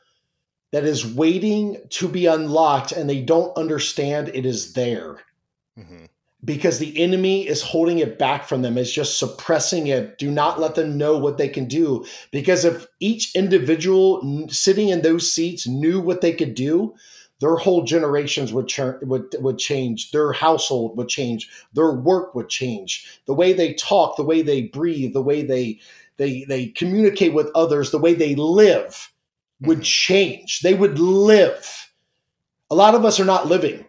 that 0.75 0.85
is 0.85 1.07
waiting 1.07 1.77
to 1.89 2.09
be 2.09 2.27
unlocked 2.27 2.91
and 2.91 3.09
they 3.09 3.23
don't 3.23 3.57
understand 3.57 4.29
it 4.35 4.45
is 4.45 4.73
there. 4.73 5.19
Mm-hmm. 5.79 6.07
Because 6.45 6.81
the 6.81 7.01
enemy 7.01 7.47
is 7.47 7.63
holding 7.63 8.01
it 8.01 8.19
back 8.19 8.43
from 8.43 8.63
them, 8.63 8.77
is 8.77 8.91
just 8.91 9.21
suppressing 9.21 9.87
it. 9.87 10.19
Do 10.19 10.33
not 10.33 10.59
let 10.59 10.75
them 10.75 10.99
know 10.99 11.17
what 11.17 11.39
they 11.39 11.49
can 11.49 11.67
do. 11.67 12.05
Because 12.33 12.65
if 12.65 12.89
each 12.99 13.37
individual 13.37 14.49
sitting 14.49 14.89
in 14.89 15.03
those 15.03 15.33
seats 15.33 15.69
knew 15.69 16.01
what 16.01 16.23
they 16.23 16.33
could 16.33 16.57
do, 16.57 16.93
their 17.39 17.55
whole 17.55 17.85
generations 17.85 18.53
would, 18.53 18.67
ch- 18.67 18.81
would 19.03 19.33
would 19.39 19.59
change. 19.59 20.11
Their 20.11 20.33
household 20.33 20.99
would 20.99 21.09
change. 21.09 21.49
Their 21.75 21.93
work 21.93 22.35
would 22.35 22.49
change. 22.49 23.21
The 23.27 23.35
way 23.35 23.53
they 23.53 23.75
talk, 23.75 24.17
the 24.17 24.25
way 24.25 24.43
they 24.43 24.63
breathe, 24.63 25.13
the 25.13 25.23
way 25.23 25.43
they 25.43 25.79
they 26.17 26.45
they 26.49 26.67
communicate 26.67 27.33
with 27.33 27.49
others, 27.55 27.93
the 27.93 27.99
way 27.99 28.15
they 28.15 28.35
live 28.35 29.14
would 29.67 29.79
mm-hmm. 29.79 29.83
change. 29.83 30.61
They 30.61 30.75
would 30.75 30.99
live. 30.99 31.91
A 32.71 32.75
lot 32.75 32.95
of 32.95 33.05
us 33.05 33.21
are 33.21 33.25
not 33.25 33.47
living. 33.47 33.85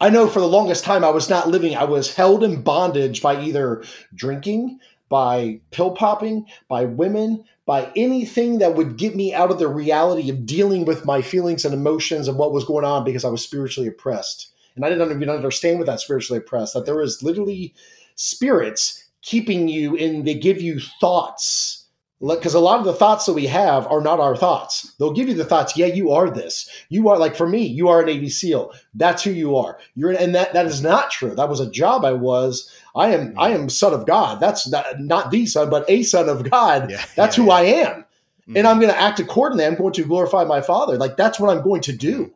I 0.00 0.08
know 0.08 0.26
for 0.26 0.40
the 0.40 0.48
longest 0.48 0.84
time 0.84 1.04
I 1.04 1.10
was 1.10 1.28
not 1.28 1.48
living. 1.48 1.76
I 1.76 1.84
was 1.84 2.14
held 2.14 2.42
in 2.42 2.62
bondage 2.62 3.20
by 3.20 3.40
either 3.40 3.84
drinking, 4.14 4.80
by 5.10 5.60
pill 5.72 5.90
popping, 5.90 6.46
by 6.68 6.86
women, 6.86 7.44
by 7.66 7.92
anything 7.94 8.58
that 8.58 8.74
would 8.74 8.96
get 8.96 9.14
me 9.14 9.34
out 9.34 9.50
of 9.50 9.58
the 9.58 9.68
reality 9.68 10.30
of 10.30 10.46
dealing 10.46 10.86
with 10.86 11.04
my 11.04 11.20
feelings 11.20 11.64
and 11.64 11.74
emotions 11.74 12.28
and 12.28 12.38
what 12.38 12.52
was 12.52 12.64
going 12.64 12.84
on 12.84 13.04
because 13.04 13.24
I 13.24 13.28
was 13.28 13.42
spiritually 13.42 13.88
oppressed. 13.88 14.52
And 14.74 14.84
I 14.84 14.88
didn't 14.88 15.10
even 15.10 15.28
understand 15.28 15.78
what 15.78 15.86
that 15.86 16.00
spiritually 16.00 16.38
oppressed, 16.38 16.72
that 16.74 16.86
there 16.86 17.02
is 17.02 17.22
literally 17.22 17.74
spirits 18.14 19.04
keeping 19.22 19.68
you 19.68 19.94
in, 19.94 20.24
they 20.24 20.34
give 20.34 20.60
you 20.62 20.80
thoughts 21.00 21.79
because 22.20 22.52
a 22.52 22.60
lot 22.60 22.78
of 22.78 22.84
the 22.84 22.92
thoughts 22.92 23.24
that 23.26 23.32
we 23.32 23.46
have 23.46 23.86
are 23.86 24.00
not 24.00 24.20
our 24.20 24.36
thoughts. 24.36 24.92
They'll 24.98 25.12
give 25.12 25.28
you 25.28 25.34
the 25.34 25.44
thoughts. 25.44 25.76
Yeah, 25.76 25.86
you 25.86 26.10
are 26.10 26.28
this. 26.28 26.68
You 26.90 27.08
are 27.08 27.18
like 27.18 27.34
for 27.34 27.48
me. 27.48 27.66
You 27.66 27.88
are 27.88 28.02
a 28.02 28.06
Navy 28.06 28.28
SEAL. 28.28 28.72
That's 28.94 29.22
who 29.22 29.30
you 29.30 29.56
are. 29.56 29.78
You're 29.94 30.12
and 30.12 30.34
that 30.34 30.52
that 30.52 30.66
is 30.66 30.82
not 30.82 31.10
true. 31.10 31.34
That 31.34 31.48
was 31.48 31.60
a 31.60 31.70
job 31.70 32.04
I 32.04 32.12
was. 32.12 32.70
I 32.94 33.14
am 33.14 33.34
I 33.38 33.50
am 33.50 33.70
son 33.70 33.94
of 33.94 34.06
God. 34.06 34.38
That's 34.38 34.68
not, 34.68 35.00
not 35.00 35.30
the 35.30 35.46
son, 35.46 35.70
but 35.70 35.88
a 35.88 36.02
son 36.02 36.28
of 36.28 36.48
God. 36.50 36.90
Yeah, 36.90 37.02
that's 37.16 37.38
yeah, 37.38 37.44
who 37.44 37.50
yeah. 37.50 37.56
I 37.56 37.62
am. 37.62 37.90
Mm-hmm. 37.92 38.56
And 38.56 38.66
I'm 38.66 38.80
going 38.80 38.92
to 38.92 39.00
act 39.00 39.20
accordingly. 39.20 39.64
I'm 39.64 39.76
going 39.76 39.92
to 39.94 40.04
glorify 40.04 40.44
my 40.44 40.60
Father. 40.60 40.98
Like 40.98 41.16
that's 41.16 41.40
what 41.40 41.56
I'm 41.56 41.62
going 41.62 41.82
to 41.82 41.92
do. 41.92 42.34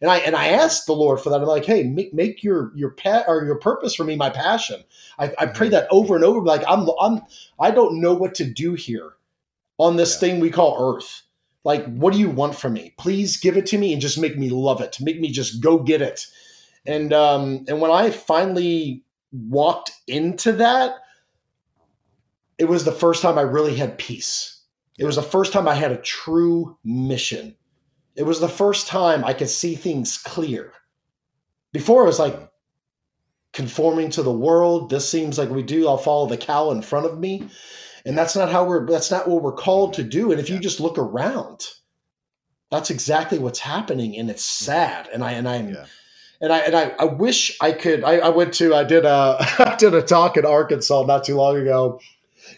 And 0.00 0.10
I 0.10 0.18
and 0.18 0.34
I 0.34 0.48
asked 0.48 0.86
the 0.86 0.94
Lord 0.94 1.20
for 1.20 1.28
that. 1.28 1.40
I'm 1.40 1.46
like, 1.46 1.66
hey, 1.66 1.82
make, 1.82 2.14
make 2.14 2.42
your 2.42 2.72
your 2.74 2.90
pet 2.90 3.26
or 3.28 3.44
your 3.44 3.58
purpose 3.58 3.94
for 3.94 4.04
me 4.04 4.16
my 4.16 4.30
passion. 4.30 4.82
I, 5.18 5.32
I 5.38 5.46
pray 5.46 5.66
mm-hmm. 5.66 5.72
that 5.72 5.88
over 5.90 6.14
and 6.14 6.24
over. 6.24 6.40
Like 6.40 6.64
I'm 6.66 6.88
I'm 6.98 7.20
I 7.60 7.70
don't 7.70 8.00
know 8.00 8.14
what 8.14 8.34
to 8.36 8.44
do 8.44 8.72
here 8.72 9.12
on 9.78 9.96
this 9.96 10.14
yeah. 10.14 10.20
thing 10.20 10.40
we 10.40 10.50
call 10.50 10.94
Earth. 10.94 11.22
Like, 11.64 11.84
what 11.86 12.12
do 12.12 12.18
you 12.18 12.30
want 12.30 12.54
from 12.54 12.74
me? 12.74 12.94
Please 12.98 13.36
give 13.36 13.56
it 13.56 13.66
to 13.66 13.78
me 13.78 13.92
and 13.92 14.00
just 14.00 14.18
make 14.18 14.38
me 14.38 14.48
love 14.50 14.80
it. 14.80 14.98
Make 15.00 15.20
me 15.20 15.30
just 15.30 15.60
go 15.60 15.78
get 15.78 16.00
it. 16.00 16.26
And 16.86 17.12
um, 17.12 17.64
and 17.66 17.80
when 17.80 17.90
I 17.90 18.10
finally 18.10 19.02
walked 19.32 19.90
into 20.06 20.52
that, 20.52 20.94
it 22.58 22.66
was 22.66 22.84
the 22.84 22.92
first 22.92 23.22
time 23.22 23.38
I 23.38 23.42
really 23.42 23.74
had 23.74 23.98
peace. 23.98 24.62
It 24.98 25.04
was 25.04 25.16
the 25.16 25.22
first 25.22 25.52
time 25.52 25.66
I 25.66 25.74
had 25.74 25.92
a 25.92 25.96
true 25.96 26.78
mission. 26.84 27.56
It 28.14 28.22
was 28.22 28.40
the 28.40 28.48
first 28.48 28.86
time 28.86 29.24
I 29.24 29.34
could 29.34 29.50
see 29.50 29.74
things 29.74 30.16
clear. 30.16 30.72
Before 31.72 32.04
it 32.04 32.06
was 32.06 32.20
like 32.20 32.50
conforming 33.56 34.10
to 34.10 34.22
the 34.22 34.30
world. 34.30 34.90
This 34.90 35.08
seems 35.08 35.38
like 35.38 35.48
we 35.48 35.62
do. 35.62 35.88
I'll 35.88 35.96
follow 35.96 36.26
the 36.26 36.36
cow 36.36 36.72
in 36.72 36.82
front 36.82 37.06
of 37.06 37.18
me. 37.18 37.48
And 38.06 38.16
that's 38.16 38.36
not 38.36 38.50
how 38.50 38.64
we're 38.64 38.86
that's 38.86 39.10
not 39.10 39.28
what 39.28 39.42
we're 39.42 39.52
called 39.52 39.94
to 39.94 40.04
do. 40.04 40.30
And 40.30 40.40
if 40.40 40.48
you 40.48 40.60
just 40.60 40.78
look 40.78 40.96
around, 40.96 41.66
that's 42.70 42.90
exactly 42.90 43.38
what's 43.38 43.58
happening. 43.58 44.16
And 44.16 44.30
it's 44.30 44.46
mm-hmm. 44.46 44.64
sad. 44.64 45.08
And 45.12 45.24
I 45.24 45.32
and 45.32 45.48
I'm 45.48 45.70
yeah. 45.70 45.86
and 46.40 46.52
I 46.52 46.58
and 46.60 46.76
I, 46.76 46.94
I 47.00 47.04
wish 47.04 47.58
I 47.60 47.72
could 47.72 48.04
I, 48.04 48.18
I 48.18 48.28
went 48.28 48.54
to 48.54 48.74
I 48.74 48.84
did 48.84 49.04
a 49.04 49.36
I 49.58 49.74
did 49.76 49.92
a 49.92 50.02
talk 50.02 50.36
in 50.36 50.46
Arkansas 50.46 51.02
not 51.02 51.24
too 51.24 51.34
long 51.34 51.56
ago 51.56 52.00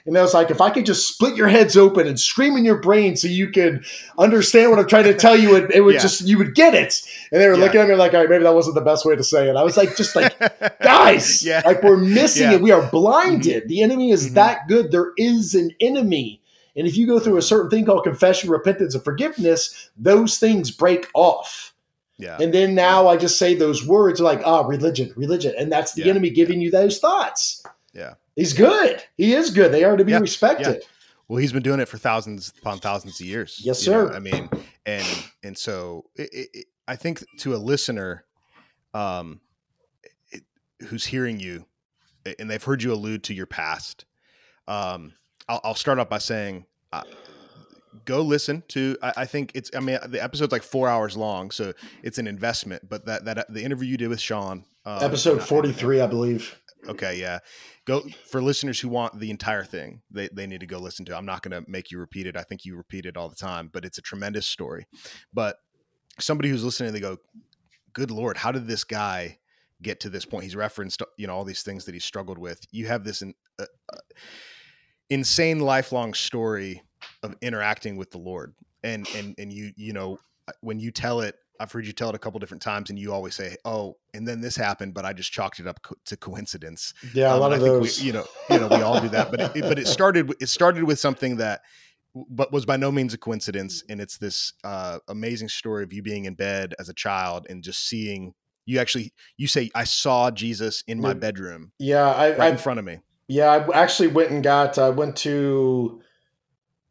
and 0.07 0.16
I 0.16 0.22
was 0.22 0.34
like, 0.34 0.51
if 0.51 0.61
I 0.61 0.70
could 0.70 0.86
just 0.86 1.09
split 1.09 1.36
your 1.36 1.49
heads 1.49 1.76
open 1.76 2.07
and 2.07 2.18
scream 2.18 2.57
in 2.57 2.64
your 2.64 2.80
brain 2.80 3.16
so 3.16 3.28
you 3.28 3.51
could 3.51 3.84
understand 4.18 4.70
what 4.70 4.78
I'm 4.78 4.89
trying 4.89 5.05
to 5.05 5.14
tell 5.14 5.36
you, 5.36 5.57
it, 5.57 5.70
it 5.72 5.80
would 5.80 5.95
yeah. 5.95 6.01
just, 6.01 6.26
you 6.26 6.39
would 6.39 6.55
get 6.55 6.74
it. 6.74 7.01
And 7.32 7.41
they 7.41 7.49
were 7.49 7.55
yeah. 7.55 7.61
looking 7.61 7.80
at 7.80 7.89
me 7.89 7.95
like, 7.95 8.14
all 8.14 8.20
right, 8.20 8.30
maybe 8.30 8.45
that 8.45 8.55
wasn't 8.55 8.74
the 8.74 8.80
best 8.80 9.05
way 9.05 9.16
to 9.16 9.24
say 9.24 9.49
it. 9.49 9.57
I 9.57 9.62
was 9.62 9.76
like, 9.76 9.97
just 9.97 10.16
like, 10.16 10.39
guys, 10.82 11.43
yeah. 11.43 11.62
like 11.64 11.82
we're 11.82 11.97
missing 11.97 12.53
it. 12.53 12.61
We 12.61 12.70
are 12.70 12.89
blinded. 12.91 13.64
Mm-hmm. 13.64 13.68
The 13.68 13.82
enemy 13.82 14.11
is 14.11 14.26
mm-hmm. 14.26 14.34
that 14.34 14.68
good. 14.68 14.91
There 14.91 15.12
is 15.16 15.55
an 15.55 15.72
enemy. 15.80 16.41
And 16.76 16.86
if 16.86 16.97
you 16.97 17.07
go 17.07 17.18
through 17.18 17.39
a 17.39 17.43
certain 17.43 17.70
thing 17.70 17.84
called 17.84 18.05
confession, 18.05 18.51
repentance, 18.51 18.95
and 18.95 19.03
forgiveness, 19.03 19.91
those 19.97 20.39
things 20.39 20.70
break 20.70 21.09
off. 21.12 21.74
Yeah. 22.18 22.36
And 22.41 22.53
then 22.53 22.74
now 22.74 23.09
I 23.09 23.16
just 23.16 23.39
say 23.39 23.55
those 23.55 23.86
words 23.86 24.20
like, 24.20 24.43
ah, 24.45 24.62
religion, 24.62 25.12
religion. 25.16 25.55
And 25.57 25.70
that's 25.70 25.95
the 25.95 26.09
enemy 26.09 26.30
giving 26.30 26.61
you 26.61 26.70
those 26.70 26.99
thoughts. 26.99 27.64
Yeah. 27.93 28.14
He's 28.39 28.53
good. 28.53 29.03
He 29.16 29.34
is 29.34 29.51
good. 29.51 29.72
They 29.72 29.82
are 29.82 29.97
to 29.97 30.05
be 30.05 30.12
yeah, 30.12 30.20
respected. 30.20 30.76
Yeah. 30.80 30.89
Well, 31.26 31.39
he's 31.39 31.53
been 31.53 31.64
doing 31.64 31.80
it 31.80 31.89
for 31.89 31.99
thousands 31.99 32.53
upon 32.57 32.78
thousands 32.78 33.20
of 33.20 33.26
years. 33.26 33.61
Yes, 33.64 33.80
sir. 33.80 34.09
Know? 34.09 34.14
I 34.14 34.20
mean, 34.20 34.49
and 34.86 35.05
and 35.43 35.59
so 35.59 36.05
it, 36.14 36.49
it, 36.55 36.66
I 36.86 36.95
think 36.95 37.24
to 37.39 37.57
a 37.57 37.59
listener, 37.59 38.24
um, 38.95 39.41
it, 40.30 40.45
who's 40.86 41.05
hearing 41.05 41.41
you, 41.41 41.66
and 42.39 42.49
they've 42.49 42.62
heard 42.62 42.80
you 42.80 42.93
allude 42.93 43.24
to 43.24 43.34
your 43.34 43.47
past, 43.47 44.05
um, 44.68 45.14
I'll, 45.49 45.61
I'll 45.64 45.74
start 45.74 45.99
off 45.99 46.09
by 46.09 46.18
saying. 46.18 46.64
Uh, 46.93 47.03
go 48.05 48.22
listen 48.22 48.62
to 48.68 48.97
I, 49.03 49.12
I, 49.18 49.24
think 49.26 49.51
it's 49.55 49.70
i 49.74 49.80
mean 49.80 49.99
the 50.07 50.22
episode's 50.22 50.53
like 50.53 50.62
four 50.62 50.89
hours 50.89 51.16
long 51.16 51.51
so 51.51 51.72
it's 52.03 52.18
an 52.18 52.26
investment 52.26 52.89
but 52.89 53.05
that 53.07 53.24
that 53.24 53.53
the 53.53 53.62
interview 53.62 53.89
you 53.89 53.97
did 53.97 54.09
with 54.09 54.20
sean 54.20 54.64
um, 54.84 55.03
episode 55.03 55.43
43 55.43 56.01
I, 56.01 56.05
I 56.05 56.07
believe 56.07 56.59
Okay, 56.89 57.20
yeah. 57.20 57.39
Go 57.84 58.03
for 58.30 58.41
listeners 58.41 58.80
who 58.80 58.89
want 58.89 59.18
the 59.18 59.30
entire 59.30 59.64
thing. 59.64 60.01
They 60.11 60.28
they 60.32 60.47
need 60.47 60.61
to 60.61 60.66
go 60.66 60.78
listen 60.78 61.05
to. 61.07 61.16
I'm 61.16 61.26
not 61.26 61.43
going 61.43 61.62
to 61.62 61.70
make 61.70 61.91
you 61.91 61.99
repeat 61.99 62.26
it. 62.26 62.36
I 62.36 62.43
think 62.43 62.64
you 62.64 62.76
repeat 62.76 63.05
it 63.07 63.16
all 63.16 63.28
the 63.28 63.36
time, 63.36 63.70
but 63.72 63.84
it's 63.84 63.99
a 63.99 64.03
tremendous 64.03 64.47
story. 64.47 64.86
But 65.32 65.57
somebody 66.18 66.49
who's 66.49 66.64
listening, 66.64 66.93
they 66.93 67.01
go, 67.01 67.18
"Good 67.93 68.11
lord, 68.11 68.39
how 68.39 68.53
did 68.53 68.66
this 68.66 68.84
guy 68.84 69.39
get 69.82 70.01
to 70.01 70.11
this 70.11 70.24
point?" 70.24 70.45
He's 70.45 70.57
referenced, 70.57 71.03
you 71.18 71.26
know, 71.26 71.34
all 71.34 71.45
these 71.45 71.62
things 71.62 71.84
that 71.84 71.95
he 71.95 72.01
struggled 72.01 72.39
with. 72.39 72.61
You 72.70 72.86
have 72.86 73.05
this 73.05 73.20
in, 73.20 73.34
uh, 73.59 73.66
uh, 73.93 73.99
insane 75.11 75.61
lifelong 75.61 76.14
story 76.14 76.82
of 77.22 77.36
interacting 77.43 77.97
with 77.97 78.11
the 78.11 78.18
Lord, 78.18 78.55
and 78.82 79.07
and 79.14 79.34
and 79.39 79.53
you 79.53 79.72
you 79.76 79.93
know 79.93 80.18
when 80.61 80.80
you 80.80 80.91
tell 80.91 81.20
it 81.20 81.36
I've 81.61 81.73
heard 81.73 81.87
you 81.87 81.93
tell 81.93 82.09
it 82.09 82.15
a 82.15 82.19
couple 82.19 82.39
different 82.41 82.63
times, 82.63 82.91
and 82.91 82.99
you 82.99 83.13
always 83.13 83.35
say, 83.35 83.57
"Oh, 83.65 83.97
and 84.15 84.27
then 84.27 84.41
this 84.41 84.57
happened," 84.57 84.95
but 84.95 85.05
I 85.05 85.13
just 85.13 85.33
chalked 85.33 85.61
it 85.61 85.67
up 85.67 85.83
co- 85.83 85.97
to 86.07 86.17
coincidence. 86.17 86.95
Yeah, 87.15 87.33
um, 87.33 87.39
a 87.39 87.41
lot 87.41 87.53
of 87.53 87.61
those. 87.61 88.01
We, 88.01 88.07
you 88.07 88.13
know, 88.13 88.25
you 88.51 88.59
know, 88.59 88.69
we 88.69 88.83
all 88.83 89.01
do 89.01 89.09
that, 89.11 89.31
but 89.31 89.41
it, 89.57 89.63
but 89.63 89.79
it 89.79 89.87
started 89.89 90.33
it 90.41 90.49
started 90.49 90.85
with 90.85 90.99
something 90.99 91.37
that, 91.37 91.63
but 92.15 92.53
was 92.53 92.65
by 92.65 92.77
no 92.77 92.93
means 92.93 93.15
a 93.15 93.19
coincidence, 93.19 93.83
and 93.89 94.01
it's 94.01 94.19
this 94.19 94.53
uh, 94.65 94.99
amazing 95.09 95.49
story 95.49 95.85
of 95.85 95.93
you 95.93 96.03
being 96.03 96.27
in 96.27 96.35
bed 96.35 96.75
as 96.79 96.89
a 96.89 96.95
child 96.95 97.47
and 97.49 97.63
just 97.63 97.87
seeing 97.87 98.35
you 98.67 98.79
actually 98.79 99.13
you 99.37 99.47
say 99.47 99.71
I 99.75 99.85
saw 99.85 100.31
Jesus 100.31 100.85
in 100.87 101.01
my 101.01 101.15
bedroom. 101.15 101.73
Yeah, 101.79 102.07
I, 102.07 102.31
right 102.31 102.41
I, 102.41 102.49
in 102.51 102.59
front 102.59 102.79
of 102.79 102.85
me. 102.85 103.01
Yeah, 103.27 103.51
I 103.51 103.83
actually 103.83 104.09
went 104.09 104.31
and 104.31 104.43
got. 104.43 104.79
I 104.79 104.91
went 104.91 105.17
to 105.17 106.03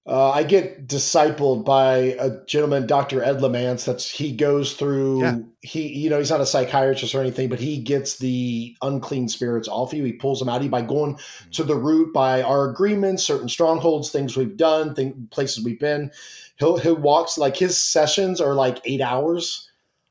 uh, 0.08 0.30
I 0.30 0.44
get 0.44 0.88
discipled 0.88 1.66
by 1.66 2.16
a 2.18 2.42
gentleman, 2.46 2.88
Dr. 2.88 3.22
Ed 3.22 3.40
Lamance. 3.40 3.84
That's 3.84 4.10
he 4.10 4.32
goes 4.32 4.74
through. 4.74 5.22
Yeah. 5.22 5.40
He, 5.62 5.88
you 5.90 6.10
know, 6.10 6.18
he's 6.18 6.32
not 6.32 6.40
a 6.40 6.46
psychiatrist 6.46 7.14
or 7.14 7.20
anything, 7.20 7.50
but 7.50 7.60
he 7.60 7.80
gets 7.80 8.18
the 8.18 8.74
unclean 8.82 9.28
spirits 9.28 9.68
off 9.68 9.92
you. 9.92 10.06
He 10.06 10.14
pulls 10.14 10.40
them 10.40 10.48
out 10.48 10.58
of 10.58 10.64
you 10.64 10.70
by 10.70 10.82
going 10.82 11.16
mm-hmm. 11.16 11.50
to 11.52 11.64
the 11.66 11.76
root 11.76 12.14
by 12.14 12.42
our 12.42 12.70
agreements, 12.70 13.22
certain 13.22 13.50
strongholds, 13.50 14.10
things 14.10 14.38
we've 14.38 14.56
done, 14.56 14.96
thing, 14.96 15.28
places 15.30 15.66
we've 15.66 15.80
been. 15.80 16.10
He'll 16.56 16.78
he 16.78 16.92
walks 16.92 17.38
like 17.38 17.58
his 17.58 17.78
sessions 17.78 18.40
are 18.40 18.56
like 18.56 18.80
eight 18.86 19.02
hours. 19.02 19.70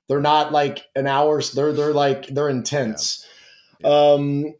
They're 0.08 0.20
not 0.20 0.52
like 0.52 0.86
an 0.94 1.06
hour's. 1.06 1.52
They're 1.52 1.72
they're 1.72 1.94
like 1.94 2.26
they're 2.26 2.50
intense. 2.50 3.26
Yeah. 3.80 3.88
Yeah. 3.88 3.88
Um, 3.88 4.54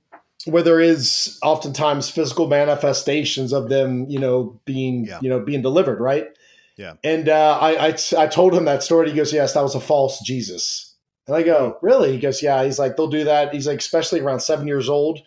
where 0.47 0.63
there 0.63 0.81
is 0.81 1.39
oftentimes 1.43 2.09
physical 2.09 2.47
manifestations 2.47 3.53
of 3.53 3.69
them, 3.69 4.07
you 4.09 4.19
know, 4.19 4.59
being, 4.65 5.07
yeah. 5.07 5.19
you 5.21 5.29
know, 5.29 5.41
being 5.41 5.61
delivered, 5.61 6.01
right? 6.01 6.29
Yeah. 6.77 6.95
And 7.03 7.29
uh, 7.29 7.59
I, 7.61 7.89
I, 7.89 7.97
I 8.17 8.27
told 8.27 8.55
him 8.55 8.65
that 8.67 8.83
story. 8.83 9.11
He 9.11 9.17
goes, 9.17 9.33
"Yes, 9.33 9.55
that 9.55 9.63
was 9.63 9.75
a 9.75 9.81
false 9.81 10.21
Jesus." 10.21 10.95
And 11.27 11.35
I 11.35 11.43
go, 11.43 11.79
"Really?" 11.83 12.13
He 12.13 12.19
goes, 12.19 12.43
"Yeah." 12.43 12.65
He's 12.65 12.79
like, 12.79 12.97
"They'll 12.97 13.09
do 13.09 13.25
that." 13.25 13.53
He's 13.53 13.67
like, 13.67 13.79
especially 13.79 14.21
around 14.21 14.41
seven 14.41 14.69
years 14.69 14.89
old, 14.89 15.21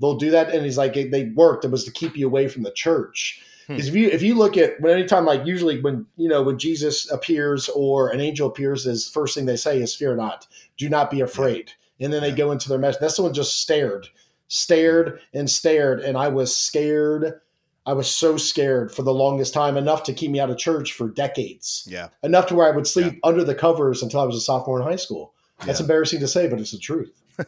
they'll 0.00 0.16
do 0.16 0.30
that. 0.32 0.50
And 0.50 0.64
he's 0.64 0.78
like, 0.78 0.94
"They 0.94 1.32
worked. 1.34 1.64
It 1.64 1.70
was 1.70 1.84
to 1.84 1.92
keep 1.92 2.16
you 2.16 2.26
away 2.26 2.48
from 2.48 2.64
the 2.64 2.72
church." 2.72 3.40
Because 3.68 3.84
hmm. 3.84 3.88
if 3.88 3.94
you 3.94 4.08
if 4.08 4.22
you 4.22 4.34
look 4.34 4.56
at 4.56 4.80
when 4.80 4.92
anytime 4.92 5.24
like 5.24 5.46
usually 5.46 5.80
when 5.80 6.06
you 6.16 6.28
know 6.28 6.42
when 6.42 6.58
Jesus 6.58 7.10
appears 7.10 7.68
or 7.68 8.08
an 8.08 8.20
angel 8.20 8.48
appears, 8.48 8.84
is 8.84 9.08
first 9.08 9.34
thing 9.34 9.46
they 9.46 9.56
say 9.56 9.80
is 9.80 9.94
"Fear 9.94 10.16
not, 10.16 10.48
do 10.76 10.88
not 10.88 11.10
be 11.10 11.20
afraid." 11.20 11.72
Yeah. 11.98 12.06
And 12.06 12.12
then 12.12 12.22
they 12.22 12.30
yeah. 12.30 12.34
go 12.34 12.50
into 12.50 12.68
their 12.68 12.78
message. 12.78 13.00
That's 13.00 13.14
someone 13.14 13.32
just 13.32 13.60
stared 13.62 14.08
stared 14.48 15.20
and 15.34 15.48
stared, 15.48 16.00
and 16.00 16.16
I 16.16 16.28
was 16.28 16.56
scared. 16.56 17.40
I 17.84 17.92
was 17.92 18.10
so 18.10 18.36
scared 18.36 18.92
for 18.92 19.02
the 19.02 19.14
longest 19.14 19.54
time, 19.54 19.76
enough 19.76 20.02
to 20.04 20.12
keep 20.12 20.30
me 20.30 20.40
out 20.40 20.50
of 20.50 20.58
church 20.58 20.92
for 20.92 21.08
decades. 21.08 21.86
Yeah. 21.88 22.08
Enough 22.22 22.46
to 22.48 22.54
where 22.54 22.66
I 22.66 22.74
would 22.74 22.86
sleep 22.86 23.12
yeah. 23.14 23.18
under 23.22 23.44
the 23.44 23.54
covers 23.54 24.02
until 24.02 24.20
I 24.20 24.24
was 24.24 24.36
a 24.36 24.40
sophomore 24.40 24.80
in 24.80 24.86
high 24.86 24.96
school. 24.96 25.34
That's 25.64 25.78
yeah. 25.78 25.84
embarrassing 25.84 26.20
to 26.20 26.28
say, 26.28 26.48
but 26.48 26.58
it's 26.60 26.72
the 26.72 26.78
truth. 26.78 27.12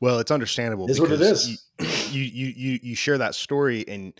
well, 0.00 0.18
it's 0.18 0.30
understandable. 0.30 0.90
Is 0.90 1.00
what 1.00 1.12
it 1.12 1.20
is. 1.20 1.66
You, 2.10 2.22
you 2.22 2.46
you 2.56 2.78
you 2.82 2.94
share 2.94 3.18
that 3.18 3.34
story, 3.34 3.84
and 3.88 4.12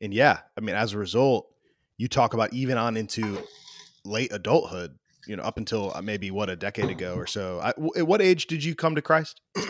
and 0.00 0.14
yeah, 0.14 0.40
I 0.56 0.60
mean, 0.60 0.74
as 0.74 0.92
a 0.94 0.98
result, 0.98 1.52
you 1.98 2.08
talk 2.08 2.34
about 2.34 2.52
even 2.52 2.78
on 2.78 2.96
into 2.96 3.38
late 4.04 4.32
adulthood. 4.32 4.98
You 5.26 5.36
know, 5.36 5.44
up 5.44 5.56
until 5.56 5.92
uh, 5.94 6.02
maybe 6.02 6.32
what 6.32 6.50
a 6.50 6.56
decade 6.56 6.90
ago 6.90 7.14
or 7.14 7.28
so. 7.28 7.60
I, 7.60 7.68
at 7.96 8.06
what 8.08 8.20
age 8.20 8.48
did 8.48 8.64
you 8.64 8.74
come 8.74 8.96
to 8.96 9.02
Christ? 9.02 9.40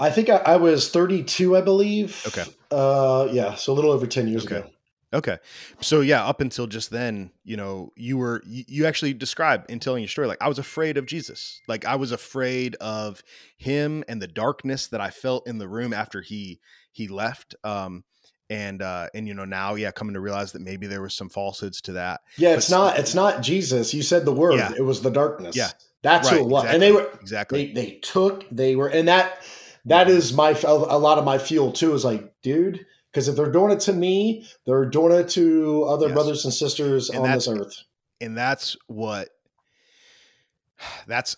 I 0.00 0.10
think 0.10 0.30
I, 0.30 0.36
I, 0.38 0.56
was 0.56 0.90
32, 0.90 1.56
I 1.56 1.60
believe. 1.60 2.24
Okay. 2.26 2.44
Uh, 2.70 3.28
yeah, 3.30 3.54
so 3.54 3.72
a 3.72 3.74
little 3.74 3.92
over 3.92 4.06
10 4.06 4.28
years 4.28 4.46
okay. 4.46 4.56
ago. 4.56 4.70
Okay. 5.12 5.38
So 5.80 6.00
yeah, 6.00 6.24
up 6.24 6.40
until 6.40 6.66
just 6.66 6.90
then, 6.90 7.32
you 7.42 7.56
know, 7.56 7.92
you 7.96 8.16
were 8.16 8.42
you, 8.46 8.64
you 8.68 8.86
actually 8.86 9.12
described 9.12 9.68
in 9.68 9.80
telling 9.80 10.02
your 10.02 10.08
story 10.08 10.28
like 10.28 10.40
I 10.40 10.48
was 10.48 10.58
afraid 10.58 10.96
of 10.96 11.06
Jesus. 11.06 11.60
Like 11.66 11.84
I 11.84 11.96
was 11.96 12.12
afraid 12.12 12.76
of 12.76 13.22
him 13.56 14.04
and 14.08 14.22
the 14.22 14.28
darkness 14.28 14.86
that 14.88 15.00
I 15.00 15.10
felt 15.10 15.48
in 15.48 15.58
the 15.58 15.68
room 15.68 15.92
after 15.92 16.20
he 16.20 16.60
he 16.92 17.08
left. 17.08 17.56
Um 17.64 18.04
and 18.48 18.82
uh 18.82 19.08
and 19.12 19.26
you 19.26 19.34
know 19.34 19.44
now 19.44 19.74
yeah 19.74 19.90
coming 19.90 20.14
to 20.14 20.20
realize 20.20 20.52
that 20.52 20.62
maybe 20.62 20.86
there 20.86 21.02
was 21.02 21.14
some 21.14 21.28
falsehoods 21.28 21.80
to 21.82 21.92
that. 21.92 22.20
Yeah, 22.36 22.54
it's 22.54 22.70
but, 22.70 22.76
not 22.76 22.98
it's 23.00 23.14
not 23.14 23.42
Jesus. 23.42 23.92
You 23.92 24.02
said 24.02 24.24
the 24.24 24.32
word. 24.32 24.58
Yeah. 24.58 24.72
It 24.76 24.82
was 24.82 25.02
the 25.02 25.10
darkness. 25.10 25.56
Yeah. 25.56 25.70
That's 26.02 26.30
right, 26.30 26.38
who 26.38 26.46
it 26.46 26.48
was. 26.48 26.64
Exactly, 26.64 26.74
and 26.74 26.82
they 26.82 26.92
were 26.92 27.18
exactly 27.20 27.66
they, 27.66 27.72
they 27.72 27.90
took 27.96 28.48
they 28.50 28.76
were 28.76 28.88
and 28.88 29.08
that 29.08 29.42
that 29.86 30.08
is 30.08 30.32
my 30.32 30.50
a 30.64 30.98
lot 30.98 31.18
of 31.18 31.24
my 31.24 31.38
fuel 31.38 31.72
too. 31.72 31.94
Is 31.94 32.04
like, 32.04 32.34
dude, 32.42 32.86
because 33.10 33.28
if 33.28 33.36
they're 33.36 33.52
doing 33.52 33.72
it 33.72 33.80
to 33.80 33.92
me, 33.92 34.46
they're 34.66 34.86
doing 34.86 35.12
it 35.12 35.28
to 35.30 35.84
other 35.84 36.06
yes. 36.06 36.14
brothers 36.14 36.44
and 36.44 36.54
sisters 36.54 37.10
and 37.10 37.20
on 37.20 37.30
this 37.30 37.48
earth. 37.48 37.82
And 38.20 38.36
that's 38.36 38.76
what 38.86 39.30
that's. 41.06 41.36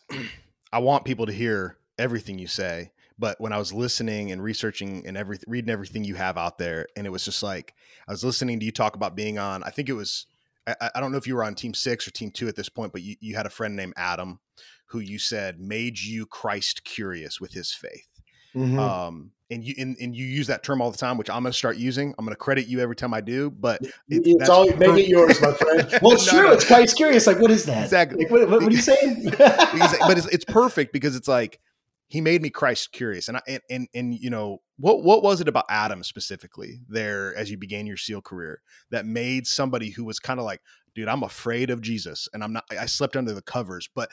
I 0.73 0.79
want 0.79 1.05
people 1.05 1.27
to 1.27 1.33
hear 1.33 1.77
everything 1.99 2.39
you 2.39 2.47
say, 2.47 2.93
but 3.19 3.41
when 3.41 3.53
I 3.53 3.59
was 3.59 3.73
listening 3.73 4.33
and 4.33 4.43
researching 4.43 5.07
and 5.07 5.17
every 5.17 5.39
reading 5.47 5.71
everything 5.71 6.05
you 6.05 6.15
have 6.15 6.37
out 6.37 6.59
there, 6.59 6.87
and 6.97 7.07
it 7.07 7.11
was 7.11 7.25
just 7.25 7.43
like 7.43 7.75
I 8.09 8.13
was 8.13 8.25
listening 8.25 8.59
to 8.61 8.67
you 8.67 8.73
talk 8.73 8.97
about 8.97 9.15
being 9.15 9.39
on. 9.39 9.63
I 9.63 9.71
think 9.71 9.89
it 9.89 9.95
was. 9.95 10.27
I, 10.67 10.91
I 10.95 11.01
don't 11.01 11.11
know 11.11 11.19
if 11.19 11.27
you 11.27 11.35
were 11.35 11.45
on 11.45 11.55
Team 11.55 11.75
Six 11.75 12.07
or 12.07 12.13
Team 12.13 12.31
Two 12.31 12.49
at 12.49 12.57
this 12.57 12.69
point, 12.69 12.93
but 12.93 13.03
you, 13.03 13.17
you 13.21 13.37
had 13.37 13.47
a 13.47 13.51
friend 13.51 13.75
named 13.77 13.95
Adam 13.97 14.41
who 14.87 15.01
you 15.01 15.19
said 15.19 15.59
made 15.59 15.99
you 15.99 16.27
Christ 16.27 16.85
curious 16.85 17.41
with 17.41 17.53
his 17.53 17.73
faith 17.73 18.07
Mm-hmm. 18.55 18.79
Um, 18.79 19.33
and 19.51 19.63
you 19.65 19.75
and, 19.79 19.97
and, 20.01 20.17
you 20.17 20.25
use 20.25 20.47
that 20.47 20.63
term 20.63 20.81
all 20.81 20.91
the 20.91 20.97
time, 20.97 21.19
which 21.19 21.29
I'm 21.29 21.43
going 21.43 21.53
to 21.53 21.59
start 21.59 21.77
using. 21.77 22.15
I'm 22.19 22.25
going 22.25 22.35
to 22.35 22.39
credit 22.39 22.67
you 22.69 22.81
every 22.81 22.97
time 22.97 23.13
I 23.13 23.21
do, 23.21 23.51
but 23.51 23.83
it, 23.83 23.93
it's 24.09 24.49
all 24.49 24.67
make 24.77 25.05
it 25.05 25.09
yours, 25.09 25.41
my 25.43 25.53
friend. 25.61 25.99
Well, 26.01 26.15
it's 26.15 26.33
no, 26.33 26.39
true. 26.39 26.49
No. 26.49 26.55
It's 26.55 26.67
quite 26.67 26.93
curious. 26.95 27.27
Like, 27.27 27.39
what 27.39 27.51
is 27.51 27.67
that? 27.67 27.85
Exactly. 27.85 28.25
Like, 28.25 28.31
what, 28.31 28.49
what, 28.49 28.63
what, 28.63 28.73
are 28.73 28.75
you 28.75 28.81
saying? 28.81 29.25
but 29.39 30.17
it's, 30.17 30.27
it's 30.29 30.45
perfect 30.45 30.93
because 30.93 31.17
it's 31.17 31.29
like 31.29 31.61
he 32.09 32.21
made 32.21 32.43
me 32.43 32.51
Christ 32.51 32.93
curious, 32.93 33.29
and 33.29 33.37
I 33.37 33.43
and, 33.47 33.61
and 33.71 33.89
and 33.95 34.15
you 34.15 34.31
know 34.31 34.59
what 34.79 35.03
what 35.03 35.23
was 35.23 35.41
it 35.41 35.49
about 35.49 35.67
Adam 35.69 36.03
specifically 36.03 36.81
there 36.89 37.35
as 37.37 37.51
you 37.51 37.59
began 37.59 37.87
your 37.87 37.97
SEAL 37.97 38.23
career 38.23 38.61
that 38.91 39.07
made 39.07 39.47
somebody 39.47 39.91
who 39.91 40.05
was 40.05 40.19
kind 40.19 40.41
of 40.41 40.45
like, 40.45 40.61
dude, 40.95 41.09
I'm 41.09 41.23
afraid 41.23 41.71
of 41.71 41.83
Jesus, 41.83 42.29
and 42.33 42.43
I'm 42.43 42.53
not. 42.53 42.65
I 42.71 42.87
slept 42.87 43.17
under 43.17 43.33
the 43.33 43.43
covers, 43.43 43.89
but 43.95 44.11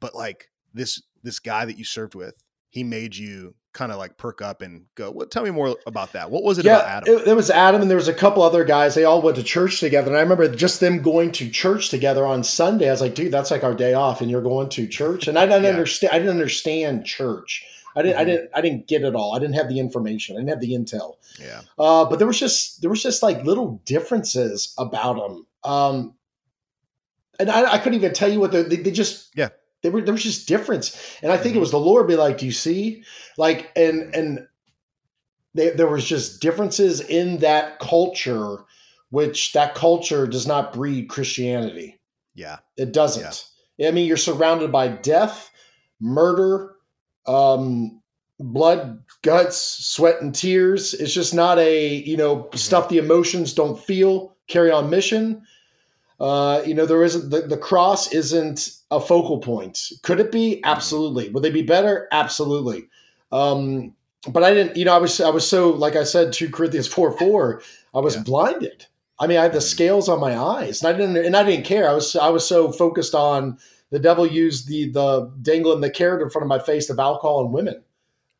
but 0.00 0.14
like 0.14 0.50
this 0.74 1.02
this 1.22 1.38
guy 1.38 1.64
that 1.64 1.78
you 1.78 1.84
served 1.84 2.14
with, 2.14 2.42
he 2.70 2.82
made 2.84 3.16
you 3.16 3.54
kind 3.72 3.90
of 3.90 3.98
like 3.98 4.16
perk 4.18 4.42
up 4.42 4.62
and 4.62 4.84
go, 4.94 5.10
well, 5.10 5.26
tell 5.26 5.42
me 5.42 5.50
more 5.50 5.76
about 5.86 6.12
that. 6.12 6.30
What 6.30 6.42
was 6.42 6.58
it 6.58 6.64
yeah, 6.64 6.76
about 6.76 6.88
Adam? 6.88 7.14
It, 7.14 7.28
it, 7.28 7.34
was 7.34 7.50
Adam, 7.50 7.80
and 7.80 7.90
there 7.90 7.96
was 7.96 8.08
a 8.08 8.14
couple 8.14 8.42
other 8.42 8.64
guys. 8.64 8.94
They 8.94 9.04
all 9.04 9.22
went 9.22 9.36
to 9.36 9.42
church 9.42 9.80
together. 9.80 10.08
And 10.08 10.16
I 10.16 10.20
remember 10.20 10.48
just 10.54 10.80
them 10.80 11.00
going 11.00 11.32
to 11.32 11.48
church 11.50 11.88
together 11.88 12.26
on 12.26 12.44
Sunday. 12.44 12.88
I 12.88 12.92
was 12.92 13.00
like, 13.00 13.14
dude, 13.14 13.32
that's 13.32 13.50
like 13.50 13.64
our 13.64 13.74
day 13.74 13.94
off, 13.94 14.20
and 14.20 14.30
you're 14.30 14.42
going 14.42 14.68
to 14.70 14.86
church. 14.86 15.28
And 15.28 15.38
I 15.38 15.46
didn't 15.46 15.64
yeah. 15.64 15.70
understand. 15.70 16.12
I 16.12 16.18
didn't 16.18 16.32
understand 16.32 17.06
church. 17.06 17.64
I 17.96 18.02
didn't. 18.02 18.14
Mm-hmm. 18.14 18.20
I 18.20 18.24
didn't. 18.24 18.50
I 18.54 18.60
didn't 18.60 18.88
get 18.88 19.02
it 19.02 19.14
all. 19.14 19.34
I 19.34 19.38
didn't 19.38 19.54
have 19.54 19.68
the 19.68 19.78
information. 19.78 20.36
I 20.36 20.40
didn't 20.40 20.50
have 20.50 20.60
the 20.60 20.72
intel. 20.72 21.16
Yeah. 21.40 21.62
Uh, 21.78 22.04
but 22.04 22.18
there 22.18 22.26
was 22.26 22.38
just 22.38 22.82
there 22.82 22.90
was 22.90 23.02
just 23.02 23.22
like 23.22 23.44
little 23.44 23.80
differences 23.84 24.74
about 24.78 25.16
them. 25.16 25.46
Um, 25.64 26.14
and 27.38 27.50
I, 27.50 27.74
I 27.74 27.78
couldn't 27.78 27.94
even 27.94 28.12
tell 28.12 28.30
you 28.30 28.40
what 28.40 28.52
they, 28.52 28.62
they 28.62 28.90
just 28.90 29.30
yeah 29.34 29.48
they 29.82 29.90
were 29.90 30.00
there 30.00 30.14
was 30.14 30.22
just 30.22 30.48
difference, 30.48 31.16
and 31.22 31.32
I 31.32 31.36
think 31.36 31.50
mm-hmm. 31.50 31.58
it 31.58 31.60
was 31.60 31.70
the 31.70 31.78
Lord 31.78 32.06
be 32.06 32.16
like, 32.16 32.38
"Do 32.38 32.46
you 32.46 32.52
see?" 32.52 33.04
Like, 33.36 33.70
and 33.76 34.14
and 34.14 34.46
they, 35.54 35.70
there 35.70 35.88
was 35.88 36.04
just 36.04 36.40
differences 36.40 37.00
in 37.00 37.38
that 37.38 37.78
culture, 37.80 38.58
which 39.10 39.52
that 39.52 39.74
culture 39.74 40.26
does 40.26 40.46
not 40.46 40.72
breed 40.72 41.08
Christianity. 41.08 42.00
Yeah, 42.34 42.58
it 42.76 42.92
doesn't. 42.92 43.50
Yeah. 43.76 43.88
I 43.88 43.90
mean, 43.90 44.06
you're 44.06 44.16
surrounded 44.16 44.70
by 44.70 44.88
death, 44.88 45.50
murder, 46.00 46.76
um, 47.26 48.00
blood, 48.38 49.02
guts, 49.22 49.56
sweat, 49.56 50.22
and 50.22 50.34
tears. 50.34 50.94
It's 50.94 51.12
just 51.12 51.34
not 51.34 51.58
a 51.58 51.96
you 51.96 52.16
know 52.16 52.36
mm-hmm. 52.36 52.56
stuff 52.56 52.88
the 52.88 52.98
emotions 52.98 53.52
don't 53.52 53.78
feel. 53.78 54.36
Carry 54.46 54.70
on 54.70 54.90
mission. 54.90 55.42
Uh, 56.22 56.62
you 56.64 56.72
know, 56.72 56.86
there 56.86 57.02
isn't 57.02 57.30
the, 57.30 57.40
the 57.40 57.56
cross 57.56 58.12
isn't 58.12 58.78
a 58.92 59.00
focal 59.00 59.38
point. 59.38 59.90
Could 60.02 60.20
it 60.20 60.30
be? 60.30 60.52
Mm-hmm. 60.52 60.70
Absolutely. 60.70 61.28
Would 61.30 61.42
they 61.42 61.50
be 61.50 61.62
better? 61.62 62.06
Absolutely. 62.12 62.86
Um, 63.32 63.92
but 64.28 64.44
I 64.44 64.54
didn't, 64.54 64.76
you 64.76 64.84
know, 64.84 64.94
I 64.94 64.98
was 64.98 65.20
I 65.20 65.30
was 65.30 65.44
so 65.44 65.70
like 65.70 65.96
I 65.96 66.04
said, 66.04 66.32
two 66.32 66.48
Corinthians 66.48 66.86
four 66.86 67.10
four. 67.18 67.60
I 67.92 67.98
was 67.98 68.14
yeah. 68.14 68.22
blinded. 68.22 68.86
I 69.18 69.26
mean, 69.26 69.36
I 69.36 69.42
had 69.42 69.52
the 69.52 69.58
mm-hmm. 69.58 69.66
scales 69.66 70.08
on 70.08 70.20
my 70.20 70.38
eyes, 70.38 70.80
and 70.80 70.94
I 70.94 70.96
didn't, 70.96 71.16
and 71.16 71.36
I 71.36 71.42
didn't 71.42 71.64
care. 71.64 71.90
I 71.90 71.92
was 71.92 72.14
I 72.14 72.28
was 72.28 72.46
so 72.46 72.70
focused 72.70 73.16
on 73.16 73.58
the 73.90 73.98
devil 73.98 74.24
used 74.24 74.68
the 74.68 74.92
the 74.92 75.28
dangling 75.42 75.80
the 75.80 75.90
carrot 75.90 76.22
in 76.22 76.30
front 76.30 76.44
of 76.44 76.48
my 76.48 76.60
face 76.60 76.88
of 76.88 77.00
alcohol 77.00 77.44
and 77.44 77.52
women. 77.52 77.82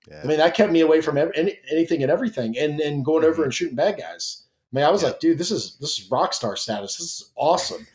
Yeah. 0.08 0.20
I 0.22 0.26
mean, 0.26 0.38
that 0.38 0.54
kept 0.54 0.72
me 0.72 0.80
away 0.80 1.00
from 1.00 1.18
any, 1.18 1.58
anything 1.70 2.04
and 2.04 2.12
everything, 2.12 2.56
and 2.56 2.78
and 2.78 3.04
going 3.04 3.24
mm-hmm. 3.24 3.32
over 3.32 3.42
and 3.42 3.52
shooting 3.52 3.74
bad 3.74 3.98
guys. 3.98 4.44
I 4.72 4.76
mean, 4.76 4.84
I 4.84 4.90
was 4.90 5.02
yeah. 5.02 5.08
like, 5.08 5.20
dude, 5.20 5.38
this 5.38 5.50
is 5.50 5.76
this 5.80 5.98
is 5.98 6.10
rock 6.10 6.32
star 6.32 6.56
status. 6.56 6.96
This 6.96 7.06
is 7.06 7.32
awesome. 7.36 7.86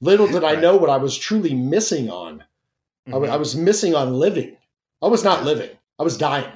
Little 0.00 0.26
did 0.26 0.42
I 0.44 0.56
know 0.56 0.76
what 0.76 0.90
I 0.90 0.96
was 0.96 1.16
truly 1.16 1.54
missing 1.54 2.10
on. 2.10 2.38
Mm-hmm. 2.38 3.10
I, 3.10 3.12
w- 3.12 3.32
I 3.32 3.36
was 3.36 3.54
missing 3.54 3.94
on 3.94 4.14
living. 4.14 4.56
I 5.00 5.06
was 5.06 5.22
not 5.22 5.44
living. 5.44 5.70
I 5.98 6.02
was 6.02 6.18
dying. 6.18 6.50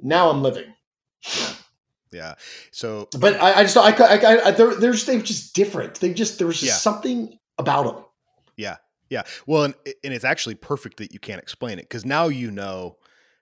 Now 0.00 0.30
I'm 0.30 0.42
living. 0.42 0.72
Yeah. 1.36 1.52
Yeah. 2.12 2.34
So, 2.70 3.08
but 3.18 3.40
I, 3.40 3.60
I 3.60 3.62
just, 3.64 3.76
I, 3.76 3.90
I, 3.90 4.48
I 4.48 4.50
they're, 4.52 4.76
they're 4.76 4.92
just, 4.92 5.06
they're 5.06 5.20
just 5.20 5.54
different. 5.54 5.96
They 5.96 6.14
just, 6.14 6.38
there 6.38 6.46
was 6.46 6.60
just 6.60 6.72
yeah. 6.72 6.76
something 6.76 7.38
about 7.58 7.84
them. 7.84 8.04
Yeah. 8.56 8.76
Yeah. 9.10 9.24
Well, 9.46 9.64
and, 9.64 9.74
and 10.04 10.14
it's 10.14 10.24
actually 10.24 10.54
perfect 10.54 10.98
that 10.98 11.12
you 11.12 11.18
can't 11.18 11.42
explain 11.42 11.78
it 11.78 11.82
because 11.82 12.04
now 12.04 12.28
you 12.28 12.52
know 12.52 12.98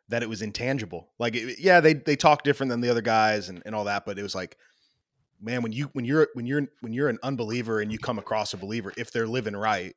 that 0.08 0.22
it 0.22 0.28
was 0.28 0.40
intangible. 0.40 1.10
Like, 1.18 1.36
it, 1.36 1.58
yeah, 1.58 1.80
they, 1.80 1.92
they 1.92 2.16
talk 2.16 2.44
different 2.44 2.70
than 2.70 2.80
the 2.80 2.88
other 2.88 3.02
guys 3.02 3.50
and, 3.50 3.62
and 3.66 3.74
all 3.74 3.84
that, 3.84 4.06
but 4.06 4.18
it 4.18 4.22
was 4.22 4.34
like, 4.34 4.56
man, 5.42 5.62
when 5.62 5.72
you 5.72 5.90
when 5.92 6.04
you're 6.04 6.28
when 6.34 6.46
you're 6.46 6.66
when 6.80 6.92
you're 6.92 7.08
an 7.08 7.18
unbeliever 7.22 7.80
and 7.80 7.90
you 7.90 7.98
come 7.98 8.18
across 8.18 8.54
a 8.54 8.56
believer, 8.56 8.92
if 8.96 9.10
they're 9.10 9.26
living 9.26 9.56
right, 9.56 9.94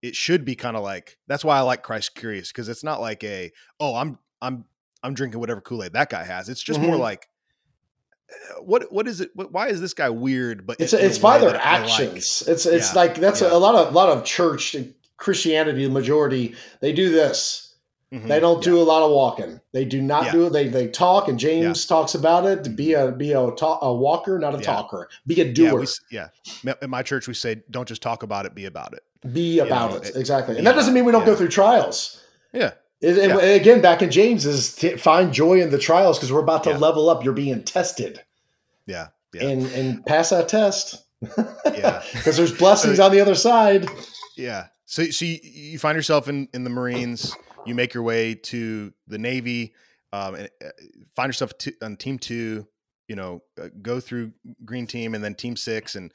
it 0.00 0.16
should 0.16 0.44
be 0.44 0.54
kind 0.54 0.76
of 0.76 0.82
like 0.82 1.18
that's 1.28 1.44
why 1.44 1.58
I 1.58 1.60
like 1.60 1.82
Christ 1.82 2.14
Curious 2.14 2.50
because 2.50 2.68
it's 2.68 2.82
not 2.82 3.00
like 3.00 3.22
a 3.22 3.52
oh 3.78 3.94
I'm 3.94 4.18
I'm 4.40 4.64
I'm 5.02 5.14
drinking 5.14 5.40
whatever 5.40 5.60
Kool 5.60 5.84
Aid 5.84 5.92
that 5.92 6.10
guy 6.10 6.24
has. 6.24 6.48
It's 6.48 6.62
just 6.62 6.80
mm-hmm. 6.80 6.88
more 6.88 6.96
like 6.96 7.28
eh, 8.30 8.60
what 8.60 8.90
what 8.92 9.06
is 9.06 9.20
it? 9.20 9.30
What, 9.34 9.52
why 9.52 9.68
is 9.68 9.80
this 9.80 9.94
guy 9.94 10.10
weird? 10.10 10.66
But 10.66 10.80
it's 10.80 10.92
it's 10.92 11.18
by 11.18 11.38
their 11.38 11.56
actions. 11.56 12.42
Like. 12.42 12.54
It's 12.54 12.66
it's 12.66 12.94
yeah. 12.94 13.00
like 13.00 13.14
that's 13.16 13.42
yeah. 13.42 13.48
a, 13.48 13.56
a 13.56 13.58
lot 13.58 13.74
of 13.74 13.88
a 13.88 13.96
lot 13.96 14.08
of 14.08 14.24
church 14.24 14.74
Christianity. 15.18 15.84
The 15.84 15.90
majority 15.90 16.54
they 16.80 16.92
do 16.92 17.10
this 17.10 17.71
Mm-hmm. 18.12 18.28
They 18.28 18.40
don't 18.40 18.62
do 18.62 18.78
a 18.78 18.82
lot 18.84 19.02
of 19.02 19.10
walking. 19.10 19.58
They 19.72 19.86
do 19.86 20.02
not 20.02 20.26
yeah. 20.26 20.32
do 20.32 20.46
it. 20.46 20.50
They 20.50 20.68
they 20.68 20.88
talk, 20.88 21.28
and 21.28 21.38
James 21.38 21.84
yeah. 21.84 21.88
talks 21.88 22.14
about 22.14 22.44
it. 22.44 22.62
To 22.64 22.70
be 22.70 22.92
a 22.92 23.10
be 23.10 23.32
a, 23.32 23.50
talk, 23.52 23.78
a 23.80 23.92
walker, 23.92 24.38
not 24.38 24.54
a 24.54 24.60
talker. 24.60 25.08
Be 25.26 25.40
a 25.40 25.50
doer. 25.50 25.86
Yeah, 26.10 26.28
we, 26.62 26.74
In 26.82 26.90
my 26.90 27.02
church, 27.02 27.26
we 27.26 27.32
say, 27.32 27.62
"Don't 27.70 27.88
just 27.88 28.02
talk 28.02 28.22
about 28.22 28.44
it. 28.44 28.54
Be 28.54 28.66
about 28.66 28.92
it." 28.92 29.02
Be 29.32 29.60
about 29.60 29.92
you 29.92 29.96
know, 29.96 30.02
it. 30.02 30.16
exactly. 30.16 30.58
And 30.58 30.66
that 30.66 30.74
doesn't 30.74 30.92
mean 30.92 31.06
we 31.06 31.12
don't 31.12 31.24
go 31.24 31.34
through 31.34 31.48
trials. 31.48 32.22
Yeah. 32.52 32.72
It, 33.00 33.60
again, 33.60 33.80
back 33.80 34.02
in 34.02 34.10
James 34.10 34.44
is 34.44 34.74
t- 34.74 34.96
find 34.96 35.32
joy 35.32 35.60
in 35.60 35.70
the 35.70 35.78
trials 35.78 36.18
because 36.18 36.30
we're 36.30 36.42
about 36.42 36.64
to 36.64 36.76
level 36.76 37.08
up. 37.08 37.24
You're 37.24 37.32
being 37.32 37.64
tested. 37.64 38.22
Yeah. 38.86 39.08
And 39.40 39.66
and 39.68 40.04
pass 40.04 40.30
that 40.30 40.48
test. 40.48 41.04
yeah. 41.74 42.02
Because 42.12 42.36
there's 42.36 42.52
blessings 42.52 43.00
on 43.00 43.10
the 43.10 43.20
other 43.20 43.34
side. 43.34 43.88
Yeah. 44.36 44.66
So 44.84 45.04
so 45.06 45.24
you, 45.24 45.38
you 45.42 45.78
find 45.78 45.96
yourself 45.96 46.28
in 46.28 46.48
in 46.52 46.64
the 46.64 46.70
Marines 46.70 47.34
you 47.66 47.74
make 47.74 47.94
your 47.94 48.02
way 48.02 48.34
to 48.34 48.92
the 49.06 49.18
Navy, 49.18 49.74
um, 50.12 50.34
and 50.34 50.50
uh, 50.64 50.70
find 51.14 51.28
yourself 51.28 51.52
on 51.82 51.96
Team 51.96 52.18
Two. 52.18 52.66
You 53.08 53.16
know, 53.16 53.42
uh, 53.60 53.68
go 53.82 54.00
through 54.00 54.32
Green 54.64 54.86
Team 54.86 55.14
and 55.14 55.22
then 55.22 55.34
Team 55.34 55.56
Six, 55.56 55.96
and 55.96 56.12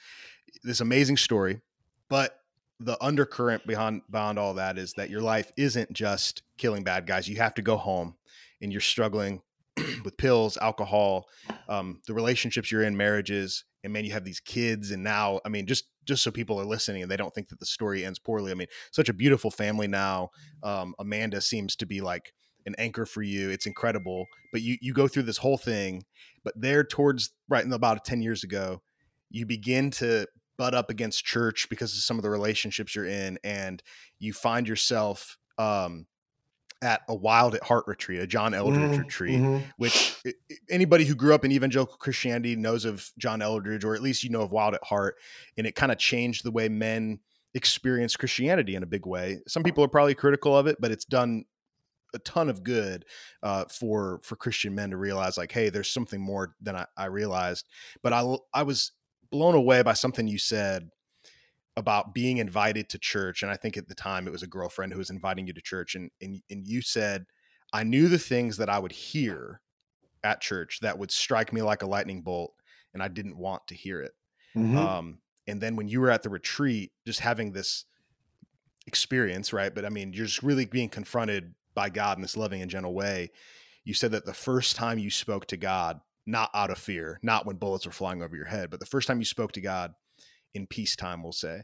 this 0.64 0.82
amazing 0.82 1.18
story. 1.18 1.62
But 2.10 2.40
the 2.80 3.02
undercurrent 3.04 3.66
behind 3.66 4.02
behind 4.10 4.38
all 4.38 4.56
that 4.56 4.78
is 4.78 4.94
that 4.94 5.10
your 5.10 5.22
life 5.22 5.52
isn't 5.58 5.92
just 5.94 6.44
killing 6.58 6.84
bad 6.84 7.08
guys. 7.08 7.28
You 7.28 7.38
have 7.38 7.56
to 7.56 7.62
go 7.62 7.78
home, 7.78 8.16
and 8.62 8.72
you're 8.72 8.82
struggling 8.82 9.42
with 10.04 10.18
pills, 10.18 10.58
alcohol, 10.58 11.28
um, 11.70 12.02
the 12.08 12.14
relationships 12.14 12.72
you're 12.72 12.84
in, 12.84 12.98
marriages, 12.98 13.64
and 13.84 13.94
man, 13.94 14.06
you 14.06 14.12
have 14.12 14.26
these 14.26 14.40
kids, 14.40 14.92
and 14.92 15.04
now, 15.04 15.40
I 15.46 15.50
mean, 15.50 15.66
just 15.66 15.86
just 16.08 16.24
so 16.24 16.32
people 16.32 16.60
are 16.60 16.66
listening 16.66 17.04
and 17.04 17.12
they 17.12 17.18
don't 17.18 17.34
think 17.34 17.50
that 17.50 17.60
the 17.60 17.66
story 17.66 18.06
ends 18.06 18.20
poorly. 18.20 18.52
I 18.52 18.56
mean, 18.56 18.68
such 18.92 19.10
a 19.10 19.14
beautiful 19.14 19.52
family 19.52 19.88
now. 19.88 20.30
Um, 20.64 20.96
Amanda 21.00 21.42
seems 21.42 21.76
to 21.76 21.86
be 21.86 22.02
like 22.02 22.34
an 22.66 22.76
anchor 22.78 23.06
for 23.06 23.22
you. 23.22 23.50
It's 23.50 23.66
incredible. 23.66 24.28
But 24.52 24.62
you 24.62 24.78
you 24.82 24.94
go 24.94 25.08
through 25.08 25.24
this 25.24 25.38
whole 25.38 25.58
thing, 25.58 26.04
but 26.44 26.54
there 26.56 26.84
towards 26.84 27.32
right 27.50 27.66
in 27.66 27.74
about 27.74 28.06
ten 28.06 28.22
years 28.22 28.44
ago, 28.44 28.82
you 29.30 29.46
begin 29.46 29.92
to 29.92 30.28
butt 30.58 30.74
up 30.74 30.90
against 30.90 31.24
church 31.24 31.68
because 31.70 31.94
of 31.94 32.00
some 32.02 32.18
of 32.18 32.24
the 32.24 32.30
relationships 32.30 32.96
you're 32.96 33.06
in, 33.06 33.38
and 33.44 33.82
you 34.20 34.34
find 34.34 34.68
yourself 34.68 35.38
um, 35.58 36.06
at 36.82 37.02
a 37.08 37.16
Wild 37.16 37.56
at 37.56 37.64
Heart 37.64 37.86
retreat, 37.88 38.22
a 38.22 38.28
John 38.28 38.54
Eldredge 38.54 38.92
mm-hmm. 38.92 39.02
retreat, 39.02 39.40
mm-hmm. 39.40 39.70
which 39.78 40.16
anybody 40.70 41.06
who 41.06 41.16
grew 41.16 41.34
up 41.34 41.44
in 41.44 41.52
evangelical 41.52 41.98
Christianity 41.98 42.56
knows 42.56 42.86
of 42.86 43.10
John 43.18 43.42
Eldredge, 43.42 43.84
or 43.84 43.96
at 43.96 44.02
least 44.02 44.24
you 44.24 44.30
know 44.30 44.42
of 44.42 44.52
Wild 44.52 44.76
at 44.76 44.84
Heart. 44.84 45.16
And 45.58 45.66
it 45.66 45.76
kind 45.76 45.92
of 45.92 45.98
changed 45.98 46.44
the 46.44 46.52
way 46.52 46.70
men 46.70 47.20
experience 47.54 48.16
Christianity 48.16 48.76
in 48.76 48.84
a 48.84 48.88
big 48.88 49.06
way. 49.06 49.40
Some 49.48 49.64
people 49.64 49.84
are 49.84 49.90
probably 49.90 50.16
critical 50.16 50.56
of 50.56 50.68
it, 50.68 50.78
but 50.80 50.92
it's 50.92 51.06
done 51.06 51.46
a 52.14 52.20
ton 52.20 52.50
of 52.50 52.64
good 52.64 53.06
uh, 53.44 53.66
for 53.66 54.20
for 54.24 54.36
Christian 54.36 54.76
men 54.76 54.92
to 54.92 54.98
realize, 54.98 55.38
like, 55.38 55.52
hey, 55.52 55.70
there's 55.70 55.90
something 55.90 56.22
more 56.22 56.56
than 56.62 56.76
I, 56.76 56.86
I 56.96 57.06
realized. 57.06 57.68
But 58.04 58.14
I 58.14 58.36
I 58.54 58.64
was 58.64 58.92
blown 59.30 59.56
away 59.56 59.82
by 59.82 59.94
something 59.94 60.28
you 60.28 60.38
said 60.38 60.90
about 61.78 62.12
being 62.12 62.40
invited 62.40 62.90
to 62.90 62.98
church 62.98 63.44
and 63.44 63.52
i 63.52 63.56
think 63.56 63.78
at 63.78 63.88
the 63.88 63.96
time 63.96 64.28
it 64.28 64.32
was 64.32 64.44
a 64.44 64.48
girlfriend 64.48 64.92
who 64.92 64.98
was 64.98 65.12
inviting 65.12 65.46
you 65.48 65.54
to 65.54 65.62
church 65.62 65.96
and 65.96 66.10
and, 66.20 66.42
and 66.50 66.68
you 66.68 66.82
said 66.82 67.26
i 67.72 67.84
knew 67.84 68.10
the 68.10 68.18
things 68.18 68.58
that 68.58 68.68
i 68.68 68.80
would 68.80 68.92
hear 68.92 69.62
at 70.24 70.42
church 70.42 70.80
that 70.82 70.98
would 70.98 71.12
strike 71.12 71.54
me 71.54 71.62
like 71.62 71.84
a 71.84 71.88
lightning 71.88 72.22
bolt 72.22 72.52
and 72.94 73.02
i 73.02 73.08
didn't 73.08 73.38
want 73.38 73.66
to 73.68 73.76
hear 73.76 74.02
it 74.02 74.14
mm-hmm. 74.56 74.76
um, 74.76 75.20
and 75.46 75.62
then 75.62 75.76
when 75.76 75.88
you 75.88 76.02
were 76.02 76.10
at 76.10 76.24
the 76.24 76.30
retreat 76.30 76.92
just 77.06 77.20
having 77.20 77.52
this 77.52 77.86
experience 78.88 79.54
right 79.54 79.76
but 79.76 79.86
i 79.86 79.90
mean 79.90 80.12
you're 80.12 80.26
just 80.26 80.42
really 80.44 80.66
being 80.66 80.90
confronted 80.90 81.54
by 81.76 81.90
god 81.90 82.18
in 82.18 82.24
this 82.24 82.36
loving 82.36 82.62
and 82.62 82.72
gentle 82.72 82.96
way 82.96 83.30
you 83.86 83.94
said 83.94 84.12
that 84.12 84.26
the 84.26 84.34
first 84.34 84.76
time 84.76 84.98
you 84.98 85.12
spoke 85.12 85.46
to 85.46 85.58
god 85.58 86.00
not 86.26 86.50
out 86.56 86.72
of 86.72 86.78
fear 86.80 87.20
not 87.22 87.46
when 87.46 87.56
bullets 87.56 87.86
were 87.86 87.92
flying 87.92 88.24
over 88.24 88.36
your 88.36 88.46
head 88.46 88.72
but 88.72 88.80
the 88.80 88.86
first 88.86 89.08
time 89.08 89.20
you 89.20 89.26
spoke 89.26 89.52
to 89.52 89.62
god 89.62 89.94
in 90.58 90.68
peacetime, 90.68 91.24
we'll 91.24 91.32
say, 91.32 91.64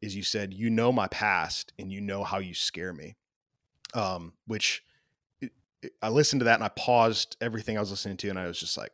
is 0.00 0.14
you 0.14 0.22
said, 0.22 0.54
you 0.54 0.70
know 0.70 0.92
my 0.92 1.08
past 1.08 1.72
and 1.78 1.90
you 1.90 2.00
know 2.00 2.22
how 2.22 2.38
you 2.38 2.54
scare 2.54 2.92
me. 2.92 3.16
Um, 3.94 4.34
which 4.46 4.84
I 6.02 6.08
listened 6.10 6.40
to 6.40 6.44
that 6.44 6.56
and 6.56 6.64
I 6.64 6.68
paused 6.68 7.36
everything 7.40 7.76
I 7.76 7.80
was 7.80 7.90
listening 7.90 8.16
to 8.18 8.28
and 8.28 8.38
I 8.38 8.46
was 8.46 8.60
just 8.60 8.76
like, 8.76 8.92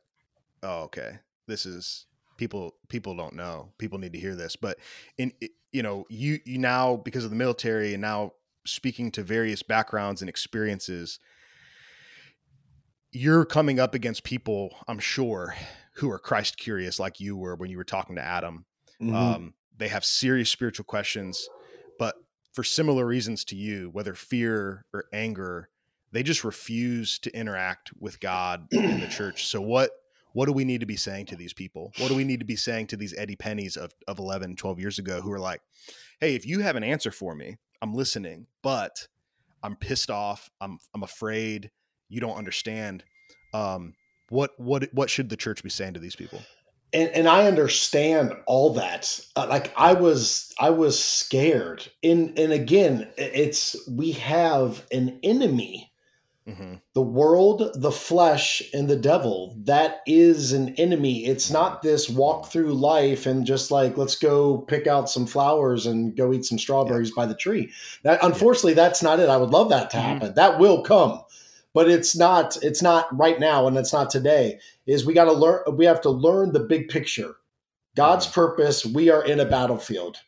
oh, 0.63 0.83
okay, 0.85 1.19
this 1.47 1.67
is 1.67 2.07
people 2.37 2.77
people 2.89 3.17
don't 3.17 3.35
know. 3.35 3.73
People 3.79 3.99
need 3.99 4.13
to 4.13 4.21
hear 4.21 4.35
this. 4.35 4.57
But 4.57 4.79
in 5.19 5.33
you 5.73 5.83
know 5.83 6.05
you 6.09 6.39
you 6.45 6.59
now 6.59 6.97
because 6.97 7.25
of 7.25 7.31
the 7.31 7.37
military 7.37 7.95
and 7.95 8.03
now 8.03 8.33
speaking 8.65 9.11
to 9.11 9.23
various 9.23 9.63
backgrounds 9.63 10.23
and 10.23 10.29
experiences 10.29 11.19
you're 13.11 13.45
coming 13.45 13.81
up 13.81 13.95
against 13.95 14.23
people 14.23 14.77
i'm 14.87 14.99
sure 14.99 15.55
who 15.95 16.11
are 16.11 16.19
christ 16.19 16.57
curious 16.57 17.01
like 17.01 17.19
you 17.19 17.37
were 17.37 17.57
when 17.57 17.71
you 17.71 17.77
were 17.77 17.85
talking 17.85 18.17
to 18.17 18.23
adam 18.23 18.65
mm-hmm. 19.03 19.15
um, 19.15 19.55
they 19.77 19.89
have 19.89 20.05
serious 20.05 20.51
spiritual 20.51 20.85
questions 20.85 21.49
but 21.99 22.17
for 22.53 22.65
similar 22.65 23.07
reasons 23.07 23.45
to 23.45 23.57
you 23.57 23.91
whether 23.93 24.15
fear 24.15 24.85
or 24.93 25.05
anger 25.13 25.69
they 26.13 26.23
just 26.23 26.45
refuse 26.45 27.19
to 27.19 27.35
interact 27.37 27.91
with 27.99 28.21
god 28.21 28.67
in 28.71 29.01
the 29.01 29.07
church 29.11 29.47
so 29.47 29.61
what 29.61 29.91
what 30.33 30.47
do 30.47 30.53
we 30.53 30.65
need 30.65 30.81
to 30.81 30.87
be 30.87 30.97
saying 30.97 31.27
to 31.27 31.37
these 31.37 31.53
people? 31.53 31.93
What 31.99 32.09
do 32.09 32.15
we 32.15 32.25
need 32.25 32.41
to 32.41 32.47
be 32.47 32.57
saying 32.57 32.89
to 32.89 32.97
these 32.97 33.15
Eddie 33.17 33.37
Penneys 33.37 33.77
of, 33.77 33.93
of 34.09 34.19
11, 34.19 34.57
12 34.57 34.81
years 34.81 34.99
ago 34.99 35.21
who 35.21 35.33
are 35.33 35.39
like, 35.39 35.61
hey, 36.21 36.35
if 36.35 36.47
you 36.47 36.61
have 36.61 36.77
an 36.77 36.85
answer 36.85 37.11
for 37.11 37.35
me, 37.35 37.59
I'm 37.81 37.95
listening, 37.95 38.47
but 38.63 39.09
I'm 39.63 39.77
pissed 39.77 40.11
off. 40.11 40.51
I'm, 40.61 40.79
I'm 40.95 41.03
afraid 41.03 41.71
you 42.09 42.21
don't 42.21 42.37
understand. 42.37 43.05
Um, 43.53 43.95
what, 44.31 44.53
what, 44.57 44.89
what 44.93 45.11
should 45.11 45.29
the 45.29 45.37
church 45.37 45.63
be 45.63 45.71
saying 45.71 45.95
to 45.95 46.01
these 46.01 46.17
people? 46.17 46.41
And, 46.95 47.09
and 47.11 47.29
I 47.29 47.47
understand 47.47 48.33
all 48.47 48.75
that. 48.75 49.21
Uh, 49.35 49.47
like 49.49 49.73
I 49.77 49.95
was, 49.95 50.53
I 50.59 50.71
was 50.71 51.03
scared. 51.03 51.91
And, 52.03 52.39
and 52.39 52.53
again, 52.53 53.09
it's, 53.17 53.77
we 53.89 54.13
have 54.13 54.87
an 54.93 55.19
enemy 55.23 55.93
Mm-hmm. 56.49 56.75
The 56.95 57.03
world, 57.03 57.71
the 57.77 57.93
flesh, 57.93 58.63
and 58.75 58.89
the 58.89 58.97
devil, 58.97 59.57
that 59.63 60.01
is 60.07 60.53
an 60.53 60.75
enemy. 60.75 61.25
It's 61.25 61.53
not 61.53 61.83
this 61.83 62.11
walk 62.11 62.47
through 62.47 62.75
life 62.75 63.27
and 63.27 63.47
just 63.47 63.71
like, 63.71 63.97
let's 63.97 64.17
go 64.17 64.59
pick 64.59 64.89
out 64.89 65.09
some 65.09 65.27
flowers 65.27 65.87
and 65.87 66.17
go 66.17 66.33
eat 66.33 66.45
some 66.45 66.59
strawberries 66.59 67.11
yeah. 67.11 67.23
by 67.23 67.27
the 67.27 67.37
tree. 67.37 67.71
That 68.03 68.25
unfortunately, 68.25 68.73
yeah. 68.73 68.89
that's 68.89 69.05
not 69.05 69.21
it. 69.21 69.29
I 69.29 69.37
would 69.37 69.51
love 69.51 69.69
that 69.69 69.91
to 69.91 69.97
mm-hmm. 69.97 70.07
happen. 70.07 70.35
That 70.35 70.59
will 70.59 70.83
come. 70.83 71.23
But 71.75 71.91
it's 71.91 72.17
not, 72.17 72.57
it's 72.63 72.83
not 72.83 73.07
right 73.17 73.41
now 73.41 73.67
and 73.67 73.77
it's 73.77 73.93
not 73.93 74.11
today. 74.11 74.59
Is 74.87 75.07
we 75.07 75.15
got 75.15 75.25
to 75.25 75.33
learn 75.33 75.63
we 75.77 75.87
have 75.87 76.01
to 76.03 76.11
learn 76.11 76.53
the 76.53 76.61
big 76.61 76.89
picture. 76.89 77.37
God's 77.97 78.27
mm-hmm. 78.27 78.35
purpose, 78.35 78.85
we 78.85 79.11
are 79.11 79.25
in 79.25 79.41
a 79.41 79.45
battlefield 79.45 80.19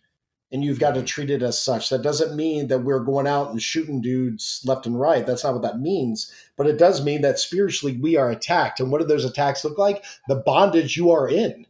and 0.55 0.63
you've 0.63 0.79
got 0.79 0.95
to 0.95 1.03
treat 1.03 1.31
it 1.31 1.43
as 1.43 1.61
such. 1.61 1.91
That 1.91 2.03
doesn't 2.03 2.37
mean 2.37 2.69
that 2.69 2.85
we're 2.85 3.01
going 3.01 3.27
out 3.27 3.51
and 3.51 3.61
shooting 3.61 4.01
dudes 4.01 4.63
left 4.65 4.87
and 4.87 4.99
right. 4.99 5.27
That's 5.27 5.43
not 5.43 5.55
what 5.55 5.63
that 5.63 5.81
means. 5.81 6.33
But 6.57 6.69
it 6.69 6.79
does 6.79 7.05
mean 7.05 7.23
that 7.23 7.41
spiritually 7.41 7.97
we 7.97 8.17
are 8.17 8.31
attacked. 8.31 8.79
And 8.79 8.93
what 8.93 9.01
do 9.01 9.07
those 9.07 9.25
attacks 9.25 9.65
look 9.65 9.79
like? 9.79 10.05
The 10.29 10.37
bondage 10.37 10.97
you 10.97 11.11
are 11.11 11.29
in. 11.29 11.67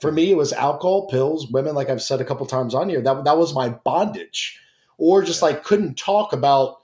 For 0.00 0.10
me, 0.10 0.30
it 0.30 0.36
was 0.36 0.54
alcohol, 0.54 1.08
pills, 1.08 1.48
women, 1.48 1.74
like 1.74 1.90
I've 1.90 2.02
said 2.02 2.22
a 2.22 2.24
couple 2.24 2.46
times 2.46 2.74
on 2.74 2.88
here. 2.88 3.02
That, 3.02 3.24
that 3.24 3.36
was 3.36 3.54
my 3.54 3.68
bondage. 3.68 4.58
Or 4.96 5.22
just 5.22 5.42
like 5.42 5.62
couldn't 5.62 5.98
talk 5.98 6.32
about 6.32 6.81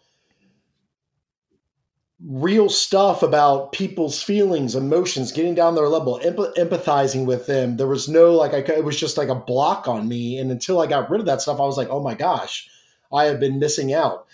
real 2.25 2.69
stuff 2.69 3.23
about 3.23 3.73
people's 3.73 4.23
feelings, 4.23 4.75
emotions, 4.75 5.31
getting 5.31 5.55
down 5.55 5.75
their 5.75 5.89
level, 5.89 6.21
empathizing 6.25 7.27
with 7.27 7.47
them. 7.47 7.77
There 7.77 7.87
was 7.87 8.09
no 8.09 8.35
like, 8.35 8.55
I, 8.55 8.73
it 8.73 8.85
was 8.85 8.99
just 8.99 9.17
like 9.17 9.29
a 9.29 9.35
block 9.35 9.87
on 9.87 10.09
me. 10.09 10.39
And 10.39 10.51
until 10.51 10.81
I 10.81 10.87
got 10.87 11.11
rid 11.11 11.21
of 11.21 11.27
that 11.27 11.41
stuff, 11.41 11.61
I 11.61 11.65
was 11.65 11.77
like, 11.77 11.89
oh 11.91 12.03
my 12.03 12.15
gosh, 12.15 12.69
I 13.13 13.25
have 13.25 13.39
been 13.39 13.61
missing 13.61 13.95
out. 13.95 14.27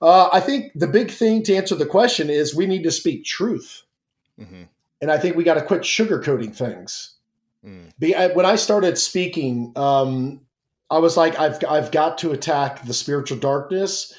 Uh, 0.00 0.28
I 0.32 0.40
think 0.40 0.72
the 0.74 0.86
big 0.86 1.10
thing 1.10 1.42
to 1.44 1.54
answer 1.54 1.74
the 1.74 1.86
question 1.86 2.30
is 2.30 2.54
we 2.54 2.66
need 2.66 2.84
to 2.84 2.90
speak 2.90 3.24
truth. 3.24 3.82
Mm-hmm. 4.38 4.62
And 5.00 5.10
I 5.10 5.18
think 5.18 5.36
we 5.36 5.44
got 5.44 5.54
to 5.54 5.62
quit 5.62 5.82
sugarcoating 5.82 6.54
things. 6.54 7.14
Mm. 7.64 7.90
Be, 7.98 8.14
I, 8.14 8.28
when 8.28 8.46
I 8.46 8.56
started 8.56 8.98
speaking, 8.98 9.72
um, 9.74 10.40
I 10.90 10.98
was 10.98 11.16
like, 11.16 11.38
I've, 11.38 11.58
I've 11.68 11.90
got 11.90 12.18
to 12.18 12.32
attack 12.32 12.84
the 12.84 12.94
spiritual 12.94 13.38
darkness 13.38 14.14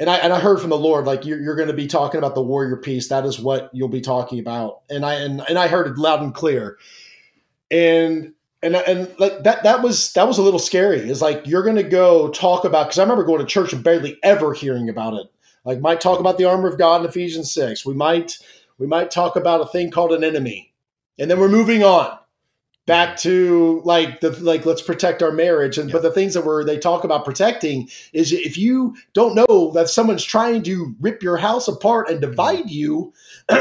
and 0.00 0.08
I 0.08 0.16
and 0.16 0.32
I 0.32 0.38
heard 0.38 0.60
from 0.60 0.70
the 0.70 0.78
Lord 0.78 1.06
like 1.06 1.24
you're, 1.24 1.40
you're 1.40 1.56
going 1.56 1.68
to 1.68 1.74
be 1.74 1.86
talking 1.86 2.18
about 2.18 2.34
the 2.34 2.42
warrior 2.42 2.76
piece. 2.76 3.08
That 3.08 3.24
is 3.24 3.40
what 3.40 3.70
you'll 3.72 3.88
be 3.88 4.00
talking 4.00 4.38
about. 4.38 4.82
And 4.88 5.04
I 5.04 5.14
and, 5.14 5.42
and 5.48 5.58
I 5.58 5.68
heard 5.68 5.88
it 5.88 5.98
loud 5.98 6.22
and 6.22 6.34
clear. 6.34 6.78
And 7.70 8.34
and 8.62 8.76
and 8.76 9.12
like 9.18 9.42
that 9.42 9.64
that 9.64 9.82
was 9.82 10.12
that 10.12 10.28
was 10.28 10.38
a 10.38 10.42
little 10.42 10.60
scary. 10.60 10.98
Is 10.98 11.22
like 11.22 11.46
you're 11.46 11.64
going 11.64 11.76
to 11.76 11.82
go 11.82 12.28
talk 12.30 12.64
about 12.64 12.86
because 12.86 12.98
I 12.98 13.02
remember 13.02 13.24
going 13.24 13.40
to 13.40 13.46
church 13.46 13.72
and 13.72 13.82
barely 13.82 14.18
ever 14.22 14.52
hearing 14.52 14.88
about 14.88 15.14
it. 15.14 15.26
Like 15.64 15.80
might 15.80 16.00
talk 16.00 16.20
about 16.20 16.38
the 16.38 16.44
armor 16.44 16.68
of 16.68 16.78
God 16.78 17.00
in 17.00 17.08
Ephesians 17.08 17.52
six. 17.52 17.84
We 17.84 17.94
might 17.94 18.38
we 18.78 18.86
might 18.86 19.10
talk 19.10 19.34
about 19.36 19.60
a 19.60 19.66
thing 19.66 19.90
called 19.90 20.12
an 20.12 20.22
enemy, 20.22 20.72
and 21.18 21.30
then 21.30 21.40
we're 21.40 21.48
moving 21.48 21.82
on 21.82 22.18
back 22.88 23.18
to 23.18 23.82
like 23.84 24.20
the 24.20 24.30
like 24.42 24.64
let's 24.64 24.80
protect 24.80 25.22
our 25.22 25.30
marriage. 25.30 25.76
And 25.76 25.88
yeah. 25.88 25.92
but 25.92 26.02
the 26.02 26.10
things 26.10 26.34
that 26.34 26.44
were 26.44 26.64
they 26.64 26.78
talk 26.78 27.04
about 27.04 27.24
protecting 27.24 27.88
is 28.14 28.32
if 28.32 28.56
you 28.56 28.96
don't 29.12 29.34
know 29.34 29.70
that 29.72 29.90
someone's 29.90 30.24
trying 30.24 30.62
to 30.64 30.96
rip 30.98 31.22
your 31.22 31.36
house 31.36 31.68
apart 31.68 32.08
and 32.08 32.20
divide 32.20 32.68
you 32.70 33.12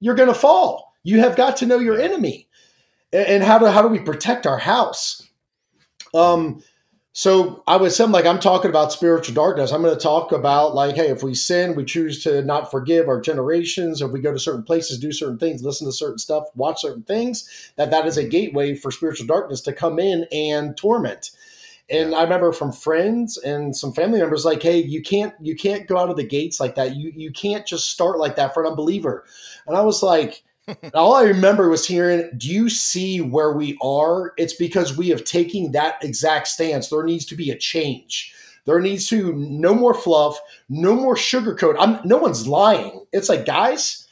you're 0.00 0.14
going 0.14 0.28
to 0.28 0.34
fall. 0.34 0.92
You 1.02 1.20
have 1.20 1.36
got 1.36 1.56
to 1.58 1.66
know 1.66 1.78
your 1.78 1.98
enemy. 1.98 2.48
And, 3.12 3.26
and 3.26 3.42
how 3.42 3.58
do 3.58 3.66
how 3.66 3.82
do 3.82 3.88
we 3.88 3.98
protect 3.98 4.46
our 4.46 4.58
house? 4.58 5.26
Um 6.14 6.62
so 7.18 7.62
I 7.66 7.78
would 7.78 7.92
saying, 7.92 8.10
like, 8.10 8.26
I'm 8.26 8.38
talking 8.38 8.68
about 8.68 8.92
spiritual 8.92 9.34
darkness. 9.34 9.72
I'm 9.72 9.80
going 9.80 9.94
to 9.94 9.98
talk 9.98 10.32
about, 10.32 10.74
like, 10.74 10.96
hey, 10.96 11.08
if 11.08 11.22
we 11.22 11.34
sin, 11.34 11.74
we 11.74 11.86
choose 11.86 12.22
to 12.24 12.42
not 12.42 12.70
forgive 12.70 13.08
our 13.08 13.22
generations. 13.22 14.02
If 14.02 14.10
we 14.10 14.20
go 14.20 14.34
to 14.34 14.38
certain 14.38 14.64
places, 14.64 14.98
do 14.98 15.10
certain 15.12 15.38
things, 15.38 15.62
listen 15.62 15.86
to 15.86 15.94
certain 15.94 16.18
stuff, 16.18 16.44
watch 16.56 16.82
certain 16.82 17.04
things, 17.04 17.72
that 17.76 17.90
that 17.90 18.04
is 18.04 18.18
a 18.18 18.28
gateway 18.28 18.74
for 18.74 18.90
spiritual 18.90 19.26
darkness 19.26 19.62
to 19.62 19.72
come 19.72 19.98
in 19.98 20.26
and 20.30 20.76
torment. 20.76 21.30
And 21.88 22.14
I 22.14 22.22
remember 22.22 22.52
from 22.52 22.70
friends 22.70 23.38
and 23.38 23.74
some 23.74 23.94
family 23.94 24.20
members, 24.20 24.44
like, 24.44 24.62
hey, 24.62 24.82
you 24.82 25.00
can't, 25.00 25.32
you 25.40 25.56
can't 25.56 25.86
go 25.86 25.96
out 25.96 26.10
of 26.10 26.16
the 26.16 26.22
gates 26.22 26.60
like 26.60 26.74
that. 26.74 26.96
You, 26.96 27.14
you 27.16 27.32
can't 27.32 27.66
just 27.66 27.90
start 27.90 28.18
like 28.18 28.36
that 28.36 28.52
for 28.52 28.62
an 28.62 28.68
unbeliever. 28.68 29.24
And 29.66 29.74
I 29.74 29.80
was 29.80 30.02
like, 30.02 30.44
all 30.94 31.14
I 31.14 31.22
remember 31.22 31.68
was 31.68 31.86
hearing, 31.86 32.30
Do 32.36 32.48
you 32.48 32.68
see 32.68 33.20
where 33.20 33.52
we 33.52 33.78
are? 33.82 34.32
It's 34.36 34.54
because 34.54 34.96
we 34.96 35.08
have 35.10 35.24
taken 35.24 35.72
that 35.72 36.02
exact 36.02 36.48
stance. 36.48 36.88
There 36.88 37.02
needs 37.04 37.26
to 37.26 37.36
be 37.36 37.50
a 37.50 37.58
change. 37.58 38.32
There 38.64 38.80
needs 38.80 39.06
to 39.08 39.32
no 39.34 39.74
more 39.74 39.94
fluff, 39.94 40.38
no 40.68 40.94
more 40.94 41.14
sugarcoat. 41.14 41.76
I'm 41.78 42.00
no 42.04 42.16
one's 42.16 42.48
lying. 42.48 43.04
It's 43.12 43.28
like, 43.28 43.46
guys, 43.46 44.08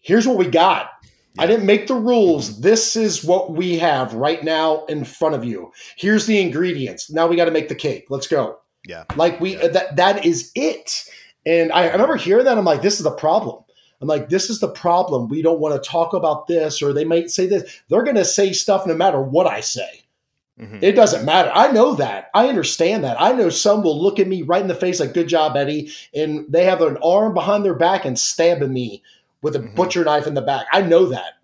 here's 0.00 0.26
what 0.26 0.36
we 0.36 0.46
got. 0.46 0.90
Yeah. 1.34 1.42
I 1.42 1.46
didn't 1.46 1.66
make 1.66 1.86
the 1.86 1.94
rules. 1.94 2.60
This 2.60 2.96
is 2.96 3.24
what 3.24 3.52
we 3.52 3.78
have 3.78 4.12
right 4.14 4.42
now 4.42 4.84
in 4.86 5.04
front 5.04 5.36
of 5.36 5.44
you. 5.44 5.70
Here's 5.96 6.26
the 6.26 6.40
ingredients. 6.40 7.10
Now 7.10 7.28
we 7.28 7.36
got 7.36 7.44
to 7.44 7.52
make 7.52 7.68
the 7.68 7.76
cake. 7.76 8.06
Let's 8.10 8.26
go. 8.26 8.58
Yeah. 8.84 9.04
Like 9.14 9.40
we 9.40 9.56
yeah. 9.56 9.68
that 9.68 9.96
that 9.96 10.24
is 10.24 10.50
it. 10.56 11.04
And 11.46 11.70
I, 11.72 11.84
I 11.84 11.92
remember 11.92 12.16
hearing 12.16 12.44
that. 12.46 12.58
I'm 12.58 12.64
like, 12.64 12.82
this 12.82 12.98
is 12.98 13.04
the 13.04 13.12
problem. 13.12 13.62
I'm 14.00 14.08
like, 14.08 14.28
this 14.28 14.48
is 14.48 14.60
the 14.60 14.68
problem. 14.68 15.28
We 15.28 15.42
don't 15.42 15.60
want 15.60 15.80
to 15.80 15.90
talk 15.90 16.14
about 16.14 16.46
this, 16.46 16.82
or 16.82 16.92
they 16.92 17.04
might 17.04 17.30
say 17.30 17.46
this. 17.46 17.82
They're 17.88 18.02
going 18.02 18.16
to 18.16 18.24
say 18.24 18.52
stuff 18.52 18.86
no 18.86 18.94
matter 18.94 19.20
what 19.20 19.46
I 19.46 19.60
say. 19.60 20.04
Mm-hmm. 20.58 20.78
It 20.82 20.92
doesn't 20.92 21.24
matter. 21.24 21.50
I 21.54 21.72
know 21.72 21.94
that. 21.94 22.30
I 22.34 22.48
understand 22.48 23.04
that. 23.04 23.20
I 23.20 23.32
know 23.32 23.48
some 23.48 23.82
will 23.82 24.00
look 24.00 24.18
at 24.18 24.28
me 24.28 24.42
right 24.42 24.60
in 24.60 24.68
the 24.68 24.74
face 24.74 25.00
like, 25.00 25.14
good 25.14 25.28
job, 25.28 25.56
Eddie. 25.56 25.90
And 26.14 26.44
they 26.50 26.64
have 26.64 26.82
an 26.82 26.98
arm 27.02 27.32
behind 27.32 27.64
their 27.64 27.74
back 27.74 28.04
and 28.04 28.18
stabbing 28.18 28.72
me 28.72 29.02
with 29.42 29.56
a 29.56 29.60
mm-hmm. 29.60 29.74
butcher 29.74 30.04
knife 30.04 30.26
in 30.26 30.34
the 30.34 30.42
back. 30.42 30.66
I 30.70 30.82
know 30.82 31.06
that. 31.06 31.34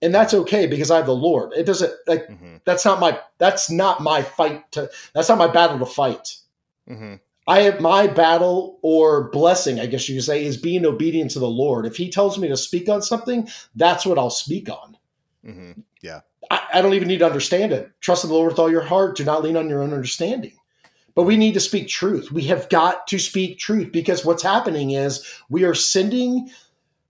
And 0.00 0.14
that's 0.14 0.34
okay 0.34 0.66
because 0.66 0.90
I 0.90 0.96
have 0.96 1.06
the 1.06 1.14
Lord. 1.14 1.52
It 1.54 1.64
doesn't 1.64 1.92
like 2.06 2.26
mm-hmm. 2.28 2.56
that's 2.66 2.84
not 2.84 3.00
my 3.00 3.18
that's 3.38 3.70
not 3.70 4.02
my 4.02 4.20
fight 4.20 4.70
to 4.72 4.90
that's 5.14 5.30
not 5.30 5.38
my 5.38 5.48
battle 5.48 5.78
to 5.78 5.86
fight. 5.86 6.36
I 7.46 7.60
have 7.60 7.80
my 7.80 8.06
battle 8.06 8.78
or 8.82 9.28
blessing, 9.30 9.78
I 9.78 9.86
guess 9.86 10.08
you 10.08 10.16
could 10.16 10.24
say, 10.24 10.44
is 10.44 10.56
being 10.56 10.86
obedient 10.86 11.32
to 11.32 11.38
the 11.38 11.48
Lord. 11.48 11.86
If 11.86 11.96
He 11.96 12.10
tells 12.10 12.38
me 12.38 12.48
to 12.48 12.56
speak 12.56 12.88
on 12.88 13.02
something, 13.02 13.48
that's 13.74 14.06
what 14.06 14.18
I'll 14.18 14.30
speak 14.30 14.70
on. 14.70 14.96
Mm-hmm. 15.46 15.80
Yeah. 16.02 16.20
I, 16.50 16.60
I, 16.74 16.82
don't 16.82 16.94
even 16.94 17.08
need 17.08 17.18
to 17.18 17.26
understand 17.26 17.72
it. 17.72 17.90
Trust 18.00 18.24
in 18.24 18.30
the 18.30 18.36
Lord 18.36 18.52
with 18.52 18.58
all 18.58 18.70
your 18.70 18.82
heart. 18.82 19.16
Do 19.16 19.24
not 19.24 19.42
lean 19.42 19.56
on 19.56 19.68
your 19.68 19.82
own 19.82 19.92
understanding. 19.92 20.54
But 21.14 21.24
we 21.24 21.36
need 21.36 21.54
to 21.54 21.60
speak 21.60 21.88
truth. 21.88 22.32
We 22.32 22.42
have 22.44 22.68
got 22.70 23.06
to 23.08 23.18
speak 23.18 23.58
truth 23.58 23.92
because 23.92 24.24
what's 24.24 24.42
happening 24.42 24.90
is 24.90 25.24
we 25.48 25.64
are 25.64 25.74
sending 25.74 26.50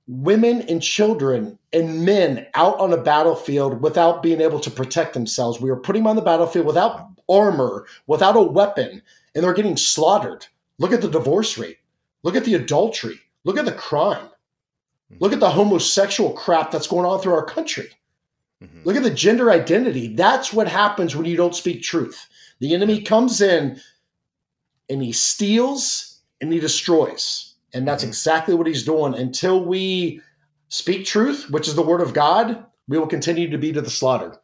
women 0.07 0.63
and 0.63 0.83
children 0.83 1.59
and 1.73 2.05
men 2.05 2.47
out 2.55 2.79
on 2.79 2.93
a 2.93 2.99
battlefield 2.99 3.81
without 3.81 4.23
being 4.23 4.41
able 4.41 4.61
to 4.61 4.71
protect 4.71 5.15
themselves. 5.15 5.61
We 5.61 5.71
are 5.71 5.77
putting 5.77 6.03
them 6.03 6.09
on 6.09 6.17
the 6.17 6.23
battlefield 6.23 6.67
without 6.67 7.09
armor, 7.29 7.87
without 8.07 8.37
a 8.37 8.43
weapon 8.43 9.01
and 9.35 9.43
they're 9.43 9.55
getting 9.55 9.77
slaughtered. 9.77 10.47
Look 10.79 10.93
at 10.93 11.01
the 11.01 11.11
divorce 11.11 11.59
rate. 11.59 11.79
Look 12.23 12.37
at 12.37 12.45
the 12.45 12.55
adultery. 12.55 13.21
Look 13.45 13.59
at 13.59 13.65
the 13.65 13.73
crime. 13.73 14.29
Look 15.21 15.33
at 15.33 15.41
the 15.41 15.51
homosexual 15.51 16.33
crap 16.33 16.71
that's 16.71 16.87
going 16.87 17.07
on 17.07 17.21
through 17.21 17.35
our 17.35 17.45
country. 17.45 17.89
Mm-hmm. 18.63 18.81
Look 18.85 18.97
at 18.97 19.03
the 19.03 19.11
gender 19.11 19.51
identity. 19.51 20.15
That's 20.15 20.53
what 20.53 20.69
happens 20.69 21.15
when 21.15 21.27
you 21.27 21.37
don't 21.37 21.55
speak 21.55 21.83
truth. 21.83 22.27
The 22.61 22.75
enemy 22.75 23.03
comes 23.03 23.41
in 23.41 23.81
and 24.89 25.03
he 25.03 25.13
steals 25.13 26.21
and 26.41 26.53
he 26.53 26.59
destroys. 26.59 27.55
And 27.73 27.87
that's 27.87 28.03
mm-hmm. 28.03 28.11
exactly 28.11 28.55
what 28.55 28.67
he's 28.67 28.85
doing. 28.85 29.15
Until 29.15 29.65
we 29.65 30.21
speak 30.69 31.07
truth, 31.07 31.51
which 31.51 31.69
is 31.69 31.75
the 31.75 31.83
word 31.83 32.01
of 32.01 32.15
God, 32.15 32.65
we 32.89 32.99
will 32.99 33.07
continue 33.07 33.51
to 33.51 33.59
be 33.59 33.73
to 33.73 33.81
the 33.81 33.91
slaughter. 33.91 34.39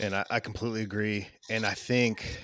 And 0.00 0.14
I, 0.14 0.24
I 0.30 0.40
completely 0.40 0.82
agree. 0.82 1.28
And 1.48 1.64
I 1.64 1.72
think 1.72 2.42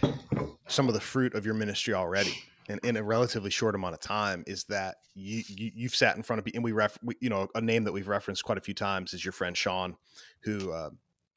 some 0.69 0.89
of 0.89 0.95
the 0.95 1.01
fruit 1.01 1.35
of 1.35 1.45
your 1.45 1.55
ministry 1.55 1.95
already 1.95 2.35
in, 2.69 2.81
in 2.83 2.97
a 2.97 3.03
relatively 3.03 3.51
short 3.51 3.75
amount 3.75 3.95
of 3.95 4.01
time 4.01 4.45
is 4.47 4.65
that 4.65 4.97
you, 5.15 5.43
you 5.49 5.85
have 5.85 5.95
sat 5.95 6.17
in 6.17 6.23
front 6.23 6.41
of 6.41 6.53
and 6.55 6.65
we 6.65 6.73
ref 6.73 6.99
we, 7.03 7.15
you 7.21 7.29
know 7.29 7.49
a 7.55 7.61
name 7.61 7.85
that 7.85 7.93
we've 7.93 8.09
referenced 8.09 8.45
quite 8.45 8.59
a 8.59 8.63
few 8.63 8.75
times 8.75 9.13
is 9.13 9.25
your 9.25 9.33
friend 9.33 9.57
Sean, 9.57 9.97
who 10.43 10.73
uh, 10.73 10.91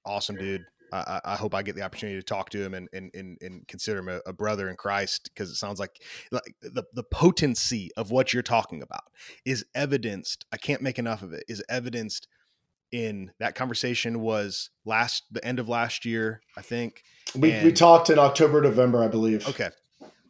awesome 0.06 0.36
dude. 0.36 0.66
I, 0.94 1.20
I, 1.26 1.36
hope 1.36 1.54
I 1.56 1.64
get 1.64 1.76
the 1.76 1.82
opportunity 1.82 2.18
to 2.18 2.24
talk 2.24 2.52
to 2.52 2.64
him 2.64 2.74
and 2.74 2.88
and, 2.94 3.12
and, 3.14 3.38
and 3.42 3.68
consider 3.68 4.00
him 4.00 4.08
a, 4.08 4.22
a, 4.28 4.32
brother 4.32 4.70
in 4.70 4.78
Christ 4.78 5.30
because 5.34 5.50
it 5.50 5.56
sounds 5.56 5.80
like 5.80 6.02
like 6.32 6.56
the, 6.62 6.84
the 6.94 7.04
potency 7.04 7.90
of 7.98 8.12
what 8.12 8.34
you're 8.34 8.44
talking 8.44 8.82
about 8.82 9.04
is 9.44 9.66
evidenced. 9.74 10.46
I 10.54 10.58
can't 10.58 10.82
make 10.82 11.00
enough 11.00 11.22
of 11.22 11.34
it. 11.34 11.44
Is 11.50 11.62
evidenced 11.70 12.28
in 12.92 13.32
that 13.40 13.56
conversation 13.56 14.22
was 14.22 14.70
last 14.86 15.24
the 15.32 15.44
end 15.46 15.60
of 15.60 15.68
last 15.68 16.06
year, 16.06 16.42
I 16.58 16.62
think. 16.62 17.04
We 17.36 17.52
and, 17.52 17.66
we 17.66 17.72
talked 17.72 18.10
in 18.10 18.20
October, 18.20 18.62
November, 18.62 19.04
I 19.04 19.08
believe. 19.08 19.48
Okay. 19.48 19.70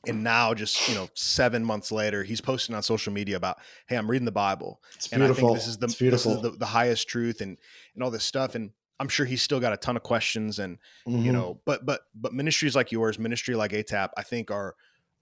And 0.08 0.24
now, 0.24 0.54
just 0.54 0.88
you 0.88 0.94
know, 0.94 1.10
seven 1.16 1.66
months 1.66 1.92
later, 1.92 2.24
he's 2.24 2.40
posting 2.40 2.76
on 2.76 2.84
social 2.84 3.12
media 3.12 3.38
about, 3.38 3.58
"Hey, 3.88 3.96
I'm 3.96 4.10
reading 4.10 4.26
the 4.26 4.32
Bible, 4.32 4.80
it's 4.96 5.12
and 5.12 5.20
beautiful. 5.20 5.48
I 5.48 5.50
think 5.50 5.60
this 5.60 5.68
is 5.68 5.78
the 5.78 5.88
this 6.12 6.26
is 6.28 6.42
the, 6.42 6.52
the 6.52 6.66
highest 6.66 7.08
truth, 7.08 7.42
and 7.42 7.58
and 7.96 8.04
all 8.04 8.12
this 8.12 8.24
stuff." 8.24 8.54
And 8.54 8.70
I'm 9.00 9.10
sure 9.10 9.26
he's 9.26 9.42
still 9.42 9.60
got 9.60 9.74
a 9.74 9.78
ton 9.78 9.98
of 9.98 10.04
questions 10.04 10.60
and 10.60 10.78
mm-hmm. 11.08 11.26
you 11.26 11.32
know, 11.32 11.60
but 11.66 11.86
but 11.86 12.02
but 12.14 12.34
ministries 12.34 12.76
like 12.76 12.92
yours, 12.92 13.18
ministry 13.18 13.56
like 13.56 13.72
ATAP, 13.72 14.10
I 14.16 14.22
think 14.22 14.52
are 14.52 14.76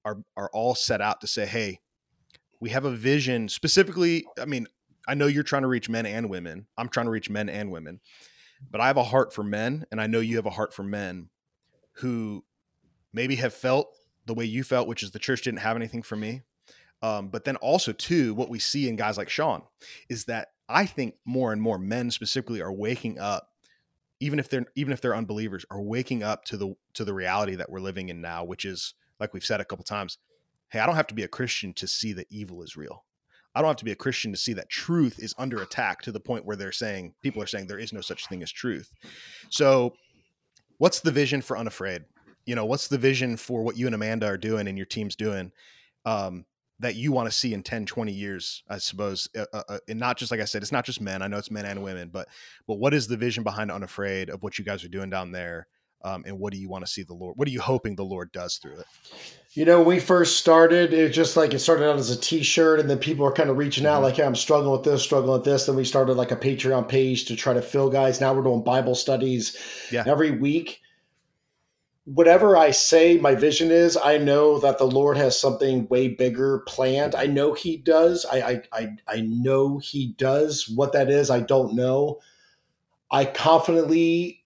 are 0.05 0.17
are 0.37 0.49
all 0.53 0.75
set 0.75 1.01
out 1.01 1.21
to 1.21 1.27
say, 1.27 1.45
hey, 1.45 1.79
we 2.59 2.69
have 2.69 2.85
a 2.85 2.91
vision 2.91 3.49
specifically. 3.49 4.25
I 4.39 4.45
mean, 4.45 4.67
I 5.07 5.13
know 5.15 5.27
you're 5.27 5.43
trying 5.43 5.63
to 5.63 5.67
reach 5.67 5.89
men 5.89 6.05
and 6.05 6.29
women. 6.29 6.67
I'm 6.77 6.89
trying 6.89 7.07
to 7.07 7.11
reach 7.11 7.29
men 7.29 7.49
and 7.49 7.71
women, 7.71 7.99
but 8.71 8.81
I 8.81 8.87
have 8.87 8.97
a 8.97 9.03
heart 9.03 9.33
for 9.33 9.43
men, 9.43 9.85
and 9.91 9.99
I 9.99 10.07
know 10.07 10.19
you 10.19 10.37
have 10.37 10.45
a 10.45 10.51
heart 10.51 10.73
for 10.73 10.83
men 10.83 11.29
who 11.97 12.43
maybe 13.13 13.35
have 13.37 13.53
felt 13.53 13.93
the 14.25 14.33
way 14.33 14.45
you 14.45 14.63
felt, 14.63 14.87
which 14.87 15.03
is 15.03 15.11
the 15.11 15.19
church 15.19 15.41
didn't 15.41 15.59
have 15.59 15.75
anything 15.75 16.01
for 16.01 16.15
me. 16.15 16.41
Um, 17.01 17.27
but 17.27 17.43
then 17.43 17.57
also 17.57 17.91
too, 17.91 18.33
what 18.33 18.49
we 18.49 18.59
see 18.59 18.87
in 18.87 18.95
guys 18.95 19.17
like 19.17 19.29
Sean 19.29 19.63
is 20.07 20.25
that 20.25 20.49
I 20.69 20.85
think 20.85 21.15
more 21.25 21.51
and 21.51 21.61
more 21.61 21.77
men 21.77 22.09
specifically 22.09 22.61
are 22.61 22.71
waking 22.71 23.19
up 23.19 23.49
even 24.23 24.39
if 24.39 24.47
they're 24.47 24.65
even 24.75 24.93
if 24.93 25.01
they're 25.01 25.15
unbelievers 25.15 25.65
are 25.69 25.81
waking 25.81 26.23
up 26.23 26.45
to 26.45 26.55
the 26.55 26.73
to 26.93 27.03
the 27.03 27.13
reality 27.13 27.55
that 27.55 27.69
we're 27.69 27.81
living 27.81 28.07
in 28.07 28.21
now 28.21 28.43
which 28.43 28.63
is 28.63 28.93
like 29.19 29.33
we've 29.33 29.45
said 29.45 29.59
a 29.59 29.65
couple 29.65 29.83
times 29.83 30.17
hey 30.69 30.79
i 30.79 30.85
don't 30.85 30.95
have 30.95 31.07
to 31.07 31.13
be 31.13 31.23
a 31.23 31.27
christian 31.27 31.73
to 31.73 31.87
see 31.87 32.13
that 32.13 32.27
evil 32.29 32.63
is 32.63 32.77
real 32.77 33.03
i 33.55 33.61
don't 33.61 33.69
have 33.69 33.77
to 33.77 33.85
be 33.85 33.91
a 33.91 33.95
christian 33.95 34.31
to 34.31 34.37
see 34.37 34.53
that 34.53 34.69
truth 34.69 35.19
is 35.19 35.33
under 35.37 35.61
attack 35.61 36.01
to 36.01 36.11
the 36.11 36.19
point 36.19 36.45
where 36.45 36.55
they're 36.55 36.71
saying 36.71 37.13
people 37.21 37.41
are 37.41 37.47
saying 37.47 37.67
there 37.67 37.79
is 37.79 37.93
no 37.93 38.01
such 38.01 38.27
thing 38.27 38.43
as 38.43 38.51
truth. 38.51 38.91
So 39.49 39.93
what's 40.77 40.99
the 40.99 41.11
vision 41.11 41.41
for 41.41 41.57
unafraid? 41.57 42.03
You 42.45 42.55
know 42.55 42.65
what's 42.65 42.87
the 42.87 42.97
vision 42.97 43.37
for 43.37 43.63
what 43.63 43.77
you 43.77 43.85
and 43.85 43.95
amanda 43.95 44.27
are 44.27 44.37
doing 44.37 44.67
and 44.67 44.77
your 44.77 44.85
team's 44.85 45.15
doing 45.15 45.51
um, 46.05 46.45
that 46.79 46.95
you 46.95 47.11
want 47.11 47.29
to 47.29 47.37
see 47.37 47.53
in 47.53 47.63
10 47.63 47.85
20 47.85 48.11
years 48.11 48.63
i 48.67 48.77
suppose 48.77 49.29
uh, 49.37 49.45
uh, 49.53 49.63
uh, 49.69 49.77
and 49.87 49.97
not 49.97 50.17
just 50.17 50.31
like 50.31 50.41
i 50.41 50.45
said 50.45 50.61
it's 50.61 50.71
not 50.71 50.83
just 50.83 50.99
men. 50.99 51.21
I 51.21 51.27
know 51.27 51.37
it's 51.37 51.51
men 51.51 51.65
and 51.65 51.81
women 51.81 52.09
but 52.11 52.27
but 52.67 52.79
what 52.79 52.93
is 52.93 53.07
the 53.07 53.15
vision 53.15 53.43
behind 53.43 53.71
unafraid 53.71 54.29
of 54.29 54.43
what 54.43 54.59
you 54.59 54.65
guys 54.65 54.83
are 54.83 54.89
doing 54.89 55.09
down 55.09 55.31
there 55.31 55.67
um, 56.03 56.23
and 56.25 56.37
what 56.37 56.53
do 56.53 56.59
you 56.59 56.69
want 56.69 56.85
to 56.85 56.91
see 56.91 57.03
the 57.03 57.13
lord 57.13 57.37
what 57.37 57.47
are 57.47 57.51
you 57.51 57.61
hoping 57.61 57.95
the 57.95 58.03
lord 58.03 58.31
does 58.31 58.57
through 58.57 58.77
it 58.77 58.85
you 59.51 59.65
know 59.65 59.79
when 59.79 59.87
we 59.87 59.99
first 59.99 60.37
started 60.37 60.93
it 60.93 61.09
just 61.09 61.37
like 61.37 61.53
it 61.53 61.59
started 61.59 61.89
out 61.89 61.97
as 61.97 62.09
a 62.09 62.19
t-shirt 62.19 62.79
and 62.79 62.89
then 62.89 62.97
people 62.97 63.25
are 63.25 63.31
kind 63.31 63.49
of 63.49 63.57
reaching 63.57 63.85
out 63.85 63.95
mm-hmm. 63.95 64.03
like 64.03 64.15
hey 64.15 64.23
i'm 64.23 64.35
struggling 64.35 64.71
with 64.71 64.83
this 64.83 65.01
struggling 65.01 65.33
with 65.33 65.45
this 65.45 65.65
then 65.65 65.75
we 65.75 65.85
started 65.85 66.13
like 66.13 66.31
a 66.31 66.35
patreon 66.35 66.87
page 66.87 67.25
to 67.25 67.35
try 67.35 67.53
to 67.53 67.61
fill 67.61 67.89
guys 67.89 68.19
now 68.21 68.33
we're 68.33 68.43
doing 68.43 68.63
bible 68.63 68.95
studies 68.95 69.57
yeah. 69.91 70.03
every 70.05 70.31
week 70.31 70.81
whatever 72.05 72.57
I 72.57 72.71
say 72.71 73.17
my 73.17 73.35
vision 73.35 73.71
is, 73.71 73.97
I 73.97 74.17
know 74.17 74.59
that 74.59 74.77
the 74.77 74.85
Lord 74.85 75.17
has 75.17 75.39
something 75.39 75.87
way 75.87 76.09
bigger 76.09 76.59
planned. 76.67 77.15
I 77.15 77.27
know 77.27 77.53
He 77.53 77.77
does. 77.77 78.25
I 78.25 78.37
I 78.37 78.61
I, 78.71 78.89
I 79.07 79.21
know 79.21 79.77
He 79.77 80.13
does. 80.17 80.69
What 80.69 80.93
that 80.93 81.09
is, 81.09 81.29
I 81.29 81.39
don't 81.39 81.75
know. 81.75 82.19
I 83.11 83.25
confidently 83.25 84.42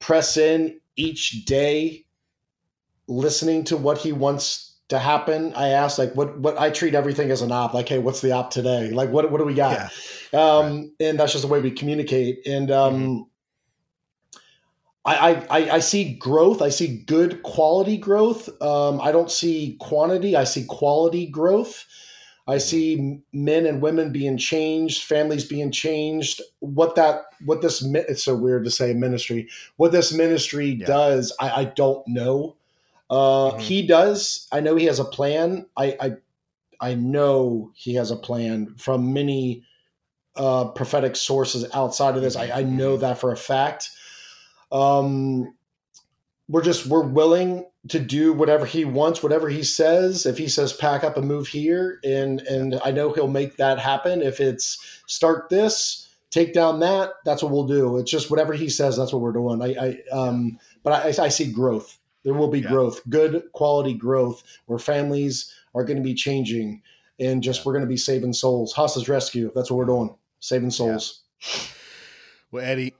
press 0.00 0.36
in 0.36 0.80
each 0.96 1.44
day, 1.44 2.04
listening 3.06 3.64
to 3.64 3.76
what 3.76 3.98
He 3.98 4.12
wants 4.12 4.76
to 4.88 4.98
happen. 4.98 5.52
I 5.54 5.68
ask 5.68 5.98
like 5.98 6.14
what 6.14 6.38
what 6.38 6.58
I 6.58 6.70
treat 6.70 6.94
everything 6.94 7.30
as 7.30 7.42
an 7.42 7.52
op. 7.52 7.74
Like, 7.74 7.88
hey, 7.88 7.98
what's 7.98 8.20
the 8.20 8.32
op 8.32 8.50
today? 8.50 8.90
Like, 8.90 9.10
what 9.10 9.30
what 9.30 9.38
do 9.38 9.44
we 9.44 9.54
got? 9.54 9.90
Yeah. 10.32 10.40
Um, 10.40 10.66
right. 10.66 10.90
and 11.00 11.20
that's 11.20 11.32
just 11.32 11.42
the 11.42 11.48
way 11.48 11.60
we 11.60 11.70
communicate. 11.70 12.46
And 12.46 12.70
um, 12.70 12.94
mm-hmm 12.94 13.22
I, 15.08 15.46
I, 15.48 15.70
I 15.76 15.78
see 15.78 16.14
growth. 16.14 16.60
I 16.60 16.68
see 16.68 16.98
good 17.06 17.42
quality 17.42 17.96
growth. 17.96 18.48
Um, 18.60 19.00
I 19.00 19.10
don't 19.10 19.30
see 19.30 19.76
quantity. 19.80 20.36
I 20.36 20.44
see 20.44 20.66
quality 20.66 21.26
growth. 21.26 21.86
I 22.48 22.56
see 22.56 23.20
men 23.34 23.66
and 23.66 23.82
women 23.82 24.10
being 24.10 24.38
changed, 24.38 25.04
families 25.04 25.44
being 25.44 25.70
changed. 25.70 26.40
What 26.60 26.94
that, 26.94 27.26
what 27.44 27.60
this, 27.60 27.84
it's 27.84 28.24
so 28.24 28.34
weird 28.34 28.64
to 28.64 28.70
say 28.70 28.94
ministry. 28.94 29.48
What 29.76 29.92
this 29.92 30.14
ministry 30.14 30.68
yeah. 30.68 30.86
does, 30.86 31.30
I, 31.38 31.50
I 31.50 31.64
don't 31.64 32.08
know. 32.08 32.56
Uh, 33.10 33.50
mm-hmm. 33.50 33.58
He 33.58 33.86
does. 33.86 34.48
I 34.50 34.60
know 34.60 34.76
he 34.76 34.86
has 34.86 34.98
a 34.98 35.04
plan. 35.04 35.66
I, 35.76 35.96
I, 36.00 36.12
I 36.80 36.94
know 36.94 37.70
he 37.74 37.94
has 37.96 38.10
a 38.10 38.16
plan 38.16 38.74
from 38.78 39.12
many 39.12 39.62
uh, 40.34 40.68
prophetic 40.68 41.16
sources 41.16 41.66
outside 41.74 42.16
of 42.16 42.22
this. 42.22 42.34
I, 42.34 42.60
I 42.60 42.62
know 42.62 42.92
mm-hmm. 42.92 43.02
that 43.02 43.18
for 43.18 43.30
a 43.30 43.36
fact. 43.36 43.90
Um, 44.72 45.54
we're 46.48 46.62
just 46.62 46.86
we're 46.86 47.06
willing 47.06 47.66
to 47.88 47.98
do 47.98 48.32
whatever 48.32 48.66
he 48.66 48.84
wants, 48.84 49.22
whatever 49.22 49.48
he 49.48 49.62
says. 49.62 50.26
If 50.26 50.38
he 50.38 50.48
says 50.48 50.72
pack 50.72 51.04
up 51.04 51.16
and 51.16 51.28
move 51.28 51.46
here, 51.46 52.00
and 52.04 52.40
and 52.42 52.80
I 52.84 52.90
know 52.90 53.12
he'll 53.12 53.28
make 53.28 53.56
that 53.56 53.78
happen. 53.78 54.22
If 54.22 54.40
it's 54.40 55.02
start 55.06 55.48
this, 55.50 56.08
take 56.30 56.54
down 56.54 56.80
that, 56.80 57.12
that's 57.24 57.42
what 57.42 57.52
we'll 57.52 57.66
do. 57.66 57.98
It's 57.98 58.10
just 58.10 58.30
whatever 58.30 58.54
he 58.54 58.68
says, 58.68 58.96
that's 58.96 59.12
what 59.12 59.22
we're 59.22 59.32
doing. 59.32 59.62
I, 59.62 59.74
I 59.74 60.16
um, 60.16 60.58
but 60.82 61.18
I, 61.18 61.24
I 61.24 61.28
see 61.28 61.52
growth. 61.52 61.98
There 62.24 62.34
will 62.34 62.48
be 62.48 62.60
yeah. 62.60 62.68
growth, 62.68 63.00
good 63.08 63.44
quality 63.52 63.94
growth, 63.94 64.42
where 64.66 64.78
families 64.78 65.54
are 65.74 65.84
going 65.84 65.96
to 65.96 66.02
be 66.02 66.14
changing, 66.14 66.82
and 67.20 67.42
just 67.42 67.60
yeah. 67.60 67.62
we're 67.66 67.72
going 67.74 67.84
to 67.84 67.88
be 67.88 67.96
saving 67.96 68.32
souls. 68.32 68.72
Hostage 68.72 69.08
rescue. 69.08 69.52
That's 69.54 69.70
what 69.70 69.76
we're 69.76 69.84
doing. 69.84 70.14
Saving 70.40 70.70
souls. 70.70 71.22
Yeah. 71.40 71.60
Well, 72.50 72.64
Eddie, 72.64 72.94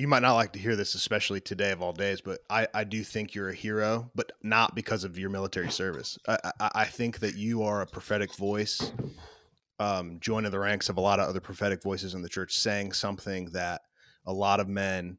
you 0.00 0.08
might 0.08 0.22
not 0.22 0.34
like 0.34 0.52
to 0.54 0.58
hear 0.58 0.76
this, 0.76 0.94
especially 0.94 1.42
today 1.42 1.72
of 1.72 1.82
all 1.82 1.92
days, 1.92 2.22
but 2.22 2.40
I, 2.48 2.66
I 2.72 2.84
do 2.84 3.04
think 3.04 3.34
you're 3.34 3.50
a 3.50 3.54
hero, 3.54 4.10
but 4.14 4.32
not 4.42 4.74
because 4.74 5.04
of 5.04 5.18
your 5.18 5.28
military 5.28 5.70
service. 5.70 6.18
I, 6.26 6.38
I, 6.58 6.70
I 6.74 6.84
think 6.86 7.18
that 7.18 7.36
you 7.36 7.64
are 7.64 7.82
a 7.82 7.86
prophetic 7.86 8.34
voice, 8.34 8.92
um, 9.78 10.16
joining 10.18 10.52
the 10.52 10.58
ranks 10.58 10.88
of 10.88 10.96
a 10.96 11.02
lot 11.02 11.20
of 11.20 11.28
other 11.28 11.40
prophetic 11.40 11.82
voices 11.82 12.14
in 12.14 12.22
the 12.22 12.30
church, 12.30 12.56
saying 12.56 12.92
something 12.92 13.50
that 13.50 13.82
a 14.24 14.32
lot 14.32 14.58
of 14.58 14.68
men 14.68 15.18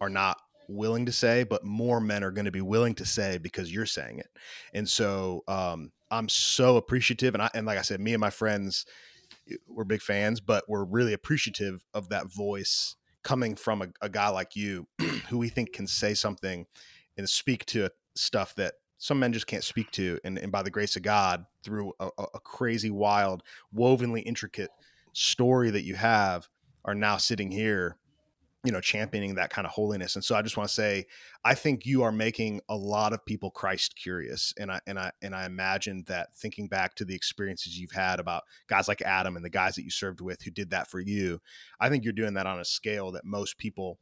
are 0.00 0.10
not 0.10 0.38
willing 0.68 1.06
to 1.06 1.12
say, 1.12 1.44
but 1.44 1.64
more 1.64 2.00
men 2.00 2.24
are 2.24 2.32
going 2.32 2.46
to 2.46 2.50
be 2.50 2.60
willing 2.60 2.96
to 2.96 3.04
say 3.04 3.38
because 3.38 3.72
you're 3.72 3.86
saying 3.86 4.18
it. 4.18 4.30
And 4.74 4.88
so 4.88 5.44
um, 5.46 5.92
I'm 6.10 6.28
so 6.28 6.76
appreciative. 6.76 7.34
And, 7.34 7.42
I, 7.44 7.50
and 7.54 7.64
like 7.64 7.78
I 7.78 7.82
said, 7.82 8.00
me 8.00 8.12
and 8.12 8.20
my 8.20 8.30
friends, 8.30 8.86
we're 9.68 9.84
big 9.84 10.02
fans, 10.02 10.40
but 10.40 10.64
we're 10.66 10.84
really 10.84 11.12
appreciative 11.12 11.84
of 11.94 12.08
that 12.08 12.26
voice 12.26 12.95
coming 13.26 13.56
from 13.56 13.82
a, 13.82 13.88
a 14.02 14.08
guy 14.08 14.28
like 14.28 14.54
you 14.54 14.86
who 15.28 15.36
we 15.36 15.48
think 15.48 15.72
can 15.72 15.84
say 15.84 16.14
something 16.14 16.64
and 17.18 17.28
speak 17.28 17.66
to 17.66 17.90
stuff 18.14 18.54
that 18.54 18.74
some 18.98 19.18
men 19.18 19.32
just 19.32 19.48
can't 19.48 19.64
speak 19.64 19.90
to 19.90 20.16
and, 20.22 20.38
and 20.38 20.52
by 20.52 20.62
the 20.62 20.70
grace 20.70 20.94
of 20.94 21.02
god 21.02 21.44
through 21.64 21.92
a, 21.98 22.08
a 22.34 22.38
crazy 22.38 22.88
wild 22.88 23.42
wovenly 23.72 24.20
intricate 24.20 24.70
story 25.12 25.70
that 25.70 25.82
you 25.82 25.96
have 25.96 26.46
are 26.84 26.94
now 26.94 27.16
sitting 27.16 27.50
here 27.50 27.96
you 28.66 28.72
know 28.72 28.80
championing 28.80 29.36
that 29.36 29.50
kind 29.50 29.64
of 29.64 29.72
holiness 29.72 30.16
and 30.16 30.24
so 30.24 30.34
i 30.34 30.42
just 30.42 30.56
want 30.56 30.68
to 30.68 30.74
say 30.74 31.06
i 31.44 31.54
think 31.54 31.86
you 31.86 32.02
are 32.02 32.10
making 32.10 32.60
a 32.68 32.76
lot 32.76 33.12
of 33.12 33.24
people 33.24 33.50
christ 33.50 33.94
curious 33.96 34.52
and 34.58 34.72
i 34.72 34.80
and 34.88 34.98
i 34.98 35.10
and 35.22 35.34
i 35.34 35.46
imagine 35.46 36.02
that 36.08 36.34
thinking 36.34 36.66
back 36.66 36.94
to 36.96 37.04
the 37.04 37.14
experiences 37.14 37.78
you've 37.78 37.92
had 37.92 38.18
about 38.18 38.42
guys 38.68 38.88
like 38.88 39.00
adam 39.02 39.36
and 39.36 39.44
the 39.44 39.50
guys 39.50 39.76
that 39.76 39.84
you 39.84 39.90
served 39.90 40.20
with 40.20 40.42
who 40.42 40.50
did 40.50 40.70
that 40.70 40.90
for 40.90 40.98
you 40.98 41.38
i 41.78 41.88
think 41.88 42.02
you're 42.02 42.12
doing 42.12 42.34
that 42.34 42.46
on 42.46 42.58
a 42.58 42.64
scale 42.64 43.12
that 43.12 43.24
most 43.24 43.56
people 43.56 43.98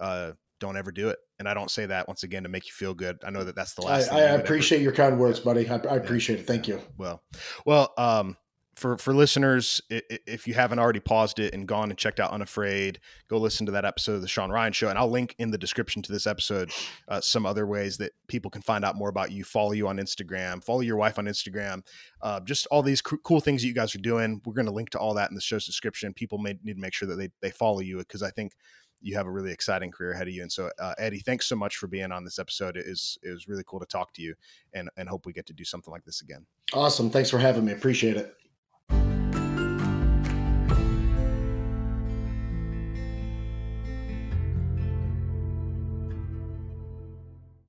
uh, 0.00 0.32
don't 0.60 0.76
ever 0.76 0.90
do 0.90 1.08
it 1.08 1.18
and 1.38 1.46
i 1.48 1.52
don't 1.52 1.70
say 1.70 1.84
that 1.84 2.08
once 2.08 2.22
again 2.22 2.44
to 2.44 2.48
make 2.48 2.66
you 2.66 2.72
feel 2.72 2.94
good 2.94 3.18
i 3.24 3.30
know 3.30 3.44
that 3.44 3.54
that's 3.54 3.74
the 3.74 3.82
last 3.82 4.10
i, 4.10 4.20
I 4.20 4.22
appreciate 4.30 4.78
ever, 4.78 4.84
your 4.84 4.92
kind 4.92 5.18
words 5.18 5.38
buddy. 5.38 5.68
I, 5.68 5.74
I 5.74 5.96
appreciate 5.96 6.36
yeah, 6.36 6.42
it. 6.42 6.46
Thank 6.46 6.66
you. 6.66 6.80
Well 6.96 7.22
well 7.66 7.92
um 7.98 8.36
for 8.78 8.96
for 8.96 9.12
listeners, 9.12 9.80
if 9.90 10.46
you 10.46 10.54
haven't 10.54 10.78
already 10.78 11.00
paused 11.00 11.38
it 11.38 11.52
and 11.52 11.66
gone 11.66 11.90
and 11.90 11.98
checked 11.98 12.20
out 12.20 12.30
Unafraid, 12.30 13.00
go 13.28 13.36
listen 13.36 13.66
to 13.66 13.72
that 13.72 13.84
episode 13.84 14.14
of 14.14 14.22
the 14.22 14.28
Sean 14.28 14.50
Ryan 14.50 14.72
Show, 14.72 14.88
and 14.88 14.98
I'll 14.98 15.10
link 15.10 15.34
in 15.38 15.50
the 15.50 15.58
description 15.58 16.00
to 16.02 16.12
this 16.12 16.26
episode 16.26 16.70
uh, 17.08 17.20
some 17.20 17.44
other 17.44 17.66
ways 17.66 17.98
that 17.98 18.12
people 18.28 18.50
can 18.50 18.62
find 18.62 18.84
out 18.84 18.96
more 18.96 19.08
about 19.08 19.32
you. 19.32 19.44
Follow 19.44 19.72
you 19.72 19.88
on 19.88 19.98
Instagram, 19.98 20.62
follow 20.62 20.80
your 20.80 20.96
wife 20.96 21.18
on 21.18 21.26
Instagram, 21.26 21.84
uh, 22.22 22.40
just 22.40 22.66
all 22.68 22.82
these 22.82 23.02
cool 23.02 23.40
things 23.40 23.62
that 23.62 23.68
you 23.68 23.74
guys 23.74 23.94
are 23.94 24.00
doing. 24.00 24.40
We're 24.44 24.54
going 24.54 24.66
to 24.66 24.72
link 24.72 24.90
to 24.90 24.98
all 24.98 25.14
that 25.14 25.28
in 25.30 25.34
the 25.34 25.40
show's 25.40 25.66
description. 25.66 26.14
People 26.14 26.38
may 26.38 26.56
need 26.62 26.74
to 26.74 26.80
make 26.80 26.94
sure 26.94 27.08
that 27.08 27.16
they 27.16 27.30
they 27.40 27.50
follow 27.50 27.80
you 27.80 27.98
because 27.98 28.22
I 28.22 28.30
think 28.30 28.52
you 29.00 29.16
have 29.16 29.26
a 29.26 29.30
really 29.30 29.52
exciting 29.52 29.90
career 29.90 30.12
ahead 30.12 30.26
of 30.26 30.34
you. 30.34 30.42
And 30.42 30.50
so, 30.50 30.70
uh, 30.80 30.94
Eddie, 30.98 31.20
thanks 31.20 31.46
so 31.46 31.54
much 31.54 31.76
for 31.76 31.86
being 31.86 32.10
on 32.10 32.24
this 32.24 32.38
episode. 32.38 32.76
It 32.76 32.86
is 32.86 33.18
it 33.22 33.30
was 33.30 33.48
really 33.48 33.64
cool 33.66 33.80
to 33.80 33.86
talk 33.86 34.12
to 34.14 34.22
you, 34.22 34.34
and 34.72 34.88
and 34.96 35.08
hope 35.08 35.26
we 35.26 35.32
get 35.32 35.46
to 35.46 35.52
do 35.52 35.64
something 35.64 35.92
like 35.92 36.04
this 36.04 36.20
again. 36.20 36.46
Awesome. 36.72 37.10
Thanks 37.10 37.30
for 37.30 37.38
having 37.38 37.64
me. 37.64 37.72
Appreciate 37.72 38.16
it. 38.16 38.34